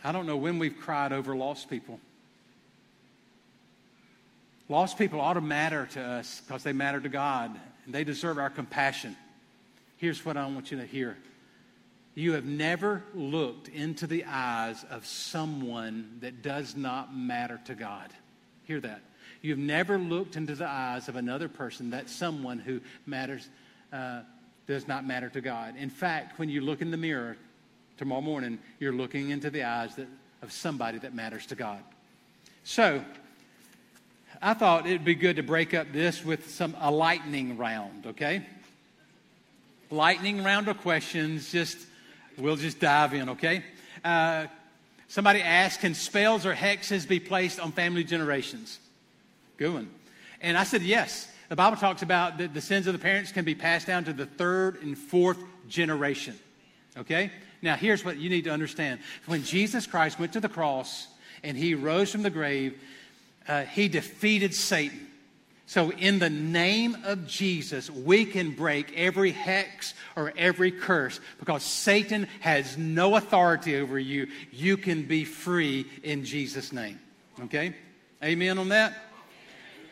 I 0.03 0.13
don't 0.13 0.27
know 0.27 0.37
when 0.37 0.59
we've 0.59 0.79
cried 0.79 1.13
over 1.13 1.35
lost 1.35 1.71
people. 1.71 1.99
Lost 4.69 4.99
people 4.99 5.21
ought 5.21 5.35
to 5.35 5.41
matter 5.41 5.87
to 5.93 6.01
us 6.03 6.43
because 6.47 6.63
they 6.63 6.73
matter 6.73 7.01
to 7.01 7.09
God 7.09 7.59
and 7.85 7.95
they 7.95 8.05
deserve 8.05 8.39
our 8.39 8.51
compassion. 8.51 9.17
Here's 9.97 10.25
what 10.25 10.37
I 10.37 10.47
want 10.47 10.71
you 10.71 10.79
to 10.79 10.87
hear 10.87 11.17
you 12.15 12.35
have 12.35 12.45
never 12.45 13.03
looked 13.13 13.69
into 13.69 14.07
the 14.07 14.25
eyes 14.25 14.85
of 14.89 15.05
someone 15.05 16.19
that 16.21 16.43
does 16.43 16.77
not 16.77 17.15
matter 17.15 17.61
to 17.65 17.75
God. 17.75 18.11
Hear 18.65 18.81
that. 18.81 19.03
You've 19.43 19.59
never 19.59 19.99
looked 19.99 20.37
into 20.37 20.55
the 20.55 20.69
eyes 20.69 21.09
of 21.09 21.17
another 21.17 21.49
person, 21.49 21.91
that 21.91 22.09
someone 22.09 22.59
who 22.59 22.81
matters, 23.05 23.49
uh, 23.93 24.21
does 24.67 24.87
not 24.87 25.05
matter 25.05 25.29
to 25.31 25.41
God. 25.41 25.77
In 25.77 25.91
fact, 25.91 26.39
when 26.39 26.49
you 26.49 26.61
look 26.61 26.81
in 26.81 26.91
the 26.91 26.97
mirror 26.97 27.37
tomorrow 27.97 28.21
morning, 28.21 28.59
you're 28.79 28.93
looking 28.93 29.31
into 29.31 29.51
the 29.51 29.65
eyes 29.65 29.97
that, 29.97 30.09
of 30.41 30.53
somebody 30.53 30.99
that 30.99 31.15
matters 31.15 31.47
to 31.47 31.57
God. 31.57 31.81
So, 32.63 33.05
I 34.47 34.53
thought 34.53 34.87
it'd 34.87 35.07
be 35.07 35.15
good 35.15 35.37
to 35.37 35.43
break 35.43 35.73
up 35.73 35.91
this 35.91 36.23
with 36.23 36.51
some 36.51 36.77
a 36.79 36.91
lightning 36.91 37.57
round, 37.57 38.05
okay? 38.09 38.47
Lightning 39.91 40.45
round 40.45 40.69
of 40.69 40.77
questions. 40.83 41.51
Just 41.51 41.79
we'll 42.37 42.57
just 42.57 42.79
dive 42.79 43.15
in, 43.15 43.31
okay? 43.31 43.65
Uh, 44.05 44.49
somebody 45.09 45.41
asked, 45.41 45.81
"Can 45.81 45.95
spells 45.95 46.45
or 46.45 46.55
hexes 46.55 47.09
be 47.09 47.19
placed 47.19 47.59
on 47.59 47.73
family 47.73 48.05
generations?" 48.05 48.81
Good 49.57 49.73
one. 49.73 49.91
And 50.43 50.59
I 50.59 50.65
said 50.65 50.83
yes. 50.83 51.27
The 51.49 51.57
Bible 51.57 51.79
talks 51.79 52.03
about 52.03 52.37
that 52.37 52.53
the 52.53 52.61
sins 52.61 52.87
of 52.87 52.93
the 52.93 52.99
parents 52.99 53.33
can 53.33 53.47
be 53.47 53.55
passed 53.55 53.87
down 53.87 54.05
to 54.05 54.13
the 54.13 54.27
third 54.27 54.83
and 54.83 54.99
fourth 54.99 55.39
generation. 55.69 56.39
Okay? 56.99 57.31
Now, 57.63 57.77
here's 57.77 58.05
what 58.05 58.19
you 58.19 58.29
need 58.29 58.45
to 58.45 58.51
understand. 58.51 59.01
When 59.25 59.43
Jesus 59.43 59.87
Christ 59.87 60.19
went 60.19 60.35
to 60.35 60.41
the 60.41 60.51
cross 60.51 61.07
and 61.43 61.57
he 61.57 61.75
rose 61.75 62.13
from 62.13 62.23
the 62.23 62.31
grave, 62.31 62.79
uh, 63.47 63.63
he 63.65 63.89
defeated 63.89 64.55
Satan. 64.55 65.09
So, 65.67 65.91
in 65.93 66.19
the 66.19 66.31
name 66.31 66.97
of 67.05 67.27
Jesus, 67.27 67.91
we 67.91 68.27
can 68.27 68.51
break 68.51 68.93
every 68.97 69.33
hex 69.33 69.95
or 70.15 70.33
every 70.37 70.71
curse 70.71 71.21
because 71.41 71.63
Satan 71.63 72.29
has 72.41 72.77
no 72.77 73.17
authority 73.17 73.77
over 73.77 73.99
you. 73.99 74.29
You 74.53 74.77
can 74.77 75.05
be 75.05 75.25
free 75.25 75.87
in 76.03 76.25
Jesus' 76.25 76.71
name. 76.71 77.01
Okay? 77.45 77.75
Amen 78.23 78.59
on 78.59 78.69
that? 78.69 78.95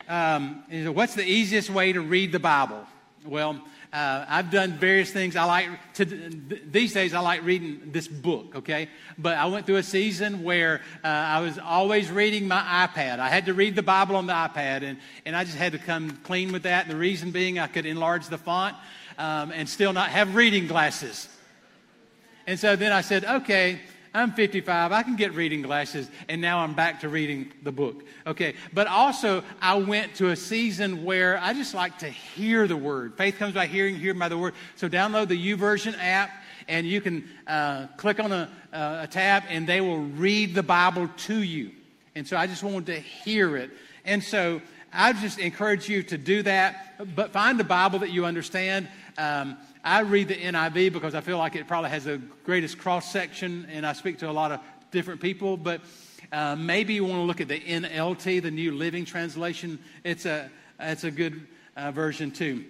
Um, 0.07 0.63
what's 0.93 1.15
the 1.15 1.25
easiest 1.25 1.69
way 1.69 1.91
to 1.93 2.01
read 2.01 2.31
the 2.31 2.39
Bible? 2.39 2.85
Well, 3.25 3.59
uh, 3.93 4.25
I've 4.27 4.49
done 4.49 4.73
various 4.73 5.11
things. 5.11 5.35
I 5.35 5.43
like 5.43 5.93
to, 5.93 6.05
these 6.05 6.93
days. 6.93 7.13
I 7.13 7.19
like 7.19 7.43
reading 7.43 7.91
this 7.91 8.07
book. 8.07 8.55
Okay, 8.55 8.89
but 9.17 9.37
I 9.37 9.45
went 9.45 9.65
through 9.65 9.77
a 9.77 9.83
season 9.83 10.43
where 10.43 10.81
uh, 11.03 11.07
I 11.07 11.41
was 11.41 11.59
always 11.59 12.11
reading 12.11 12.47
my 12.47 12.87
iPad. 12.87 13.19
I 13.19 13.29
had 13.29 13.45
to 13.45 13.53
read 13.53 13.75
the 13.75 13.83
Bible 13.83 14.15
on 14.15 14.25
the 14.25 14.33
iPad, 14.33 14.81
and 14.81 14.97
and 15.25 15.35
I 15.35 15.43
just 15.43 15.57
had 15.57 15.73
to 15.73 15.77
come 15.77 16.17
clean 16.23 16.51
with 16.51 16.63
that. 16.63 16.87
The 16.87 16.95
reason 16.95 17.31
being, 17.31 17.59
I 17.59 17.67
could 17.67 17.85
enlarge 17.85 18.27
the 18.27 18.37
font 18.37 18.75
um, 19.17 19.51
and 19.51 19.69
still 19.69 19.93
not 19.93 20.09
have 20.09 20.35
reading 20.35 20.67
glasses. 20.67 21.29
And 22.45 22.59
so 22.59 22.75
then 22.75 22.91
I 22.91 23.01
said, 23.01 23.23
okay, 23.23 23.79
I'm 24.13 24.31
55. 24.31 24.91
I 24.91 25.01
can 25.01 25.15
get 25.15 25.33
reading 25.33 25.63
glasses. 25.63 26.09
And 26.29 26.39
now 26.39 26.59
I'm 26.59 26.73
back 26.73 27.01
to 27.01 27.09
reading 27.09 27.51
the 27.63 27.71
book. 27.71 28.03
Okay. 28.27 28.53
But 28.71 28.87
also, 28.87 29.43
I 29.61 29.75
went 29.75 30.15
to 30.15 30.29
a 30.29 30.35
season 30.35 31.03
where 31.03 31.39
I 31.39 31.53
just 31.53 31.73
like 31.73 31.99
to 31.99 32.09
hear 32.09 32.67
the 32.67 32.77
word. 32.77 33.17
Faith 33.17 33.37
comes 33.37 33.53
by 33.55 33.65
hearing, 33.65 33.95
hearing 33.95 34.19
by 34.19 34.29
the 34.29 34.37
word. 34.37 34.53
So 34.75 34.87
download 34.87 35.29
the 35.29 35.53
YouVersion 35.53 35.95
app 35.99 36.29
and 36.67 36.87
you 36.87 37.01
can 37.01 37.27
uh, 37.47 37.87
click 37.97 38.19
on 38.19 38.31
a, 38.31 38.49
uh, 38.71 38.99
a 39.03 39.07
tab 39.07 39.43
and 39.49 39.67
they 39.67 39.81
will 39.81 40.01
read 40.01 40.53
the 40.53 40.63
Bible 40.63 41.09
to 41.17 41.41
you. 41.41 41.71
And 42.15 42.27
so 42.27 42.37
I 42.37 42.45
just 42.45 42.63
wanted 42.63 42.85
to 42.87 42.99
hear 42.99 43.57
it. 43.57 43.71
And 44.05 44.23
so 44.23 44.61
I 44.93 45.13
just 45.13 45.39
encourage 45.39 45.89
you 45.89 46.03
to 46.03 46.17
do 46.17 46.43
that, 46.43 47.15
but 47.15 47.33
find 47.33 47.59
a 47.59 47.63
Bible 47.63 47.99
that 47.99 48.11
you 48.11 48.25
understand. 48.25 48.87
Um, 49.17 49.57
I 49.83 49.99
read 50.01 50.29
the 50.29 50.35
NIV 50.35 50.93
because 50.93 51.13
I 51.13 51.19
feel 51.19 51.37
like 51.37 51.55
it 51.55 51.67
probably 51.67 51.89
has 51.89 52.05
the 52.05 52.21
greatest 52.45 52.77
cross 52.77 53.11
section, 53.11 53.67
and 53.69 53.85
I 53.85 53.91
speak 53.91 54.19
to 54.19 54.29
a 54.29 54.31
lot 54.31 54.53
of 54.53 54.61
different 54.91 55.19
people. 55.19 55.57
But 55.57 55.81
uh, 56.31 56.55
maybe 56.55 56.93
you 56.93 57.03
want 57.03 57.19
to 57.19 57.23
look 57.23 57.41
at 57.41 57.49
the 57.49 57.59
NLT, 57.59 58.41
the 58.41 58.51
New 58.51 58.71
Living 58.71 59.03
Translation. 59.03 59.79
It's 60.05 60.25
a 60.25 60.49
it's 60.79 61.03
a 61.03 61.11
good 61.11 61.45
uh, 61.75 61.91
version 61.91 62.31
too. 62.31 62.63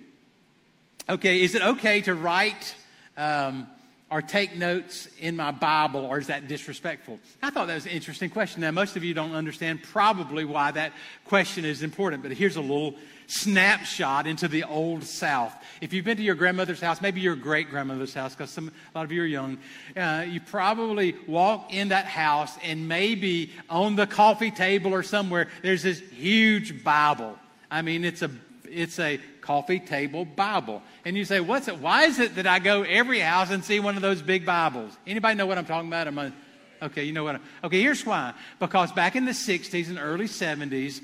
Okay, 1.08 1.44
is 1.44 1.54
it 1.54 1.62
okay 1.62 2.02
to 2.02 2.16
write 2.16 2.74
um, 3.16 3.68
or 4.10 4.24
take 4.24 4.56
notes 4.56 5.08
in 5.20 5.36
my 5.36 5.52
Bible, 5.52 6.06
or 6.06 6.18
is 6.18 6.28
that 6.28 6.48
disrespectful? 6.48 7.20
I 7.44 7.52
thought 7.52 7.68
that 7.68 7.76
was 7.76 7.86
an 7.86 7.92
interesting 7.92 8.32
question. 8.32 8.62
Now, 8.62 8.72
most 8.72 8.96
of 8.96 9.04
you 9.04 9.14
don't 9.14 9.34
understand 9.36 9.84
probably 9.84 10.46
why 10.46 10.72
that 10.72 10.94
question 11.26 11.64
is 11.64 11.84
important, 11.84 12.24
but 12.24 12.32
here's 12.32 12.56
a 12.56 12.62
little 12.62 12.96
snapshot 13.28 14.28
into 14.28 14.48
the 14.48 14.64
old 14.64 15.04
South. 15.04 15.54
If 15.82 15.94
you've 15.94 16.06
been 16.06 16.18
to 16.18 16.24
your 16.24 16.36
grandmother's 16.36 16.82
house, 16.82 17.02
maybe 17.02 17.22
your 17.22 17.36
great 17.36 17.70
grandmother's 17.70 18.14
house, 18.14 18.36
because 18.36 18.58
a 18.58 18.62
lot 18.96 19.06
of 19.06 19.12
you 19.12 19.22
are 19.22 19.26
young, 19.26 19.58
uh, 19.96 20.26
you 20.28 20.40
probably 20.42 21.16
walk 21.28 21.74
in 21.74 21.90
that 21.90 22.06
house 22.06 22.58
and 22.64 22.88
maybe 22.88 23.52
on 23.70 23.96
the 23.96 24.08
coffee 24.08 24.52
table 24.52 24.94
or 24.94 25.04
somewhere, 25.04 25.50
there's 25.62 25.84
this 25.84 26.00
huge 26.00 26.84
Bible. 26.84 27.38
I 27.70 27.82
mean, 27.82 28.06
it's 28.06 28.22
a 28.22 28.32
it's 28.74 29.00
a 29.00 29.20
coffee 29.42 29.80
table 29.80 30.26
Bible. 30.26 30.82
And 31.06 31.16
you 31.16 31.26
say, 31.26 31.40
what's 31.40 31.68
it? 31.68 31.80
Why 31.80 32.04
is 32.06 32.20
it 32.20 32.36
that 32.36 32.48
I 32.48 32.60
go 32.60 32.84
every 32.84 33.20
house 33.20 33.52
and 33.52 33.64
see 33.64 33.80
one 33.80 33.96
of 33.96 34.02
those 34.02 34.22
big 34.22 34.46
Bibles? 34.46 34.98
Anybody 35.06 35.36
know 35.36 35.46
what 35.46 35.58
I'm 35.58 35.66
talking 35.66 35.90
about? 35.90 36.08
Am 36.08 36.18
I, 36.18 36.32
okay, 36.82 37.04
you 37.04 37.14
know 37.14 37.24
what? 37.24 37.36
I'm, 37.36 37.42
okay, 37.66 37.82
here's 37.82 38.06
why. 38.06 38.34
Because 38.60 38.92
back 38.92 39.16
in 39.16 39.26
the 39.26 39.32
60s 39.32 39.90
and 39.90 40.00
early 40.00 40.26
70s, 40.26 41.04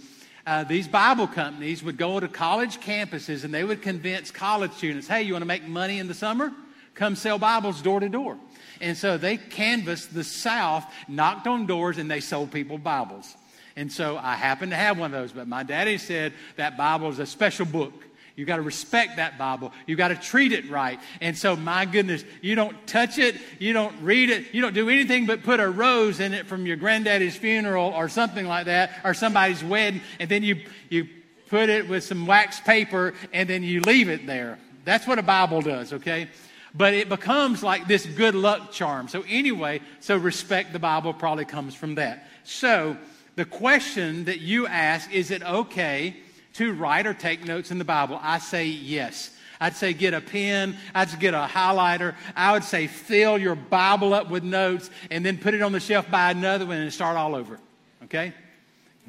uh, 0.49 0.63
these 0.63 0.87
Bible 0.87 1.27
companies 1.27 1.83
would 1.83 1.95
go 1.95 2.19
to 2.19 2.27
college 2.27 2.79
campuses 2.79 3.43
and 3.43 3.53
they 3.53 3.63
would 3.63 3.83
convince 3.83 4.31
college 4.31 4.71
students, 4.71 5.07
hey, 5.07 5.21
you 5.21 5.33
want 5.33 5.43
to 5.43 5.47
make 5.47 5.63
money 5.67 5.99
in 5.99 6.07
the 6.07 6.13
summer? 6.15 6.51
Come 6.95 7.15
sell 7.15 7.37
Bibles 7.37 7.83
door 7.83 7.99
to 7.99 8.09
door. 8.09 8.35
And 8.81 8.97
so 8.97 9.19
they 9.19 9.37
canvassed 9.37 10.11
the 10.11 10.23
South, 10.23 10.91
knocked 11.07 11.45
on 11.45 11.67
doors, 11.67 11.99
and 11.99 12.09
they 12.09 12.19
sold 12.19 12.51
people 12.51 12.79
Bibles. 12.79 13.35
And 13.75 13.91
so 13.91 14.17
I 14.17 14.33
happened 14.33 14.71
to 14.71 14.75
have 14.75 14.97
one 14.97 15.13
of 15.13 15.21
those, 15.21 15.31
but 15.31 15.47
my 15.47 15.61
daddy 15.61 15.99
said 15.99 16.33
that 16.55 16.77
Bible 16.77 17.09
is 17.09 17.19
a 17.19 17.27
special 17.27 17.67
book. 17.67 17.93
You 18.39 18.45
got 18.45 18.55
to 18.55 18.61
respect 18.61 19.17
that 19.17 19.37
Bible. 19.37 19.73
You 19.85 19.97
got 19.97 20.07
to 20.07 20.15
treat 20.15 20.53
it 20.53 20.69
right. 20.69 20.97
And 21.19 21.37
so, 21.37 21.57
my 21.57 21.83
goodness, 21.83 22.23
you 22.41 22.55
don't 22.55 22.87
touch 22.87 23.17
it, 23.17 23.35
you 23.59 23.73
don't 23.73 23.93
read 24.01 24.29
it, 24.29 24.53
you 24.53 24.61
don't 24.61 24.73
do 24.73 24.87
anything 24.87 25.25
but 25.25 25.43
put 25.43 25.59
a 25.59 25.69
rose 25.69 26.21
in 26.21 26.33
it 26.33 26.47
from 26.47 26.65
your 26.65 26.77
granddaddy's 26.77 27.35
funeral 27.35 27.91
or 27.93 28.07
something 28.07 28.47
like 28.47 28.67
that, 28.67 28.91
or 29.03 29.13
somebody's 29.13 29.61
wedding, 29.61 29.99
and 30.21 30.31
then 30.31 30.43
you 30.43 30.61
you 30.87 31.09
put 31.49 31.67
it 31.67 31.89
with 31.89 32.05
some 32.05 32.25
wax 32.25 32.61
paper 32.61 33.13
and 33.33 33.49
then 33.49 33.61
you 33.61 33.81
leave 33.81 34.07
it 34.07 34.25
there. 34.25 34.57
That's 34.85 35.05
what 35.05 35.19
a 35.19 35.23
Bible 35.23 35.61
does, 35.61 35.91
okay? 35.91 36.29
But 36.73 36.93
it 36.93 37.09
becomes 37.09 37.61
like 37.61 37.89
this 37.89 38.05
good 38.05 38.35
luck 38.35 38.71
charm. 38.71 39.09
So 39.09 39.25
anyway, 39.27 39.81
so 39.99 40.15
respect 40.15 40.71
the 40.71 40.79
Bible 40.79 41.13
probably 41.13 41.43
comes 41.43 41.75
from 41.75 41.95
that. 41.95 42.25
So 42.45 42.95
the 43.35 43.43
question 43.43 44.25
that 44.25 44.39
you 44.39 44.65
ask, 44.65 45.11
is 45.11 45.29
it 45.29 45.43
okay? 45.43 46.15
To 46.53 46.73
write 46.73 47.07
or 47.07 47.13
take 47.13 47.45
notes 47.45 47.71
in 47.71 47.77
the 47.77 47.85
Bible? 47.85 48.19
I 48.21 48.39
say 48.39 48.65
yes. 48.65 49.35
I'd 49.61 49.75
say 49.75 49.93
get 49.93 50.13
a 50.13 50.21
pen. 50.21 50.77
I'd 50.95 51.19
get 51.19 51.33
a 51.33 51.47
highlighter. 51.49 52.15
I 52.35 52.53
would 52.53 52.63
say 52.63 52.87
fill 52.87 53.37
your 53.37 53.55
Bible 53.55 54.13
up 54.13 54.29
with 54.29 54.43
notes 54.43 54.89
and 55.11 55.25
then 55.25 55.37
put 55.37 55.53
it 55.53 55.61
on 55.61 55.71
the 55.71 55.79
shelf 55.79 56.09
by 56.09 56.31
another 56.31 56.65
one 56.65 56.77
and 56.77 56.93
start 56.93 57.17
all 57.17 57.35
over. 57.35 57.59
Okay? 58.05 58.33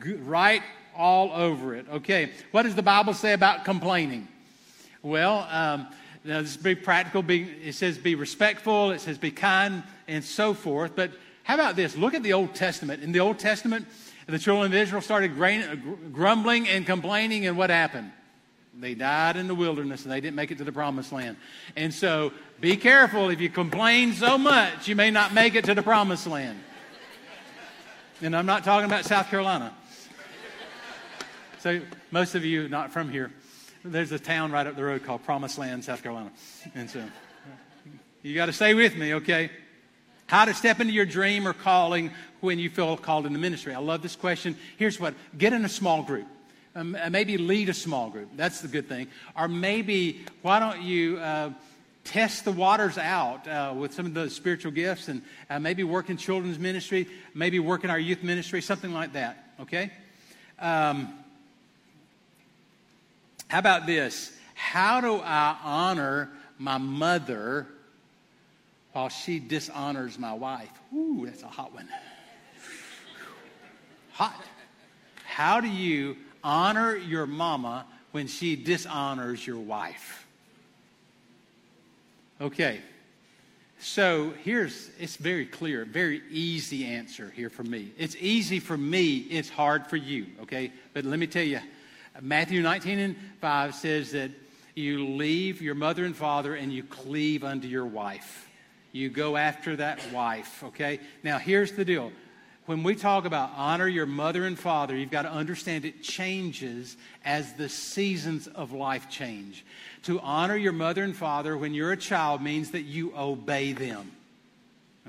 Write 0.05 0.63
all 0.97 1.33
over 1.33 1.75
it. 1.75 1.87
Okay. 1.89 2.33
What 2.51 2.63
does 2.63 2.75
the 2.75 2.83
Bible 2.83 3.15
say 3.15 3.33
about 3.33 3.65
complaining? 3.65 4.27
Well, 5.03 5.47
um, 5.51 5.87
now 6.25 6.43
this 6.43 6.51
is 6.51 6.57
very 6.57 6.75
practical. 6.75 7.23
Be, 7.23 7.43
it 7.65 7.75
says 7.75 7.97
be 7.97 8.15
respectful. 8.17 8.91
It 8.91 9.01
says 9.01 9.19
be 9.19 9.31
kind 9.31 9.83
and 10.09 10.23
so 10.23 10.53
forth. 10.53 10.97
But 10.97 11.13
how 11.45 11.55
about 11.55 11.77
this? 11.77 11.97
Look 11.97 12.15
at 12.15 12.23
the 12.23 12.33
Old 12.33 12.55
Testament. 12.55 13.03
In 13.03 13.13
the 13.13 13.21
Old 13.21 13.39
Testament, 13.39 13.87
the 14.31 14.39
children 14.39 14.73
of 14.73 14.75
Israel 14.75 15.03
started 15.03 15.33
uh, 15.41 15.75
grumbling 16.13 16.69
and 16.69 16.87
complaining, 16.87 17.47
and 17.47 17.57
what 17.57 17.71
happened? 17.71 18.13
They 18.79 18.95
died 18.95 19.37
in 19.37 19.49
the 19.49 19.55
wilderness 19.55 20.05
and 20.05 20.13
they 20.13 20.21
didn't 20.21 20.37
make 20.37 20.51
it 20.51 20.59
to 20.59 20.65
the 20.65 20.73
promised 20.73 21.13
land. 21.13 21.37
And 21.77 21.93
so 21.93 22.33
be 22.61 22.77
careful. 22.77 23.29
If 23.29 23.41
you 23.41 23.51
complain 23.51 24.13
so 24.13 24.39
much, 24.39 24.89
you 24.89 24.97
may 24.97 25.11
not 25.11 25.35
make 25.35 25.55
it 25.55 25.65
to 25.65 25.75
the 25.75 25.83
promised 25.83 26.27
land. 26.27 26.59
And 28.23 28.37
I'm 28.37 28.47
not 28.47 28.65
talking 28.65 28.87
about 28.87 29.05
South 29.05 29.29
Carolina. 29.29 29.75
So, 31.61 31.81
most 32.11 32.35
of 32.35 32.45
you 32.45 32.69
not 32.69 32.91
from 32.93 33.11
here, 33.11 33.31
there's 33.85 34.13
a 34.13 34.19
town 34.19 34.51
right 34.53 34.67
up 34.67 34.77
the 34.77 34.85
road 34.85 35.05
called 35.05 35.25
Promised 35.25 35.59
Land, 35.59 35.85
South 35.85 36.03
Carolina. 36.03 36.31
And 36.75 36.89
so, 36.89 37.03
you 38.23 38.35
got 38.35 38.47
to 38.47 38.53
stay 38.53 38.73
with 38.73 38.97
me, 38.97 39.15
okay? 39.15 39.51
How 40.27 40.45
to 40.45 40.55
step 40.55 40.81
into 40.81 40.93
your 40.93 41.07
dream 41.07 41.47
or 41.47 41.53
calling 41.53 42.13
when 42.41 42.59
you 42.59 42.71
feel 42.71 42.97
called 42.97 43.27
in 43.27 43.33
the 43.33 43.39
ministry? 43.39 43.75
I 43.75 43.79
love 43.79 44.03
this 44.03 44.17
question. 44.17 44.57
Here's 44.77 44.99
what 44.99 45.15
get 45.37 45.53
in 45.53 45.65
a 45.65 45.69
small 45.69 46.03
group. 46.03 46.27
Um, 46.75 46.97
uh, 47.01 47.11
maybe 47.11 47.37
lead 47.37 47.69
a 47.69 47.75
small 47.75 48.11
group. 48.11 48.29
That's 48.37 48.61
the 48.61 48.69
good 48.69 48.89
thing. 48.89 49.09
Or 49.37 49.49
maybe, 49.49 50.25
why 50.43 50.61
don't 50.61 50.83
you 50.83 51.19
uh, 51.19 51.51
test 52.05 52.45
the 52.45 52.53
waters 52.53 52.97
out 52.97 53.47
uh, 53.49 53.75
with 53.77 53.93
some 53.93 54.07
of 54.07 54.15
the 54.15 54.31
spiritual 54.31 54.71
gifts 54.71 55.09
and 55.09 55.23
uh, 55.49 55.59
maybe 55.59 55.83
work 55.83 56.11
in 56.11 56.17
children's 56.17 56.59
ministry, 56.59 57.09
maybe 57.35 57.59
work 57.59 57.85
in 57.85 57.91
our 57.91 57.99
youth 57.99 58.23
ministry, 58.23 58.63
something 58.63 58.93
like 58.93 59.15
that, 59.15 59.45
okay? 59.61 59.91
Um, 60.59 61.13
how 63.49 63.59
about 63.59 63.87
this? 63.87 64.33
How 64.55 65.01
do 65.01 65.17
I 65.17 65.57
honor 65.65 66.31
my 66.59 66.79
mother 66.79 67.67
while 68.93 69.09
she 69.09 69.41
dishonors 69.41 70.19
my 70.19 70.35
wife? 70.35 70.71
Ooh, 70.95 71.27
that's 71.27 71.43
a 71.43 71.49
hot 71.49 71.75
one. 71.75 71.89
Hot. 74.21 74.45
How 75.25 75.63
do 75.63 75.69
you 75.69 76.15
honor 76.45 76.95
your 76.95 77.27
mama 77.27 77.87
when 78.11 78.27
she 78.27 78.55
dishonors 78.55 79.47
your 79.47 79.57
wife? 79.57 80.27
Okay. 82.39 82.83
So 83.79 84.35
here's, 84.45 84.91
it's 84.99 85.17
very 85.17 85.47
clear, 85.47 85.87
very 85.87 86.21
easy 86.31 86.85
answer 86.85 87.33
here 87.35 87.49
for 87.49 87.65
me. 87.65 87.93
It's 87.97 88.15
easy 88.21 88.61
for 88.61 88.77
me, 88.77 89.21
it's 89.31 89.49
hard 89.49 89.87
for 89.87 89.97
you, 89.97 90.27
okay? 90.43 90.71
But 90.93 91.07
let 91.07 91.19
me 91.19 91.27
tell 91.27 91.43
you, 91.43 91.61
Matthew 92.21 92.61
19 92.61 92.99
and 92.99 93.17
5 93.41 93.75
says 93.75 94.13
that 94.13 94.31
you 94.75 95.07
leave 95.07 95.63
your 95.63 95.75
mother 95.75 96.05
and 96.05 96.15
father 96.15 96.57
and 96.57 96.71
you 96.71 96.83
cleave 96.83 97.43
unto 97.43 97.69
your 97.69 97.87
wife. 97.87 98.47
You 98.93 99.09
go 99.09 99.39
after 99.39 99.77
that 99.77 99.99
wife, 100.13 100.63
okay? 100.65 101.01
Now, 101.23 101.39
here's 101.39 101.73
the 101.73 101.87
deal. 101.87 102.13
When 102.67 102.83
we 102.83 102.95
talk 102.95 103.25
about 103.25 103.51
honor 103.57 103.89
your 103.89 104.07
mother 104.07 104.45
and 104.45 104.59
father, 104.59 104.97
you've 104.97 105.11
got 105.11 105.23
to 105.23 105.33
understand 105.33 105.85
it 105.85 106.03
changes 106.03 106.97
as 107.25 107.55
the 107.55 107.69
seasons 107.69 108.47
of 108.47 108.73
life 108.73 109.09
change. 109.11 109.65
To 110.05 110.21
honor 110.21 110.57
your 110.57 110.73
mother 110.73 111.03
and 111.03 111.17
father 111.17 111.57
when 111.57 111.75
you're 111.75 111.93
a 111.93 111.97
child 111.97 112.43
means 112.43 112.71
that 112.73 112.83
you 112.83 113.13
obey 113.17 113.73
them. 113.73 114.13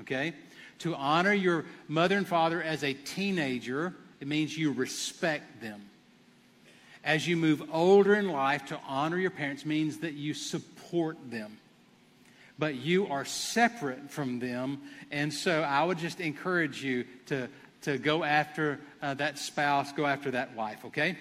Okay? 0.00 0.32
To 0.80 0.94
honor 0.96 1.32
your 1.32 1.64
mother 1.86 2.16
and 2.16 2.26
father 2.26 2.60
as 2.62 2.82
a 2.82 2.94
teenager, 2.94 3.94
it 4.20 4.26
means 4.26 4.56
you 4.56 4.72
respect 4.72 5.60
them. 5.60 5.80
As 7.04 7.26
you 7.26 7.36
move 7.36 7.62
older 7.72 8.14
in 8.14 8.28
life, 8.28 8.66
to 8.66 8.80
honor 8.88 9.18
your 9.18 9.30
parents 9.30 9.66
means 9.66 9.98
that 9.98 10.14
you 10.14 10.34
support 10.34 11.16
them. 11.30 11.58
But 12.62 12.76
you 12.76 13.08
are 13.08 13.24
separate 13.24 14.08
from 14.08 14.38
them. 14.38 14.82
And 15.10 15.34
so 15.34 15.62
I 15.62 15.82
would 15.82 15.98
just 15.98 16.20
encourage 16.20 16.84
you 16.84 17.04
to, 17.26 17.48
to 17.80 17.98
go 17.98 18.22
after 18.22 18.78
uh, 19.02 19.14
that 19.14 19.36
spouse, 19.36 19.90
go 19.90 20.06
after 20.06 20.30
that 20.30 20.54
wife, 20.54 20.84
okay? 20.84 21.18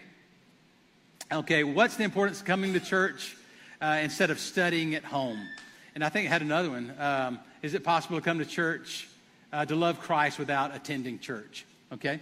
Okay, 1.31 1.63
what's 1.63 1.95
the 1.95 2.03
importance 2.03 2.41
of 2.41 2.45
coming 2.45 2.73
to 2.73 2.79
church? 2.79 3.35
uh, 3.81 3.99
instead 4.01 4.29
of 4.29 4.39
studying 4.39 4.95
at 4.95 5.03
home. 5.03 5.39
And 5.95 6.03
I 6.03 6.09
think 6.09 6.27
I 6.27 6.31
had 6.31 6.41
another 6.41 6.69
one. 6.69 6.93
Um, 6.99 7.39
is 7.61 7.73
it 7.73 7.83
possible 7.83 8.17
to 8.17 8.23
come 8.23 8.39
to 8.39 8.45
church 8.45 9.07
uh, 9.51 9.65
to 9.65 9.75
love 9.75 9.99
Christ 9.99 10.39
without 10.39 10.75
attending 10.75 11.19
church? 11.19 11.65
Okay? 11.91 12.19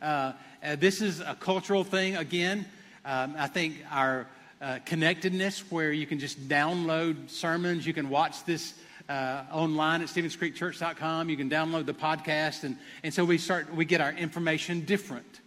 Uh, 0.00 0.32
uh 0.62 0.76
this 0.76 1.02
is 1.02 1.20
a 1.20 1.36
cultural 1.38 1.84
thing 1.84 2.16
again. 2.16 2.64
Um, 3.04 3.34
I 3.36 3.48
think 3.48 3.76
our 3.90 4.26
uh, 4.60 4.78
connectedness, 4.84 5.70
where 5.70 5.92
you 5.92 6.06
can 6.06 6.18
just 6.18 6.48
download 6.48 7.30
sermons, 7.30 7.86
you 7.86 7.94
can 7.94 8.08
watch 8.10 8.44
this 8.44 8.74
uh, 9.08 9.44
online 9.50 10.02
at 10.02 10.08
StevensCreekChurch.com. 10.08 11.28
You 11.28 11.36
can 11.36 11.50
download 11.50 11.86
the 11.86 11.94
podcast, 11.94 12.64
and, 12.64 12.76
and 13.02 13.12
so 13.12 13.24
we 13.24 13.38
start 13.38 13.74
we 13.74 13.84
get 13.84 14.00
our 14.00 14.12
information 14.12 14.82
different. 14.84 15.40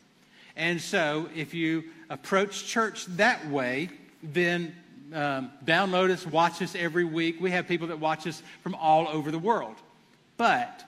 And 0.55 0.79
so, 0.79 1.29
if 1.35 1.53
you 1.53 1.85
approach 2.09 2.65
church 2.65 3.05
that 3.17 3.47
way, 3.49 3.89
then 4.21 4.75
um, 5.13 5.51
download 5.65 6.09
us, 6.09 6.25
watch 6.25 6.61
us 6.61 6.75
every 6.75 7.03
week. 7.05 7.39
We 7.39 7.51
have 7.51 7.67
people 7.67 7.87
that 7.87 7.99
watch 7.99 8.27
us 8.27 8.41
from 8.61 8.75
all 8.75 9.07
over 9.07 9.31
the 9.31 9.39
world. 9.39 9.75
But 10.37 10.83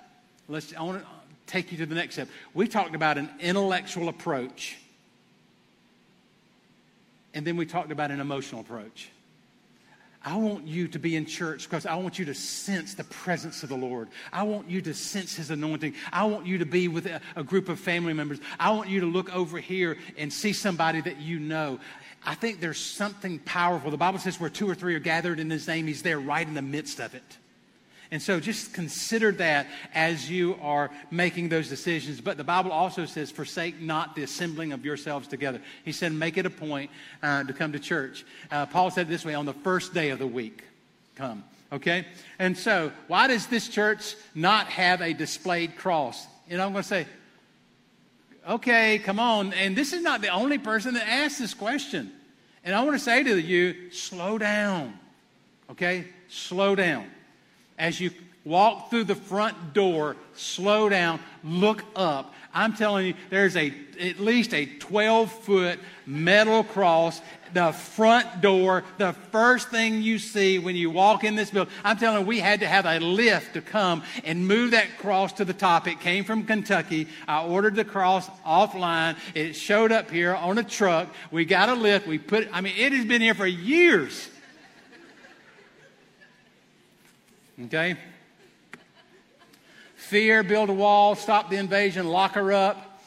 let's, 0.48 0.74
I 0.76 0.82
want 0.82 1.02
to 1.02 1.08
take 1.48 1.72
you 1.72 1.78
to 1.80 1.86
the 1.86 1.96
next 1.96 2.16
step. 2.16 2.28
We 2.54 2.68
talked 2.68 2.96
about 2.96 3.18
an 3.18 3.30
intellectual 3.40 4.10
approach, 4.10 4.78
and 7.36 7.46
then 7.46 7.58
we 7.58 7.66
talked 7.66 7.92
about 7.92 8.10
an 8.10 8.20
emotional 8.20 8.62
approach. 8.62 9.10
I 10.24 10.38
want 10.38 10.66
you 10.66 10.88
to 10.88 10.98
be 10.98 11.16
in 11.16 11.28
church 11.28 11.70
because 11.70 11.86
I 11.86 11.96
want 11.98 12.18
you 12.18 12.26
to 12.26 12.34
sense 12.34 12.96
the 12.96 13.04
presence 13.04 13.62
of 13.62 13.70
the 13.70 13.76
Lord. 13.76 14.08
I 14.34 14.42
want 14.42 14.68
you 14.68 14.82
to 14.82 14.94
sense 14.96 15.36
His 15.36 15.52
anointing. 15.52 15.94
I 16.12 16.26
want 16.26 16.48
you 16.48 16.58
to 16.58 16.66
be 16.66 16.88
with 16.88 17.06
a, 17.06 17.22
a, 17.36 17.44
group 17.44 17.70
of 17.70 17.80
family 17.80 18.14
members. 18.14 18.40
I 18.60 18.72
want 18.72 18.90
you 18.90 19.02
to 19.02 19.06
look 19.06 19.36
over 19.36 19.60
here 19.60 19.98
and 20.18 20.34
see 20.34 20.52
somebody 20.52 21.02
that 21.02 21.20
you 21.20 21.40
know. 21.40 21.80
I 22.26 22.34
think 22.34 22.60
there's 22.60 22.80
something 22.80 23.38
powerful. 23.38 23.92
The 23.92 23.98
Bible 23.98 24.18
says 24.18 24.40
where 24.40 24.50
two 24.50 24.68
or 24.68 24.74
three 24.74 24.96
are 24.96 25.00
gathered 25.00 25.40
in 25.40 25.48
His 25.52 25.68
name, 25.68 25.86
He's 25.86 26.02
there 26.02 26.20
right 26.20 26.48
in 26.48 26.56
the 26.56 26.64
midst 26.64 27.00
of 27.00 27.14
it. 27.14 27.38
And 28.12 28.22
so 28.22 28.40
just 28.40 28.74
consider 28.74 29.32
that 29.34 29.68
as 29.94 30.30
you 30.30 30.58
are 30.62 30.92
making 31.10 31.50
those 31.50 31.70
decisions. 31.70 32.22
But 32.22 32.38
the 32.38 32.44
Bible 32.44 32.72
also 32.72 33.06
says, 33.06 33.32
forsake 33.32 33.82
not 33.82 34.16
the 34.16 34.24
assembling 34.24 34.74
of 34.74 34.86
yourselves 34.86 35.28
together. 35.28 35.62
He 35.84 35.92
said, 35.92 36.12
make 36.14 36.38
it 36.38 36.46
a 36.46 36.50
point 36.50 36.92
uh, 37.24 37.44
to 37.44 37.54
come 37.54 37.72
to 37.74 37.80
church. 37.80 38.26
Uh, 38.52 38.66
Paul 38.68 38.92
said 38.92 39.08
this 39.08 39.26
way 39.26 39.34
on 39.34 39.46
the 39.46 39.54
first 39.54 39.94
day 39.94 40.10
of 40.10 40.20
the 40.20 40.28
week, 40.28 40.64
come. 41.16 41.44
Okay? 41.72 42.06
And 42.38 42.58
so, 42.58 42.92
why 43.08 43.28
does 43.28 43.48
this 43.48 43.68
church 43.68 44.16
not 44.34 44.68
have 44.68 45.02
a 45.02 45.14
displayed 45.14 45.76
cross? 45.76 46.28
And 46.50 46.62
I'm 46.62 46.72
going 46.72 46.84
to 46.84 46.88
say, 46.88 47.08
okay, 48.48 49.00
come 49.00 49.20
on. 49.20 49.54
And 49.54 49.76
this 49.76 49.94
is 49.94 50.02
not 50.02 50.22
the 50.22 50.30
only 50.30 50.58
person 50.58 50.94
that 50.94 51.08
asked 51.08 51.40
this 51.40 51.54
question. 51.54 52.12
And 52.64 52.76
I 52.76 52.84
want 52.84 52.96
to 52.98 53.04
say 53.04 53.24
to 53.24 53.40
you, 53.40 53.92
slow 53.92 54.38
down. 54.38 54.98
Okay? 55.72 56.06
Slow 56.28 56.76
down. 56.76 57.10
As 57.78 58.00
you 58.00 58.12
walk 58.44 58.90
through 58.90 59.06
the 59.06 59.16
front 59.16 59.74
door, 59.74 60.16
slow 60.36 60.88
down, 60.88 61.20
look 61.44 61.84
up. 61.96 62.34
I'm 62.54 62.74
telling 62.74 63.08
you, 63.08 63.14
there's 63.30 63.58
a 63.58 63.74
at 64.00 64.20
least 64.20 64.54
a 64.54 64.66
12 64.66 65.32
foot 65.32 65.80
metal 66.06 66.64
cross. 66.64 67.22
The 67.54 67.72
front 67.72 68.42
door, 68.42 68.84
the 68.98 69.14
first 69.14 69.70
thing 69.70 70.02
you 70.02 70.20
see 70.20 70.60
when 70.60 70.76
you 70.76 70.90
walk 70.90 71.24
in 71.24 71.36
this 71.36 71.52
building. 71.52 71.74
I'm 71.84 71.98
telling 71.98 72.22
you, 72.22 72.26
we 72.26 72.40
had 72.40 72.62
to 72.62 72.68
have 72.68 72.86
a 72.86 73.00
lift 73.00 73.54
to 73.54 73.62
come 73.62 74.04
and 74.24 74.46
move 74.46 74.72
that 74.72 74.98
cross 74.98 75.34
to 75.34 75.46
the 75.46 75.54
top. 75.54 75.88
It 75.88 76.00
came 76.02 76.24
from 76.26 76.44
Kentucky. 76.44 77.08
I 77.28 77.46
ordered 77.46 77.76
the 77.76 77.86
cross 77.86 78.30
offline. 78.46 79.16
It 79.34 79.54
showed 79.54 79.92
up 79.92 80.12
here 80.12 80.36
on 80.36 80.58
a 80.58 80.64
truck. 80.64 81.08
We 81.32 81.46
got 81.46 81.70
a 81.70 81.76
lift. 81.76 82.08
We 82.08 82.18
put. 82.18 82.50
I 82.52 82.62
mean, 82.62 82.74
it 82.78 82.94
has 82.94 83.06
been 83.06 83.22
here 83.22 83.36
for 83.36 83.48
years. 83.48 84.30
Okay? 87.64 87.96
Fear, 89.96 90.44
build 90.44 90.70
a 90.70 90.74
wall, 90.74 91.16
stop 91.16 91.50
the 91.50 91.56
invasion, 91.56 92.08
lock 92.08 92.34
her 92.34 92.52
up. 92.52 93.02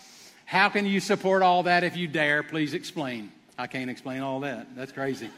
How 0.46 0.70
can 0.70 0.86
you 0.86 1.00
support 1.00 1.42
all 1.42 1.64
that 1.64 1.84
if 1.84 1.96
you 1.96 2.08
dare? 2.08 2.42
Please 2.42 2.72
explain. 2.72 3.30
I 3.58 3.66
can't 3.66 3.90
explain 3.90 4.22
all 4.22 4.40
that. 4.40 4.74
That's 4.74 4.92
crazy. 4.92 5.28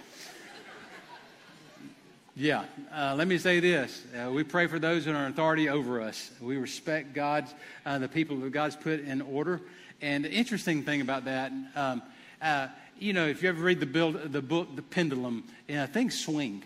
Yeah, 2.36 2.64
uh, 2.94 3.16
let 3.18 3.26
me 3.26 3.36
say 3.36 3.58
this. 3.58 4.02
Uh, 4.14 4.30
we 4.30 4.44
pray 4.44 4.68
for 4.68 4.78
those 4.78 5.06
in 5.06 5.14
our 5.14 5.26
authority 5.26 5.68
over 5.68 6.00
us. 6.00 6.30
We 6.40 6.56
respect 6.56 7.12
God's, 7.12 7.52
uh, 7.84 7.98
the 7.98 8.08
people 8.08 8.36
that 8.38 8.50
God's 8.50 8.76
put 8.76 9.00
in 9.00 9.20
order. 9.20 9.61
And 10.00 10.24
the 10.24 10.30
interesting 10.30 10.84
thing 10.84 11.00
about 11.00 11.24
that, 11.24 11.52
um, 11.74 12.00
uh, 12.40 12.68
you 12.98 13.12
know, 13.12 13.26
if 13.26 13.42
you 13.42 13.48
ever 13.48 13.61
read 13.61 13.80
the, 13.80 13.86
build, 13.86 14.32
the 14.32 14.40
book, 14.40 14.74
The 14.76 14.82
Pendulum, 14.82 15.44
things 15.92 16.18
swing 16.18 16.62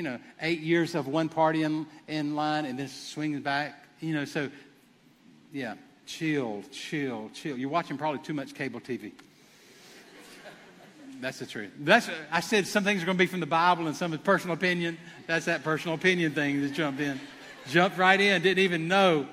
you 0.00 0.04
know, 0.04 0.18
eight 0.40 0.60
years 0.60 0.94
of 0.94 1.08
one 1.08 1.28
party 1.28 1.62
in, 1.62 1.86
in 2.08 2.34
line 2.34 2.64
and 2.64 2.78
then 2.78 2.88
swings 2.88 3.38
back. 3.40 3.84
You 4.00 4.14
know, 4.14 4.24
so 4.24 4.48
yeah, 5.52 5.74
chill, 6.06 6.62
chill, 6.72 7.30
chill. 7.34 7.58
You're 7.58 7.68
watching 7.68 7.98
probably 7.98 8.20
too 8.20 8.32
much 8.32 8.54
cable 8.54 8.80
TV. 8.80 9.12
That's 11.20 11.38
the 11.38 11.44
truth. 11.44 11.72
That's 11.80 12.08
I 12.32 12.40
said 12.40 12.66
some 12.66 12.82
things 12.82 13.02
are 13.02 13.04
going 13.04 13.18
to 13.18 13.22
be 13.22 13.26
from 13.26 13.40
the 13.40 13.46
Bible 13.46 13.88
and 13.88 13.94
some 13.94 14.14
is 14.14 14.20
personal 14.20 14.56
opinion. 14.56 14.96
That's 15.26 15.44
that 15.44 15.64
personal 15.64 15.96
opinion 15.96 16.32
thing 16.32 16.62
that 16.62 16.72
jumped 16.72 17.02
in, 17.02 17.20
jumped 17.68 17.98
right 17.98 18.18
in, 18.18 18.40
didn't 18.40 18.64
even 18.64 18.88
know. 18.88 19.26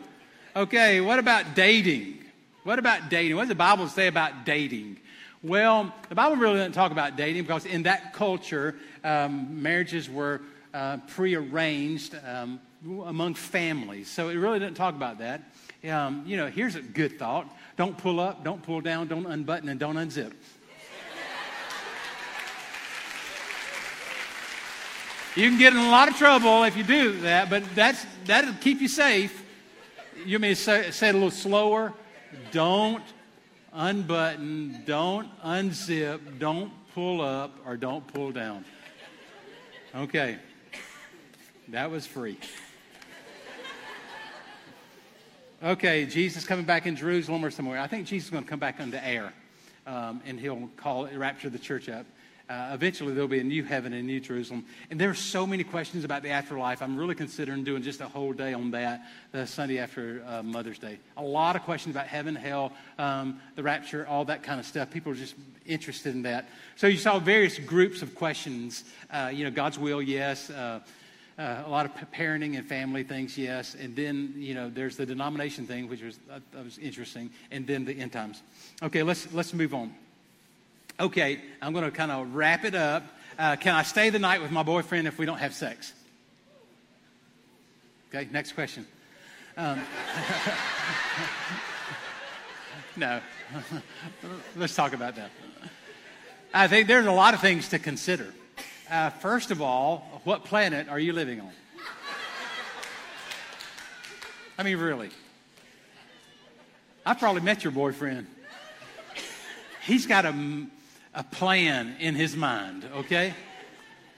Okay, 0.54 1.00
what 1.00 1.18
about 1.18 1.56
dating? 1.56 2.26
What 2.66 2.78
about 2.78 3.10
dating? 3.10 3.38
What 3.38 3.44
does 3.44 3.50
the 3.50 3.56
Bible 3.56 3.88
say 3.88 4.08
about 4.08 4.44
dating? 4.44 4.98
Well, 5.42 5.94
the 6.10 6.16
Bible 6.16 6.36
really 6.36 6.58
doesn't 6.58 6.74
talk 6.74 6.92
about 6.92 7.16
dating 7.16 7.44
because 7.44 7.66
in 7.66 7.84
that 7.84 8.12
culture, 8.12 8.76
um, 9.06 9.62
marriages 9.62 10.10
were 10.10 10.42
uh, 10.78 10.98
prearranged 11.08 12.16
um, 12.24 12.60
among 13.06 13.34
families. 13.34 14.08
So 14.08 14.30
it 14.30 14.36
really 14.36 14.60
doesn't 14.60 14.76
talk 14.76 14.94
about 14.94 15.18
that. 15.18 15.42
Um, 15.90 16.24
you 16.28 16.38
know, 16.38 16.48
here's 16.48 16.76
a 16.76 16.82
good 16.82 17.18
thought 17.18 17.52
don't 17.78 17.98
pull 17.98 18.20
up, 18.20 18.44
don't 18.44 18.62
pull 18.62 18.82
down, 18.82 19.08
don't 19.08 19.26
unbutton, 19.26 19.70
and 19.70 19.80
don't 19.80 19.96
unzip. 19.96 20.34
You 25.36 25.50
can 25.50 25.60
get 25.60 25.74
in 25.74 25.80
a 25.80 25.90
lot 25.90 26.08
of 26.08 26.16
trouble 26.18 26.64
if 26.64 26.76
you 26.76 26.84
do 26.84 27.22
that, 27.22 27.50
but 27.50 27.64
that's, 27.76 28.04
that'll 28.26 28.56
keep 28.56 28.82
you 28.82 28.88
safe. 28.88 29.44
You 30.26 30.40
may 30.40 30.56
say, 30.56 30.90
say 30.90 31.10
it 31.10 31.12
a 31.12 31.14
little 31.14 31.30
slower? 31.30 31.94
Don't 32.52 33.04
unbutton, 33.72 34.82
don't 34.86 35.30
unzip, 35.42 36.40
don't 36.40 36.72
pull 36.96 37.22
up, 37.22 37.52
or 37.68 37.78
don't 37.78 38.06
pull 38.08 38.32
down. 38.32 38.66
Okay. 39.96 40.38
That 41.70 41.92
was 41.92 42.06
free. 42.06 42.38
Okay, 45.62 46.06
Jesus 46.06 46.46
coming 46.46 46.64
back 46.64 46.86
in 46.86 46.96
Jerusalem 46.96 47.44
or 47.44 47.52
somewhere. 47.52 47.80
I 47.80 47.88
think 47.88 48.08
Jesus 48.08 48.28
is 48.28 48.32
going 48.32 48.44
to 48.44 48.50
come 48.50 48.60
back 48.60 48.80
the 48.92 49.06
air, 49.06 49.34
um, 49.86 50.22
and 50.26 50.40
he'll 50.40 50.70
call 50.78 51.08
rapture 51.08 51.50
the 51.50 51.60
church 51.60 51.90
up. 51.90 52.06
Uh, 52.50 52.70
eventually, 52.74 53.14
there'll 53.14 53.28
be 53.28 53.40
a 53.40 53.44
new 53.44 53.66
heaven 53.66 53.92
and 53.92 54.08
new 54.08 54.22
Jerusalem. 54.22 54.66
And 54.90 54.98
there 54.98 55.10
are 55.10 55.16
so 55.16 55.46
many 55.46 55.66
questions 55.66 56.06
about 56.06 56.24
the 56.24 56.30
afterlife. 56.30 56.82
I'm 56.82 56.96
really 56.96 57.16
considering 57.16 57.66
doing 57.66 57.84
just 57.84 58.00
a 58.00 58.08
whole 58.08 58.32
day 58.32 58.54
on 58.54 58.72
that 58.72 59.02
the 59.34 59.46
Sunday 59.46 59.80
after 59.80 60.24
uh, 60.26 60.44
Mother's 60.44 60.80
Day. 60.80 61.00
A 61.18 61.24
lot 61.24 61.58
of 61.58 61.64
questions 61.64 61.94
about 61.94 62.08
heaven, 62.08 62.34
hell, 62.34 62.72
um, 62.98 63.42
the 63.56 63.64
rapture, 63.64 64.08
all 64.08 64.24
that 64.26 64.44
kind 64.44 64.62
of 64.62 64.66
stuff. 64.66 64.90
People 64.90 65.12
are 65.12 65.16
just 65.16 65.36
interested 65.66 66.16
in 66.16 66.22
that. 66.22 66.48
So 66.78 66.88
you 66.88 66.98
saw 66.98 67.20
various 67.20 67.60
groups 67.60 68.02
of 68.02 68.16
questions. 68.16 68.86
Uh, 69.12 69.32
you 69.34 69.44
know, 69.44 69.52
God's 69.52 69.78
will, 69.78 70.02
yes. 70.02 70.50
Uh, 71.38 71.64
a 71.66 71.70
lot 71.70 71.86
of 71.86 71.92
parenting 72.12 72.58
and 72.58 72.66
family 72.66 73.04
things, 73.04 73.38
yes. 73.38 73.76
And 73.76 73.96
then, 73.96 74.34
you 74.38 74.56
know, 74.56 74.72
there's 74.72 74.98
the 74.98 75.06
denomination 75.06 75.68
thing, 75.68 75.88
which 75.88 76.02
was, 76.02 76.18
uh, 76.32 76.40
was 76.64 76.80
interesting. 76.80 77.30
And 77.52 77.68
then 77.68 77.86
the 77.86 77.94
end 77.94 78.12
times. 78.12 78.42
Okay, 78.82 79.04
let's, 79.04 79.32
let's 79.34 79.54
move 79.54 79.76
on. 79.76 79.94
Okay, 81.00 81.40
I'm 81.62 81.74
going 81.74 81.86
to 81.86 81.92
kind 81.92 82.12
of 82.12 82.34
wrap 82.34 82.66
it 82.66 82.74
up. 82.74 83.04
Uh, 83.38 83.56
can 83.56 83.76
I 83.76 83.84
stay 83.84 84.10
the 84.10 84.18
night 84.18 84.42
with 84.42 84.50
my 84.50 84.64
boyfriend 84.64 85.08
if 85.08 85.20
we 85.20 85.28
don't 85.28 85.38
have 85.38 85.54
sex? 85.54 85.94
Okay, 88.10 88.28
next 88.32 88.54
question. 88.54 88.88
Um, 89.58 89.80
no. 92.96 93.22
Let's 94.56 94.76
talk 94.76 94.94
about 94.94 95.16
that. 95.18 95.30
I 96.52 96.68
think 96.68 96.88
there's 96.88 97.06
a 97.06 97.12
lot 97.12 97.36
of 97.36 97.42
things 97.42 97.70
to 97.70 97.78
consider. 97.78 98.34
Uh, 98.90 99.10
first 99.10 99.52
of 99.52 99.62
all, 99.62 100.22
what 100.24 100.46
planet 100.46 100.88
are 100.88 101.00
you 101.00 101.14
living 101.14 101.42
on? 101.42 101.52
I 104.58 104.64
mean, 104.64 104.78
really. 104.78 105.10
I 107.06 107.14
probably 107.14 107.42
met 107.42 107.64
your 107.64 107.72
boyfriend. 107.72 108.28
He's 109.86 110.06
got 110.06 110.26
a 110.26 110.66
a 111.18 111.24
plan 111.24 111.96
in 112.00 112.14
his 112.14 112.36
mind, 112.36 112.88
okay? 112.98 113.34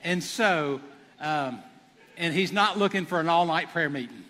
And 0.04 0.22
so, 0.22 0.82
um, 1.18 1.62
and 2.18 2.34
he's 2.34 2.52
not 2.52 2.76
looking 2.76 3.06
for 3.06 3.18
an 3.20 3.28
all 3.28 3.46
night 3.46 3.70
prayer 3.70 3.88
meeting. 3.88 4.22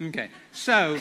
Okay, 0.00 0.28
so 0.52 0.98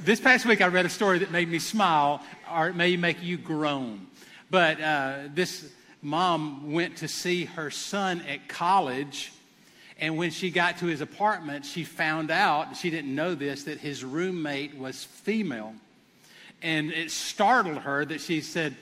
this 0.00 0.20
past 0.20 0.46
week 0.46 0.60
I 0.60 0.66
read 0.66 0.84
a 0.84 0.88
story 0.88 1.20
that 1.20 1.30
made 1.30 1.48
me 1.48 1.60
smile, 1.60 2.22
or 2.52 2.68
it 2.68 2.76
may 2.76 2.96
make 2.96 3.22
you 3.22 3.36
groan. 3.38 4.08
But 4.50 4.80
uh, 4.80 5.18
this 5.34 5.70
mom 6.02 6.72
went 6.72 6.98
to 6.98 7.08
see 7.08 7.46
her 7.46 7.70
son 7.70 8.22
at 8.22 8.48
college, 8.48 9.32
and 9.98 10.16
when 10.16 10.30
she 10.30 10.50
got 10.50 10.78
to 10.78 10.86
his 10.86 11.00
apartment, 11.00 11.64
she 11.64 11.84
found 11.84 12.30
out, 12.30 12.76
she 12.76 12.90
didn't 12.90 13.14
know 13.14 13.34
this, 13.34 13.64
that 13.64 13.78
his 13.78 14.04
roommate 14.04 14.76
was 14.76 15.04
female. 15.04 15.74
And 16.62 16.92
it 16.92 17.10
startled 17.10 17.78
her 17.78 18.04
that 18.04 18.20
she 18.20 18.40
said, 18.40 18.76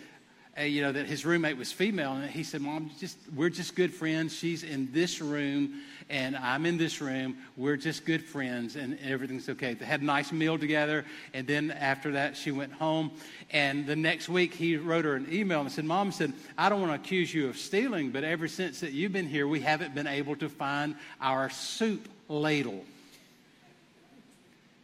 uh, 0.58 0.62
you 0.62 0.82
know, 0.82 0.92
that 0.92 1.06
his 1.06 1.24
roommate 1.24 1.56
was 1.56 1.72
female. 1.72 2.14
And 2.14 2.30
he 2.30 2.44
said, 2.44 2.60
Mom, 2.60 2.90
just, 2.98 3.16
we're 3.34 3.50
just 3.50 3.74
good 3.74 3.92
friends. 3.92 4.36
She's 4.36 4.62
in 4.62 4.92
this 4.92 5.20
room 5.20 5.80
and 6.11 6.36
I'm 6.36 6.66
in 6.66 6.76
this 6.76 7.00
room. 7.00 7.36
We're 7.57 7.76
just 7.76 8.05
good 8.05 8.24
friends 8.24 8.76
and 8.76 8.98
everything's 9.02 9.48
okay. 9.48 9.74
They 9.74 9.84
had 9.84 10.02
a 10.02 10.05
nice 10.05 10.32
meal 10.32 10.59
together. 10.59 11.05
And 11.32 11.46
then 11.46 11.70
after 11.70 12.12
that, 12.12 12.36
she 12.36 12.50
went 12.50 12.72
home. 12.72 13.12
And 13.50 13.86
the 13.86 13.96
next 13.96 14.28
week, 14.28 14.55
he 14.55 14.76
wrote 14.76 15.05
her 15.05 15.14
an 15.14 15.28
email 15.32 15.61
and 15.61 15.72
said, 15.72 15.84
Mom 15.84 16.12
said, 16.12 16.32
I 16.59 16.68
don't 16.68 16.80
want 16.80 16.92
to 16.92 17.00
accuse 17.00 17.32
you 17.32 17.48
of 17.48 17.57
stealing, 17.57 18.11
but 18.11 18.24
ever 18.24 18.48
since 18.48 18.80
that 18.80 18.92
you've 18.92 19.12
been 19.12 19.28
here, 19.28 19.48
we 19.48 19.61
haven't 19.61 19.94
been 19.94 20.07
able 20.07 20.36
to 20.36 20.48
find 20.48 20.96
our 21.20 21.50
soup 21.50 22.09
ladle. 22.28 22.84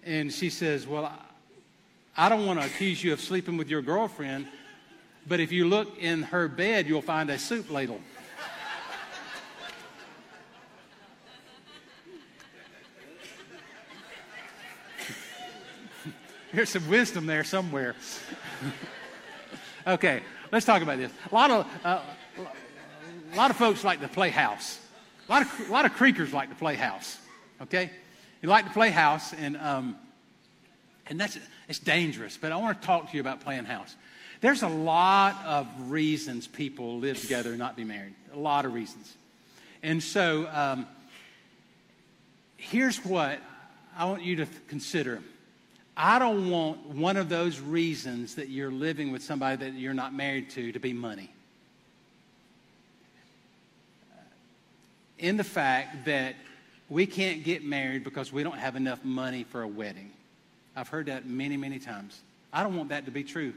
And 0.04 0.32
she 0.32 0.50
says, 0.50 0.86
Well, 0.86 1.12
I 2.16 2.28
don't 2.28 2.46
want 2.46 2.60
to 2.60 2.66
accuse 2.66 3.02
you 3.02 3.12
of 3.12 3.20
sleeping 3.20 3.56
with 3.56 3.68
your 3.68 3.82
girlfriend, 3.82 4.46
but 5.28 5.40
if 5.40 5.52
you 5.52 5.68
look 5.68 5.98
in 5.98 6.22
her 6.22 6.48
bed, 6.48 6.86
you'll 6.86 7.02
find 7.02 7.30
a 7.30 7.38
soup 7.38 7.70
ladle. 7.70 8.00
There's 16.53 16.70
some 16.70 16.88
wisdom 16.88 17.26
there 17.26 17.44
somewhere. 17.44 17.94
okay, 19.86 20.22
let's 20.51 20.66
talk 20.66 20.82
about 20.82 20.98
this. 20.98 21.12
A 21.30 21.34
lot 21.34 21.51
of, 21.51 21.66
uh, 21.84 22.01
a 23.32 23.36
lot 23.36 23.51
of 23.51 23.57
folks 23.57 23.84
like 23.84 24.01
to 24.01 24.09
play 24.09 24.30
house. 24.30 24.80
A 25.28 25.32
lot 25.32 25.42
of, 25.42 25.68
a 25.68 25.72
lot 25.72 25.84
of 25.84 25.92
Creekers 25.92 26.32
like 26.32 26.48
to 26.48 26.57
play 26.57 26.74
house. 26.74 27.18
Okay? 27.62 27.90
You 28.42 28.48
like 28.48 28.64
to 28.64 28.72
play 28.72 28.90
house, 28.90 29.32
and 29.32 29.57
um, 29.59 29.96
and 31.07 31.20
that's 31.20 31.38
it's 31.68 31.78
dangerous. 31.78 32.36
But 32.36 32.53
I 32.53 32.57
want 32.57 32.80
to 32.80 32.86
talk 32.86 33.11
to 33.11 33.14
you 33.14 33.20
about 33.20 33.42
playing 33.42 33.64
house. 33.64 33.94
There's 34.40 34.62
a 34.62 34.68
lot 34.68 35.36
of 35.44 35.68
reasons 35.90 36.46
people 36.48 36.98
live 36.98 37.20
together 37.20 37.51
and 37.51 37.59
not 37.59 37.76
be 37.76 37.84
married. 37.84 38.14
A 38.34 38.38
lot 38.38 38.64
of 38.64 38.72
reasons. 38.72 39.14
And 39.82 40.03
so 40.03 40.48
um, 40.53 40.86
here's 42.57 43.05
what 43.05 43.38
I 43.96 44.07
want 44.07 44.22
you 44.22 44.36
to 44.36 44.46
consider. 44.68 45.22
I 46.03 46.18
don't 46.18 46.48
want 46.48 46.86
one 46.86 47.18
of 47.18 47.28
those 47.28 47.61
reasons 47.61 48.36
that 48.36 48.48
you're 48.48 48.70
living 48.70 49.12
with 49.12 49.22
somebody 49.22 49.57
that 49.66 49.74
you're 49.74 49.92
not 49.92 50.14
married 50.14 50.48
to 50.51 50.72
to 50.72 50.78
be 50.78 50.94
money. 50.94 51.30
In 55.18 55.36
the 55.36 55.44
fact 55.44 56.07
that 56.07 56.36
we 56.88 57.05
can't 57.05 57.44
get 57.44 57.62
married 57.62 58.03
because 58.03 58.32
we 58.32 58.42
don't 58.42 58.57
have 58.57 58.76
enough 58.76 59.05
money 59.05 59.44
for 59.44 59.61
a 59.61 59.68
wedding. 59.68 60.11
I've 60.74 60.88
heard 60.88 61.05
that 61.07 61.26
many, 61.26 61.59
many 61.59 61.78
times. 61.78 62.18
I 62.51 62.62
don't 62.62 62.78
want 62.78 62.88
that 62.88 63.05
to 63.05 63.11
be 63.11 63.22
true. 63.22 63.53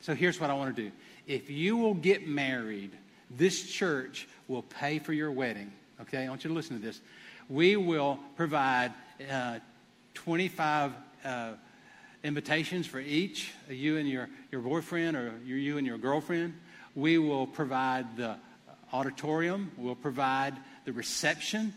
So 0.00 0.14
here's 0.14 0.40
what 0.40 0.48
I 0.48 0.54
want 0.54 0.74
to 0.74 0.82
do. 0.84 0.90
If 1.26 1.50
you 1.50 1.76
will 1.76 1.92
get 1.92 2.26
married, 2.26 2.92
this 3.30 3.62
church 3.70 4.26
will 4.48 4.62
pay 4.62 4.98
for 4.98 5.12
your 5.12 5.30
wedding. 5.30 5.70
Okay? 6.00 6.24
I 6.24 6.30
want 6.30 6.44
you 6.44 6.48
to 6.48 6.54
listen 6.54 6.80
to 6.80 6.82
this. 6.82 7.02
We 7.50 7.76
will 7.76 8.18
provide 8.36 8.94
uh, 9.30 9.58
25 10.14 10.92
uh, 11.24 11.52
invitations 12.24 12.86
for 12.86 13.00
each, 13.00 13.52
you 13.68 13.96
and 13.96 14.08
your, 14.08 14.28
your 14.50 14.60
boyfriend 14.60 15.16
or 15.16 15.34
you 15.44 15.78
and 15.78 15.86
your 15.86 15.98
girlfriend. 15.98 16.54
We 16.94 17.18
will 17.18 17.46
provide 17.46 18.16
the 18.16 18.36
auditorium. 18.92 19.72
We'll 19.76 19.94
provide 19.94 20.54
the 20.84 20.92
reception. 20.92 21.74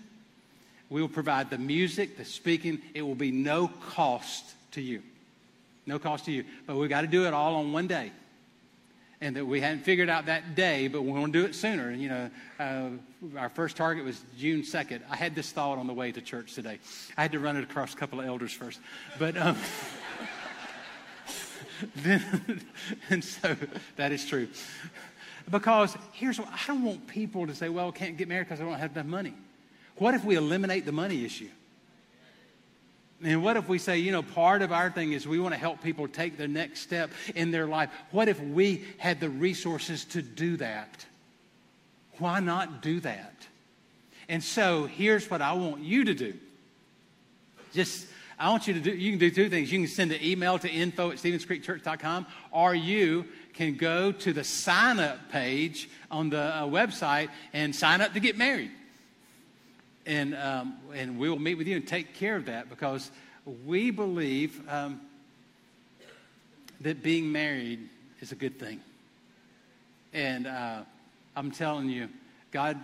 We 0.89 1.01
will 1.01 1.09
provide 1.09 1.49
the 1.49 1.57
music, 1.57 2.17
the 2.17 2.25
speaking. 2.25 2.81
It 2.93 3.01
will 3.01 3.15
be 3.15 3.31
no 3.31 3.67
cost 3.67 4.43
to 4.71 4.81
you. 4.81 5.01
No 5.85 5.99
cost 5.99 6.25
to 6.25 6.31
you. 6.31 6.45
But 6.67 6.75
we've 6.77 6.89
got 6.89 7.01
to 7.01 7.07
do 7.07 7.25
it 7.25 7.33
all 7.33 7.55
on 7.55 7.71
one 7.71 7.87
day. 7.87 8.11
And 9.21 9.35
that 9.37 9.45
we 9.45 9.61
hadn't 9.61 9.83
figured 9.83 10.09
out 10.09 10.25
that 10.25 10.55
day, 10.55 10.87
but 10.87 11.01
we 11.01 11.11
want 11.11 11.31
to 11.31 11.39
do 11.39 11.45
it 11.45 11.55
sooner. 11.55 11.89
And, 11.89 12.01
you 12.01 12.09
know, 12.09 12.29
uh, 12.59 12.89
our 13.37 13.49
first 13.49 13.77
target 13.77 14.03
was 14.03 14.21
June 14.37 14.61
2nd. 14.61 15.01
I 15.09 15.15
had 15.15 15.35
this 15.35 15.51
thought 15.51 15.77
on 15.77 15.87
the 15.87 15.93
way 15.93 16.11
to 16.11 16.21
church 16.21 16.53
today. 16.53 16.79
I 17.17 17.21
had 17.21 17.31
to 17.31 17.39
run 17.39 17.55
it 17.55 17.63
across 17.63 17.93
a 17.93 17.97
couple 17.97 18.19
of 18.19 18.25
elders 18.25 18.51
first. 18.51 18.79
But, 19.17 19.37
um, 19.37 19.57
then, 21.97 22.61
and 23.09 23.23
so 23.23 23.55
that 23.95 24.11
is 24.11 24.25
true. 24.25 24.49
Because 25.49 25.95
here's 26.11 26.39
what 26.39 26.49
I 26.49 26.59
don't 26.67 26.83
want 26.83 27.07
people 27.07 27.47
to 27.47 27.55
say, 27.55 27.69
well, 27.69 27.89
I 27.89 27.91
can't 27.91 28.17
get 28.17 28.27
married 28.27 28.47
because 28.47 28.59
I 28.59 28.65
don't 28.65 28.73
have 28.73 28.91
enough 28.91 29.05
money. 29.05 29.33
What 29.97 30.13
if 30.13 30.25
we 30.25 30.35
eliminate 30.35 30.85
the 30.85 30.91
money 30.91 31.23
issue? 31.23 31.49
And 33.23 33.43
what 33.43 33.55
if 33.55 33.69
we 33.69 33.79
say, 33.79 33.99
you 33.99 34.11
know, 34.11 34.23
part 34.23 34.61
of 34.61 34.71
our 34.71 34.91
thing 34.91 35.13
is 35.13 35.27
we 35.27 35.39
want 35.39 35.53
to 35.53 35.59
help 35.59 35.81
people 35.81 36.07
take 36.07 36.37
the 36.37 36.47
next 36.47 36.81
step 36.81 37.11
in 37.33 37.51
their 37.51 37.65
life? 37.65 37.89
What 38.11 38.27
if 38.27 38.39
we 38.41 38.85
had 38.97 39.19
the 39.19 39.29
resources 39.29 40.03
to 40.05 40.21
do 40.21 40.57
that? 40.57 41.05
Why 42.17 42.39
not 42.39 42.81
do 42.81 42.99
that? 43.01 43.33
And 44.27 44.43
so 44.43 44.85
here's 44.85 45.29
what 45.29 45.41
I 45.41 45.53
want 45.53 45.81
you 45.81 46.05
to 46.05 46.13
do. 46.13 46.33
Just, 47.73 48.07
I 48.37 48.49
want 48.49 48.67
you 48.67 48.73
to 48.73 48.79
do, 48.79 48.91
you 48.91 49.11
can 49.11 49.19
do 49.19 49.31
two 49.31 49.49
things. 49.49 49.71
You 49.71 49.79
can 49.79 49.87
send 49.87 50.11
an 50.11 50.23
email 50.23 50.59
to 50.59 50.69
info 50.69 51.11
at 51.11 51.17
StevensCreekChurch.com, 51.17 52.25
or 52.51 52.75
you 52.75 53.25
can 53.53 53.75
go 53.75 54.11
to 54.11 54.33
the 54.33 54.43
sign 54.43 54.99
up 54.99 55.31
page 55.31 55.89
on 56.11 56.29
the 56.29 56.39
uh, 56.39 56.63
website 56.63 57.29
and 57.53 57.73
sign 57.73 58.01
up 58.01 58.13
to 58.13 58.19
get 58.19 58.37
married 58.37 58.71
and, 60.05 60.35
um, 60.35 60.77
and 60.93 61.17
we 61.17 61.29
will 61.29 61.39
meet 61.39 61.55
with 61.55 61.67
you 61.67 61.75
and 61.75 61.87
take 61.87 62.13
care 62.13 62.35
of 62.35 62.45
that 62.45 62.69
because 62.69 63.09
we 63.65 63.91
believe 63.91 64.61
um, 64.69 65.01
that 66.81 67.01
being 67.01 67.31
married 67.31 67.89
is 68.21 68.31
a 68.31 68.35
good 68.35 68.59
thing. 68.59 68.79
And 70.13 70.47
uh, 70.47 70.81
I'm 71.35 71.51
telling 71.51 71.89
you, 71.89 72.09
God 72.51 72.79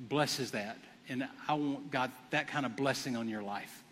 blesses 0.00 0.50
that. 0.52 0.76
and 1.08 1.26
I 1.48 1.54
want 1.54 1.90
God 1.90 2.10
that 2.30 2.48
kind 2.48 2.66
of 2.66 2.76
blessing 2.76 3.16
on 3.16 3.28
your 3.28 3.42
life. 3.42 3.82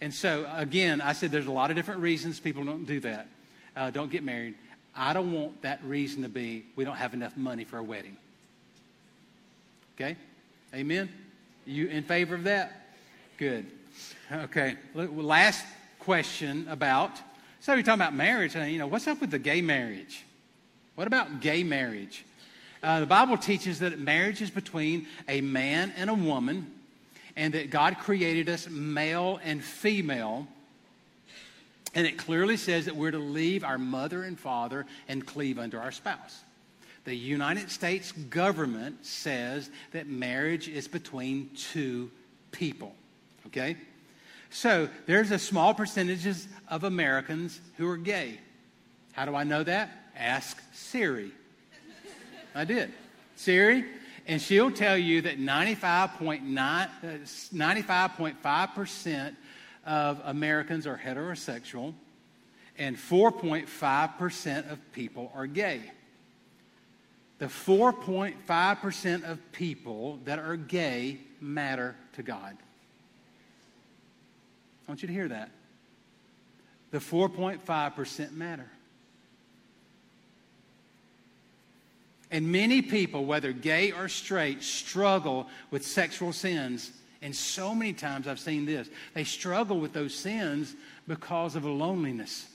And 0.00 0.12
so, 0.12 0.50
again, 0.54 1.00
I 1.00 1.12
said 1.12 1.30
there's 1.30 1.46
a 1.46 1.52
lot 1.52 1.70
of 1.70 1.76
different 1.76 2.00
reasons 2.00 2.40
people 2.40 2.64
don't 2.64 2.86
do 2.86 3.00
that, 3.00 3.28
uh, 3.76 3.90
don't 3.90 4.10
get 4.10 4.24
married. 4.24 4.54
I 4.96 5.12
don't 5.12 5.32
want 5.32 5.62
that 5.62 5.82
reason 5.84 6.22
to 6.22 6.28
be 6.28 6.64
we 6.74 6.84
don't 6.84 6.96
have 6.96 7.14
enough 7.14 7.36
money 7.36 7.64
for 7.64 7.78
a 7.78 7.82
wedding. 7.82 8.16
Okay? 9.94 10.16
Amen? 10.74 11.08
You 11.70 11.86
in 11.86 12.02
favor 12.02 12.34
of 12.34 12.44
that? 12.44 12.72
Good. 13.38 13.66
Okay. 14.32 14.76
Last 14.94 15.64
question 16.00 16.66
about 16.68 17.12
so 17.60 17.74
you're 17.74 17.82
talking 17.82 18.00
about 18.00 18.14
marriage. 18.14 18.54
You 18.54 18.78
know, 18.78 18.86
what's 18.86 19.06
up 19.06 19.20
with 19.20 19.30
the 19.30 19.38
gay 19.38 19.60
marriage? 19.60 20.24
What 20.94 21.06
about 21.06 21.40
gay 21.40 21.62
marriage? 21.62 22.24
Uh, 22.82 23.00
the 23.00 23.06
Bible 23.06 23.36
teaches 23.36 23.80
that 23.80 23.98
marriage 23.98 24.40
is 24.40 24.48
between 24.48 25.06
a 25.28 25.42
man 25.42 25.92
and 25.98 26.08
a 26.08 26.14
woman, 26.14 26.72
and 27.36 27.52
that 27.52 27.68
God 27.68 27.98
created 27.98 28.48
us 28.48 28.66
male 28.68 29.38
and 29.44 29.62
female. 29.62 30.48
And 31.94 32.06
it 32.06 32.16
clearly 32.16 32.56
says 32.56 32.86
that 32.86 32.96
we're 32.96 33.10
to 33.10 33.18
leave 33.18 33.62
our 33.62 33.76
mother 33.76 34.22
and 34.22 34.40
father 34.40 34.86
and 35.06 35.26
cleave 35.26 35.58
unto 35.58 35.76
our 35.76 35.92
spouse. 35.92 36.40
The 37.04 37.14
United 37.14 37.70
States 37.70 38.12
government 38.12 39.06
says 39.06 39.70
that 39.92 40.06
marriage 40.06 40.68
is 40.68 40.86
between 40.86 41.50
two 41.56 42.10
people. 42.52 42.94
Okay? 43.46 43.76
So 44.50 44.88
there's 45.06 45.30
a 45.30 45.38
small 45.38 45.72
percentage 45.74 46.26
of 46.68 46.84
Americans 46.84 47.60
who 47.76 47.88
are 47.88 47.96
gay. 47.96 48.38
How 49.12 49.24
do 49.24 49.34
I 49.34 49.44
know 49.44 49.62
that? 49.62 49.90
Ask 50.16 50.60
Siri. 50.72 51.30
I 52.54 52.64
did. 52.64 52.92
Siri, 53.36 53.84
and 54.26 54.42
she'll 54.42 54.70
tell 54.70 54.98
you 54.98 55.22
that 55.22 55.38
95.9, 55.38 56.88
95.5% 57.54 59.28
uh, 59.28 59.32
of 59.86 60.20
Americans 60.24 60.86
are 60.86 61.00
heterosexual 61.02 61.94
and 62.78 62.96
4.5% 62.96 64.70
of 64.70 64.92
people 64.92 65.32
are 65.34 65.46
gay. 65.46 65.82
The 67.40 67.46
4.5% 67.46 69.24
of 69.24 69.52
people 69.52 70.20
that 70.26 70.38
are 70.38 70.56
gay 70.56 71.18
matter 71.40 71.96
to 72.12 72.22
God. 72.22 72.54
I 74.86 74.90
want 74.90 75.00
you 75.00 75.08
to 75.08 75.14
hear 75.14 75.28
that. 75.28 75.50
The 76.90 76.98
4.5% 76.98 78.32
matter. 78.32 78.70
And 82.30 82.52
many 82.52 82.82
people, 82.82 83.24
whether 83.24 83.52
gay 83.52 83.90
or 83.90 84.08
straight, 84.08 84.62
struggle 84.62 85.48
with 85.70 85.84
sexual 85.84 86.34
sins. 86.34 86.92
And 87.22 87.34
so 87.34 87.74
many 87.74 87.94
times 87.94 88.28
I've 88.28 88.38
seen 88.38 88.66
this. 88.66 88.88
They 89.14 89.24
struggle 89.24 89.80
with 89.80 89.94
those 89.94 90.14
sins 90.14 90.76
because 91.08 91.56
of 91.56 91.64
a 91.64 91.70
loneliness. 91.70 92.46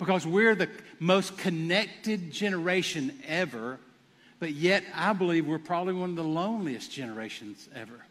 Because 0.00 0.26
we're 0.26 0.54
the 0.54 0.70
most 0.98 1.36
connected 1.36 2.32
generation 2.32 3.16
ever, 3.28 3.78
but 4.38 4.52
yet 4.52 4.82
I 4.94 5.12
believe 5.12 5.46
we're 5.46 5.58
probably 5.58 5.92
one 5.92 6.10
of 6.10 6.16
the 6.16 6.24
loneliest 6.24 6.90
generations 6.90 7.68
ever. 7.76 8.06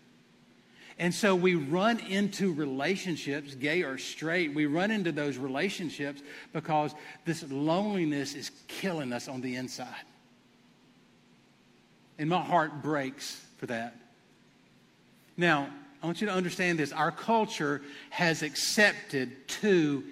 And 1.00 1.14
so 1.14 1.34
we 1.34 1.56
run 1.56 2.00
into 2.00 2.54
relationships, 2.54 3.56
gay 3.56 3.82
or 3.82 3.98
straight, 3.98 4.54
we 4.54 4.68
run 4.68 4.92
into 4.92 5.12
those 5.12 5.38
relationships 5.38 6.22
because 6.54 6.94
this 7.26 7.44
loneliness 7.50 8.36
is 8.36 8.52
killing 8.68 9.12
us 9.12 9.28
on 9.28 9.42
the 9.42 9.56
inside. 9.56 9.88
And 12.20 12.30
my 12.30 12.42
heart 12.42 12.84
breaks 12.84 13.44
for 13.58 13.66
that. 13.66 13.96
Now, 15.38 15.70
I 16.04 16.06
want 16.06 16.22
you 16.22 16.28
to 16.28 16.34
understand 16.34 16.78
this. 16.78 16.92
Our 16.92 17.12
culture 17.12 17.82
has 18.12 18.44
accepted 18.44 19.48
two 19.48 20.04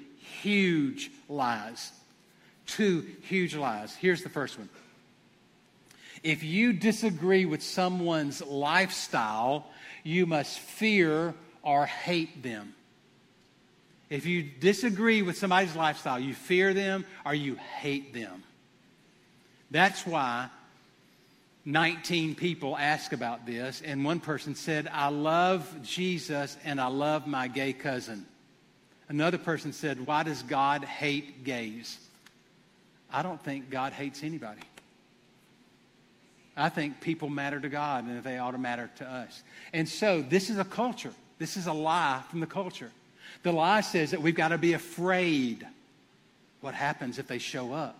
huge 0.41 1.11
lies. 1.29 1.91
Two 2.65 3.05
huge 3.21 3.55
lies. 3.55 3.95
Here's 3.95 4.23
the 4.23 4.29
first 4.29 4.57
one. 4.57 4.69
If 6.23 6.43
you 6.43 6.73
disagree 6.73 7.45
with 7.45 7.61
someone's 7.61 8.41
lifestyle, 8.41 9.67
you 10.03 10.25
must 10.25 10.59
fear 10.59 11.33
or 11.61 11.85
hate 11.85 12.43
them. 12.43 12.73
If 14.09 14.25
you 14.25 14.43
disagree 14.43 15.21
with 15.21 15.37
somebody's 15.37 15.75
lifestyle, 15.75 16.19
you 16.19 16.33
fear 16.33 16.73
them 16.73 17.05
or 17.25 17.33
you 17.33 17.55
hate 17.55 18.13
them. 18.13 18.43
That's 19.69 20.05
why 20.05 20.49
19 21.65 22.35
people 22.35 22.77
asked 22.77 23.11
about 23.11 23.45
this, 23.45 23.81
and 23.83 24.05
one 24.05 24.21
person 24.21 24.55
said, 24.55 24.87
I 24.89 25.09
love 25.09 25.69
Jesus 25.83 26.55
and 26.63 26.79
I 26.79 26.87
love 26.87 27.27
my 27.27 27.49
gay 27.49 27.73
cousin. 27.73 28.25
Another 29.09 29.37
person 29.37 29.73
said, 29.73 30.05
Why 30.05 30.23
does 30.23 30.43
God 30.43 30.83
hate 30.83 31.43
gays? 31.43 31.97
I 33.11 33.21
don't 33.21 33.41
think 33.41 33.69
God 33.69 33.93
hates 33.93 34.23
anybody. 34.23 34.61
I 36.57 36.69
think 36.69 36.99
people 37.01 37.29
matter 37.29 37.59
to 37.59 37.69
God 37.69 38.05
and 38.05 38.23
they 38.23 38.39
ought 38.39 38.51
to 38.51 38.57
matter 38.57 38.89
to 38.97 39.05
us. 39.05 39.43
And 39.73 39.87
so 39.87 40.21
this 40.21 40.49
is 40.49 40.57
a 40.57 40.65
culture. 40.65 41.13
This 41.37 41.55
is 41.55 41.67
a 41.67 41.73
lie 41.73 42.23
from 42.29 42.39
the 42.39 42.47
culture. 42.47 42.91
The 43.43 43.51
lie 43.51 43.81
says 43.81 44.11
that 44.11 44.21
we've 44.21 44.35
got 44.35 44.49
to 44.49 44.57
be 44.57 44.73
afraid. 44.73 45.65
What 46.61 46.73
happens 46.73 47.19
if 47.19 47.27
they 47.27 47.37
show 47.37 47.73
up? 47.73 47.97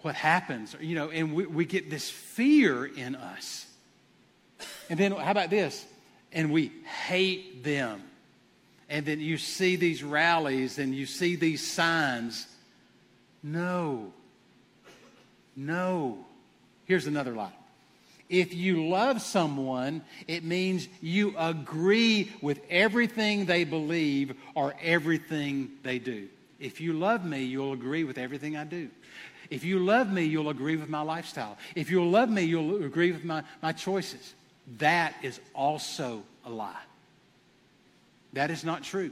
What 0.00 0.16
happens? 0.16 0.74
You 0.80 0.96
know, 0.96 1.10
and 1.10 1.32
we, 1.32 1.46
we 1.46 1.64
get 1.64 1.88
this 1.88 2.10
fear 2.10 2.84
in 2.84 3.14
us. 3.14 3.66
And 4.90 4.98
then 4.98 5.12
how 5.12 5.30
about 5.30 5.50
this? 5.50 5.84
And 6.32 6.52
we 6.52 6.72
hate 7.06 7.62
them. 7.62 8.02
And 8.92 9.06
then 9.06 9.20
you 9.20 9.38
see 9.38 9.76
these 9.76 10.04
rallies 10.04 10.78
and 10.78 10.94
you 10.94 11.06
see 11.06 11.34
these 11.34 11.66
signs. 11.66 12.46
No. 13.42 14.12
No. 15.56 16.26
Here's 16.84 17.06
another 17.06 17.32
lie. 17.32 17.54
If 18.28 18.52
you 18.52 18.86
love 18.88 19.22
someone, 19.22 20.02
it 20.28 20.44
means 20.44 20.88
you 21.00 21.34
agree 21.38 22.32
with 22.42 22.60
everything 22.68 23.46
they 23.46 23.64
believe 23.64 24.34
or 24.54 24.74
everything 24.82 25.70
they 25.82 25.98
do. 25.98 26.28
If 26.60 26.78
you 26.78 26.92
love 26.92 27.24
me, 27.24 27.44
you'll 27.44 27.72
agree 27.72 28.04
with 28.04 28.18
everything 28.18 28.58
I 28.58 28.64
do. 28.64 28.90
If 29.48 29.64
you 29.64 29.78
love 29.78 30.12
me, 30.12 30.24
you'll 30.24 30.50
agree 30.50 30.76
with 30.76 30.90
my 30.90 31.00
lifestyle. 31.00 31.56
If 31.74 31.90
you'll 31.90 32.10
love 32.10 32.28
me, 32.28 32.42
you'll 32.42 32.84
agree 32.84 33.12
with 33.12 33.24
my, 33.24 33.42
my 33.62 33.72
choices. 33.72 34.34
That 34.76 35.14
is 35.22 35.40
also 35.54 36.24
a 36.44 36.50
lie. 36.50 36.76
That 38.32 38.50
is 38.50 38.64
not 38.64 38.82
true. 38.82 39.10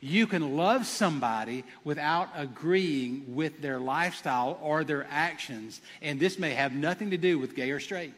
You 0.00 0.26
can 0.26 0.56
love 0.56 0.86
somebody 0.86 1.64
without 1.84 2.30
agreeing 2.34 3.34
with 3.34 3.60
their 3.60 3.78
lifestyle 3.78 4.58
or 4.62 4.82
their 4.82 5.06
actions, 5.10 5.80
and 6.00 6.18
this 6.18 6.38
may 6.38 6.54
have 6.54 6.72
nothing 6.72 7.10
to 7.10 7.18
do 7.18 7.38
with 7.38 7.54
gay 7.54 7.70
or 7.70 7.80
straight. 7.80 8.14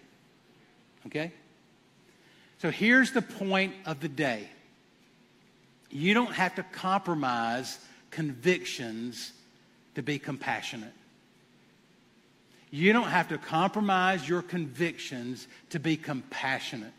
Okay? 1.06 1.32
So 2.58 2.70
here's 2.70 3.10
the 3.10 3.22
point 3.22 3.74
of 3.84 4.00
the 4.00 4.08
day 4.08 4.48
you 5.90 6.14
don't 6.14 6.32
have 6.32 6.54
to 6.54 6.62
compromise 6.62 7.78
convictions 8.10 9.32
to 9.96 10.02
be 10.02 10.18
compassionate. 10.18 10.92
You 12.70 12.94
don't 12.94 13.08
have 13.08 13.28
to 13.28 13.38
compromise 13.38 14.26
your 14.26 14.40
convictions 14.40 15.46
to 15.70 15.78
be 15.78 15.96
compassionate. 15.96 16.92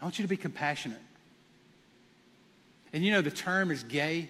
I 0.00 0.04
want 0.04 0.18
you 0.18 0.24
to 0.24 0.28
be 0.28 0.36
compassionate. 0.36 1.00
And 2.92 3.04
you 3.04 3.12
know, 3.12 3.20
the 3.20 3.30
term 3.30 3.70
is 3.70 3.82
gay, 3.82 4.28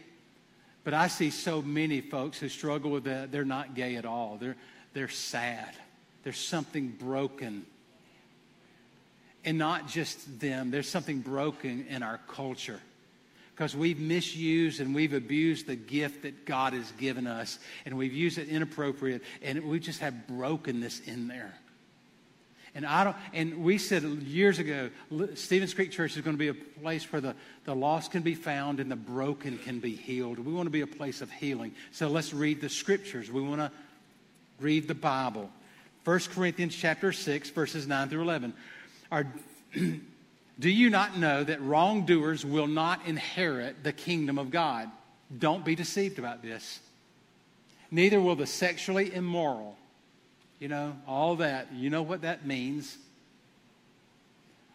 but 0.84 0.94
I 0.94 1.08
see 1.08 1.30
so 1.30 1.62
many 1.62 2.00
folks 2.00 2.38
who 2.38 2.48
struggle 2.48 2.90
with 2.90 3.04
that. 3.04 3.32
They're 3.32 3.44
not 3.44 3.74
gay 3.74 3.96
at 3.96 4.04
all, 4.04 4.36
they're, 4.40 4.56
they're 4.92 5.08
sad. 5.08 5.74
There's 6.22 6.38
something 6.38 6.88
broken. 6.88 7.64
And 9.42 9.56
not 9.56 9.88
just 9.88 10.38
them, 10.38 10.70
there's 10.70 10.88
something 10.88 11.20
broken 11.20 11.86
in 11.88 12.02
our 12.02 12.20
culture 12.28 12.78
because 13.60 13.76
we've 13.76 14.00
misused 14.00 14.80
and 14.80 14.94
we've 14.94 15.12
abused 15.12 15.66
the 15.66 15.76
gift 15.76 16.22
that 16.22 16.46
God 16.46 16.72
has 16.72 16.90
given 16.92 17.26
us, 17.26 17.58
and 17.84 17.98
we've 17.98 18.14
used 18.14 18.38
it 18.38 18.48
inappropriate, 18.48 19.22
and 19.42 19.64
we 19.64 19.78
just 19.78 20.00
have 20.00 20.26
brokenness 20.26 21.00
in 21.00 21.28
there. 21.28 21.52
And 22.74 22.86
I 22.86 23.04
don't. 23.04 23.16
And 23.32 23.64
we 23.64 23.78
said 23.78 24.02
years 24.02 24.58
ago, 24.58 24.90
Stevens 25.34 25.74
Creek 25.74 25.90
Church 25.90 26.16
is 26.16 26.22
going 26.22 26.36
to 26.36 26.38
be 26.38 26.48
a 26.48 26.54
place 26.54 27.10
where 27.12 27.20
the, 27.20 27.34
the 27.64 27.74
lost 27.74 28.12
can 28.12 28.22
be 28.22 28.34
found 28.34 28.78
and 28.78 28.90
the 28.90 28.96
broken 28.96 29.58
can 29.58 29.80
be 29.80 29.96
healed. 29.96 30.38
We 30.38 30.52
want 30.52 30.66
to 30.66 30.70
be 30.70 30.82
a 30.82 30.86
place 30.86 31.20
of 31.20 31.30
healing. 31.30 31.74
So 31.90 32.08
let's 32.08 32.32
read 32.32 32.60
the 32.60 32.68
scriptures. 32.68 33.30
We 33.30 33.42
want 33.42 33.60
to 33.60 33.72
read 34.60 34.86
the 34.86 34.94
Bible. 34.94 35.50
1 36.04 36.20
Corinthians 36.32 36.74
chapter 36.74 37.12
6, 37.12 37.50
verses 37.50 37.86
9 37.86 38.08
through 38.08 38.22
11. 38.22 38.54
Are, 39.10 39.26
do 39.74 40.70
you 40.70 40.90
not 40.90 41.18
know 41.18 41.42
that 41.42 41.60
wrongdoers 41.60 42.44
will 42.44 42.68
not 42.68 43.04
inherit 43.06 43.82
the 43.82 43.92
kingdom 43.92 44.38
of 44.38 44.50
God? 44.50 44.88
Don't 45.36 45.64
be 45.64 45.74
deceived 45.74 46.18
about 46.18 46.42
this. 46.42 46.80
Neither 47.90 48.20
will 48.20 48.36
the 48.36 48.46
sexually 48.46 49.12
immoral 49.12 49.76
you 50.61 50.68
know, 50.68 50.94
all 51.08 51.36
that. 51.36 51.72
You 51.72 51.90
know 51.90 52.02
what 52.02 52.22
that 52.22 52.46
means. 52.46 52.96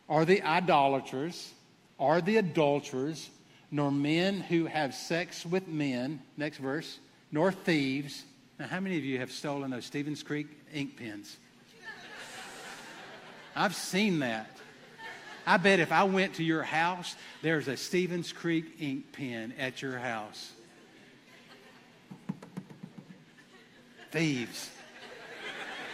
Are 0.10 0.26
the 0.26 0.42
idolaters, 0.42 1.54
are 2.00 2.22
the 2.22 2.38
adulterers, 2.38 3.30
nor 3.72 3.92
men 3.92 4.42
who 4.42 4.66
have 4.66 4.94
sex 4.94 5.46
with 5.46 5.68
men. 5.68 6.22
Next 6.38 6.58
verse. 6.58 7.00
Nor 7.32 7.52
thieves. 7.52 8.24
Now, 8.60 8.68
how 8.68 8.80
many 8.80 8.98
of 8.98 9.06
you 9.06 9.20
have 9.20 9.32
stolen 9.32 9.72
those 9.72 9.86
Stevens 9.86 10.24
Creek 10.24 10.48
ink 10.74 10.98
pens? 10.98 11.38
I've 13.56 13.76
seen 13.76 14.20
that. 14.20 14.50
I 15.48 15.58
bet 15.58 15.80
if 15.80 15.92
I 15.92 16.04
went 16.06 16.36
to 16.36 16.44
your 16.44 16.64
house, 16.64 17.16
there's 17.42 17.68
a 17.68 17.78
Stevens 17.78 18.32
Creek 18.32 18.66
ink 18.80 19.12
pen 19.12 19.54
at 19.60 19.82
your 19.82 19.98
house. 20.00 20.52
Thieves. 24.12 24.70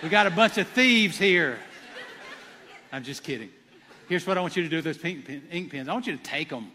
We 0.02 0.10
got 0.10 0.26
a 0.26 0.32
bunch 0.32 0.58
of 0.58 0.68
thieves 0.70 1.16
here. 1.16 1.60
I'm 2.92 3.04
just 3.04 3.22
kidding. 3.22 3.52
Here's 4.10 4.26
what 4.26 4.36
I 4.36 4.42
want 4.42 4.58
you 4.58 4.64
to 4.64 4.70
do 4.70 4.78
with 4.78 4.86
those 4.86 4.98
pink 4.98 5.26
pen, 5.26 5.44
ink 5.52 5.72
pens. 5.72 5.88
I 5.88 5.94
want 5.94 6.08
you 6.08 6.18
to 6.18 6.24
take 6.24 6.50
them. 6.50 6.72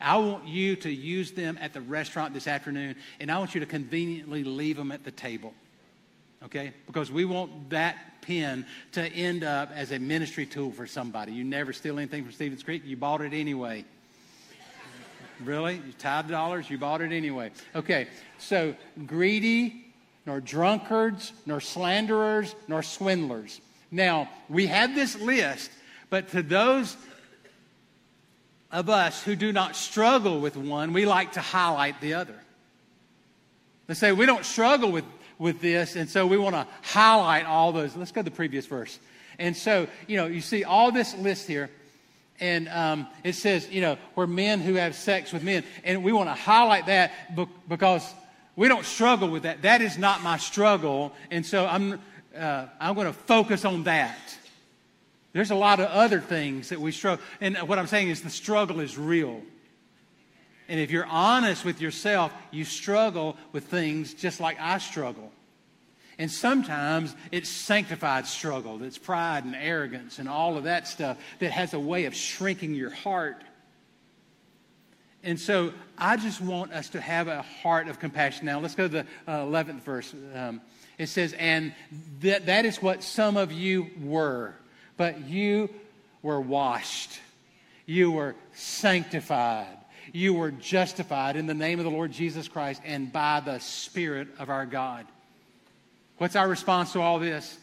I 0.00 0.16
want 0.16 0.48
you 0.48 0.76
to 0.76 0.90
use 0.90 1.32
them 1.32 1.58
at 1.60 1.74
the 1.74 1.82
restaurant 1.82 2.32
this 2.32 2.46
afternoon, 2.46 2.96
and 3.20 3.30
I 3.30 3.38
want 3.38 3.54
you 3.54 3.60
to 3.60 3.66
conveniently 3.66 4.44
leave 4.44 4.78
them 4.78 4.92
at 4.92 5.04
the 5.04 5.10
table. 5.10 5.52
Okay? 6.42 6.72
Because 6.86 7.12
we 7.12 7.26
want 7.26 7.68
that 7.68 8.22
pen 8.22 8.64
to 8.92 9.02
end 9.02 9.44
up 9.44 9.70
as 9.74 9.92
a 9.92 9.98
ministry 9.98 10.46
tool 10.46 10.72
for 10.72 10.86
somebody. 10.86 11.32
You 11.32 11.44
never 11.44 11.74
steal 11.74 11.98
anything 11.98 12.24
from 12.24 12.32
Stevens 12.32 12.62
Creek, 12.62 12.82
you 12.86 12.96
bought 12.96 13.20
it 13.20 13.34
anyway. 13.34 13.84
Really? 15.44 15.74
You 15.74 15.92
tithe 15.98 16.28
dollars, 16.28 16.70
you 16.70 16.78
bought 16.78 17.02
it 17.02 17.12
anyway. 17.12 17.50
Okay, 17.74 18.08
so 18.38 18.74
greedy, 19.06 19.89
nor 20.26 20.40
drunkards, 20.40 21.32
nor 21.46 21.60
slanderers, 21.60 22.54
nor 22.68 22.82
swindlers. 22.82 23.60
Now, 23.90 24.28
we 24.48 24.66
have 24.66 24.94
this 24.94 25.18
list, 25.18 25.70
but 26.10 26.28
to 26.30 26.42
those 26.42 26.96
of 28.70 28.88
us 28.88 29.22
who 29.22 29.34
do 29.34 29.52
not 29.52 29.74
struggle 29.74 30.40
with 30.40 30.56
one, 30.56 30.92
we 30.92 31.06
like 31.06 31.32
to 31.32 31.40
highlight 31.40 32.00
the 32.00 32.14
other. 32.14 32.36
Let's 33.88 33.98
say 33.98 34.12
we 34.12 34.26
don't 34.26 34.44
struggle 34.44 34.92
with, 34.92 35.04
with 35.38 35.60
this, 35.60 35.96
and 35.96 36.08
so 36.08 36.26
we 36.26 36.36
want 36.36 36.54
to 36.54 36.66
highlight 36.82 37.46
all 37.46 37.72
those. 37.72 37.96
Let's 37.96 38.12
go 38.12 38.20
to 38.20 38.24
the 38.24 38.30
previous 38.30 38.66
verse. 38.66 38.98
And 39.38 39.56
so, 39.56 39.88
you 40.06 40.16
know, 40.16 40.26
you 40.26 40.40
see 40.40 40.62
all 40.64 40.92
this 40.92 41.16
list 41.16 41.48
here, 41.48 41.70
and 42.38 42.68
um, 42.68 43.06
it 43.24 43.34
says, 43.34 43.68
you 43.68 43.80
know, 43.80 43.98
we're 44.14 44.26
men 44.26 44.60
who 44.60 44.74
have 44.74 44.94
sex 44.94 45.32
with 45.32 45.42
men. 45.42 45.64
And 45.84 46.02
we 46.02 46.12
want 46.12 46.28
to 46.28 46.34
highlight 46.34 46.86
that 46.86 47.12
because 47.68 48.08
we 48.60 48.68
don't 48.68 48.84
struggle 48.84 49.30
with 49.30 49.44
that. 49.44 49.62
That 49.62 49.80
is 49.80 49.96
not 49.96 50.22
my 50.22 50.36
struggle. 50.36 51.14
And 51.30 51.46
so 51.46 51.64
I'm, 51.64 51.98
uh, 52.36 52.66
I'm 52.78 52.94
going 52.94 53.06
to 53.06 53.14
focus 53.14 53.64
on 53.64 53.84
that. 53.84 54.36
There's 55.32 55.50
a 55.50 55.54
lot 55.54 55.80
of 55.80 55.86
other 55.86 56.20
things 56.20 56.68
that 56.68 56.78
we 56.78 56.92
struggle. 56.92 57.24
And 57.40 57.56
what 57.66 57.78
I'm 57.78 57.86
saying 57.86 58.10
is 58.10 58.20
the 58.20 58.28
struggle 58.28 58.80
is 58.80 58.98
real. 58.98 59.40
And 60.68 60.78
if 60.78 60.90
you're 60.90 61.06
honest 61.06 61.64
with 61.64 61.80
yourself, 61.80 62.34
you 62.50 62.66
struggle 62.66 63.38
with 63.52 63.64
things 63.64 64.12
just 64.12 64.40
like 64.40 64.60
I 64.60 64.76
struggle. 64.76 65.32
And 66.18 66.30
sometimes 66.30 67.16
it's 67.32 67.48
sanctified 67.48 68.26
struggle, 68.26 68.76
that's 68.76 68.98
pride 68.98 69.44
and 69.44 69.56
arrogance 69.56 70.18
and 70.18 70.28
all 70.28 70.58
of 70.58 70.64
that 70.64 70.86
stuff 70.86 71.16
that 71.38 71.50
has 71.50 71.72
a 71.72 71.80
way 71.80 72.04
of 72.04 72.14
shrinking 72.14 72.74
your 72.74 72.90
heart. 72.90 73.42
And 75.22 75.38
so 75.38 75.72
I 75.98 76.16
just 76.16 76.40
want 76.40 76.72
us 76.72 76.88
to 76.90 77.00
have 77.00 77.28
a 77.28 77.42
heart 77.42 77.88
of 77.88 77.98
compassion. 77.98 78.46
Now, 78.46 78.60
let's 78.60 78.74
go 78.74 78.88
to 78.88 78.88
the 78.88 79.06
uh, 79.26 79.44
11th 79.44 79.80
verse. 79.82 80.14
Um, 80.34 80.60
it 80.98 81.08
says, 81.08 81.34
And 81.34 81.74
that, 82.20 82.46
that 82.46 82.64
is 82.64 82.80
what 82.80 83.02
some 83.02 83.36
of 83.36 83.52
you 83.52 83.90
were 84.02 84.54
but 85.00 85.26
you 85.26 85.70
were 86.20 86.42
washed, 86.42 87.20
you 87.86 88.12
were 88.12 88.36
sanctified, 88.52 89.78
you 90.12 90.34
were 90.34 90.50
justified 90.50 91.36
in 91.36 91.46
the 91.46 91.54
name 91.54 91.78
of 91.78 91.86
the 91.86 91.90
Lord 91.90 92.12
Jesus 92.12 92.48
Christ 92.48 92.82
and 92.84 93.10
by 93.10 93.40
the 93.40 93.60
Spirit 93.60 94.28
of 94.38 94.50
our 94.50 94.66
God. 94.66 95.06
What's 96.18 96.36
our 96.36 96.46
response 96.46 96.92
to 96.92 97.00
all 97.00 97.18
this? 97.18 97.56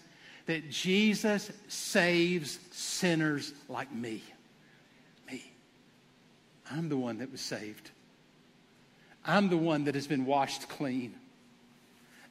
That 0.47 0.71
Jesus 0.71 1.51
saves 1.67 2.57
sinners 2.71 3.53
like 3.69 3.93
me. 3.93 4.13
Me. 4.13 4.23
I'm 6.71 6.89
the 6.89 6.97
one 6.97 7.19
that 7.19 7.31
was 7.31 7.41
saved. 7.41 7.91
I'm 9.25 9.49
the 9.49 9.57
one 9.57 9.85
that 9.85 9.95
has 9.95 10.07
been 10.07 10.25
washed 10.25 10.69
clean. 10.69 11.13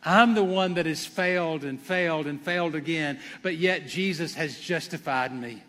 I'm 0.04 0.34
the 0.34 0.44
one 0.44 0.74
that 0.74 0.86
has 0.86 1.04
failed 1.04 1.64
and 1.64 1.80
failed 1.80 2.26
and 2.26 2.40
failed 2.40 2.74
again, 2.74 3.18
but 3.42 3.56
yet 3.56 3.86
Jesus 3.86 4.34
has 4.34 4.58
justified 4.58 5.34
me. 5.34 5.62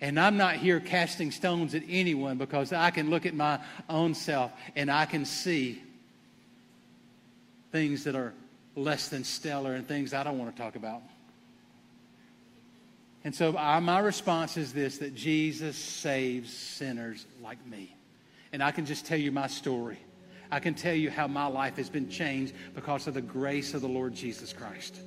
And 0.00 0.18
I'm 0.18 0.36
not 0.36 0.56
here 0.56 0.80
casting 0.80 1.30
stones 1.30 1.74
at 1.74 1.82
anyone 1.88 2.38
because 2.38 2.72
I 2.72 2.90
can 2.90 3.10
look 3.10 3.26
at 3.26 3.34
my 3.34 3.60
own 3.88 4.14
self 4.14 4.50
and 4.74 4.90
I 4.90 5.04
can 5.04 5.24
see 5.24 5.82
things 7.70 8.04
that 8.04 8.16
are 8.16 8.32
less 8.76 9.08
than 9.08 9.24
stellar 9.24 9.74
and 9.74 9.86
things 9.86 10.14
I 10.14 10.22
don't 10.22 10.38
want 10.38 10.54
to 10.54 10.60
talk 10.60 10.74
about. 10.74 11.02
And 13.24 13.34
so 13.34 13.52
my 13.52 13.98
response 13.98 14.56
is 14.56 14.72
this 14.72 14.98
that 14.98 15.14
Jesus 15.14 15.76
saves 15.76 16.52
sinners 16.52 17.26
like 17.42 17.64
me. 17.66 17.96
And 18.52 18.62
I 18.62 18.70
can 18.70 18.86
just 18.86 19.06
tell 19.06 19.18
you 19.18 19.30
my 19.30 19.46
story. 19.46 19.98
I 20.50 20.58
can 20.58 20.74
tell 20.74 20.94
you 20.94 21.10
how 21.10 21.28
my 21.28 21.46
life 21.46 21.76
has 21.76 21.88
been 21.88 22.08
changed 22.08 22.54
because 22.74 23.06
of 23.06 23.14
the 23.14 23.20
grace 23.20 23.74
of 23.74 23.82
the 23.82 23.88
Lord 23.88 24.14
Jesus 24.14 24.52
Christ. 24.52 25.00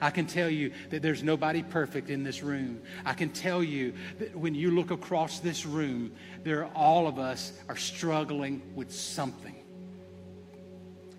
I 0.00 0.10
can 0.10 0.26
tell 0.26 0.48
you 0.48 0.72
that 0.90 1.02
there's 1.02 1.22
nobody 1.22 1.62
perfect 1.62 2.08
in 2.08 2.22
this 2.22 2.42
room. 2.42 2.80
I 3.04 3.14
can 3.14 3.30
tell 3.30 3.62
you 3.62 3.92
that 4.18 4.34
when 4.34 4.54
you 4.54 4.70
look 4.70 4.90
across 4.90 5.40
this 5.40 5.66
room, 5.66 6.12
there 6.44 6.66
all 6.66 7.06
of 7.08 7.18
us 7.18 7.52
are 7.68 7.76
struggling 7.76 8.62
with 8.74 8.92
something. 8.92 9.56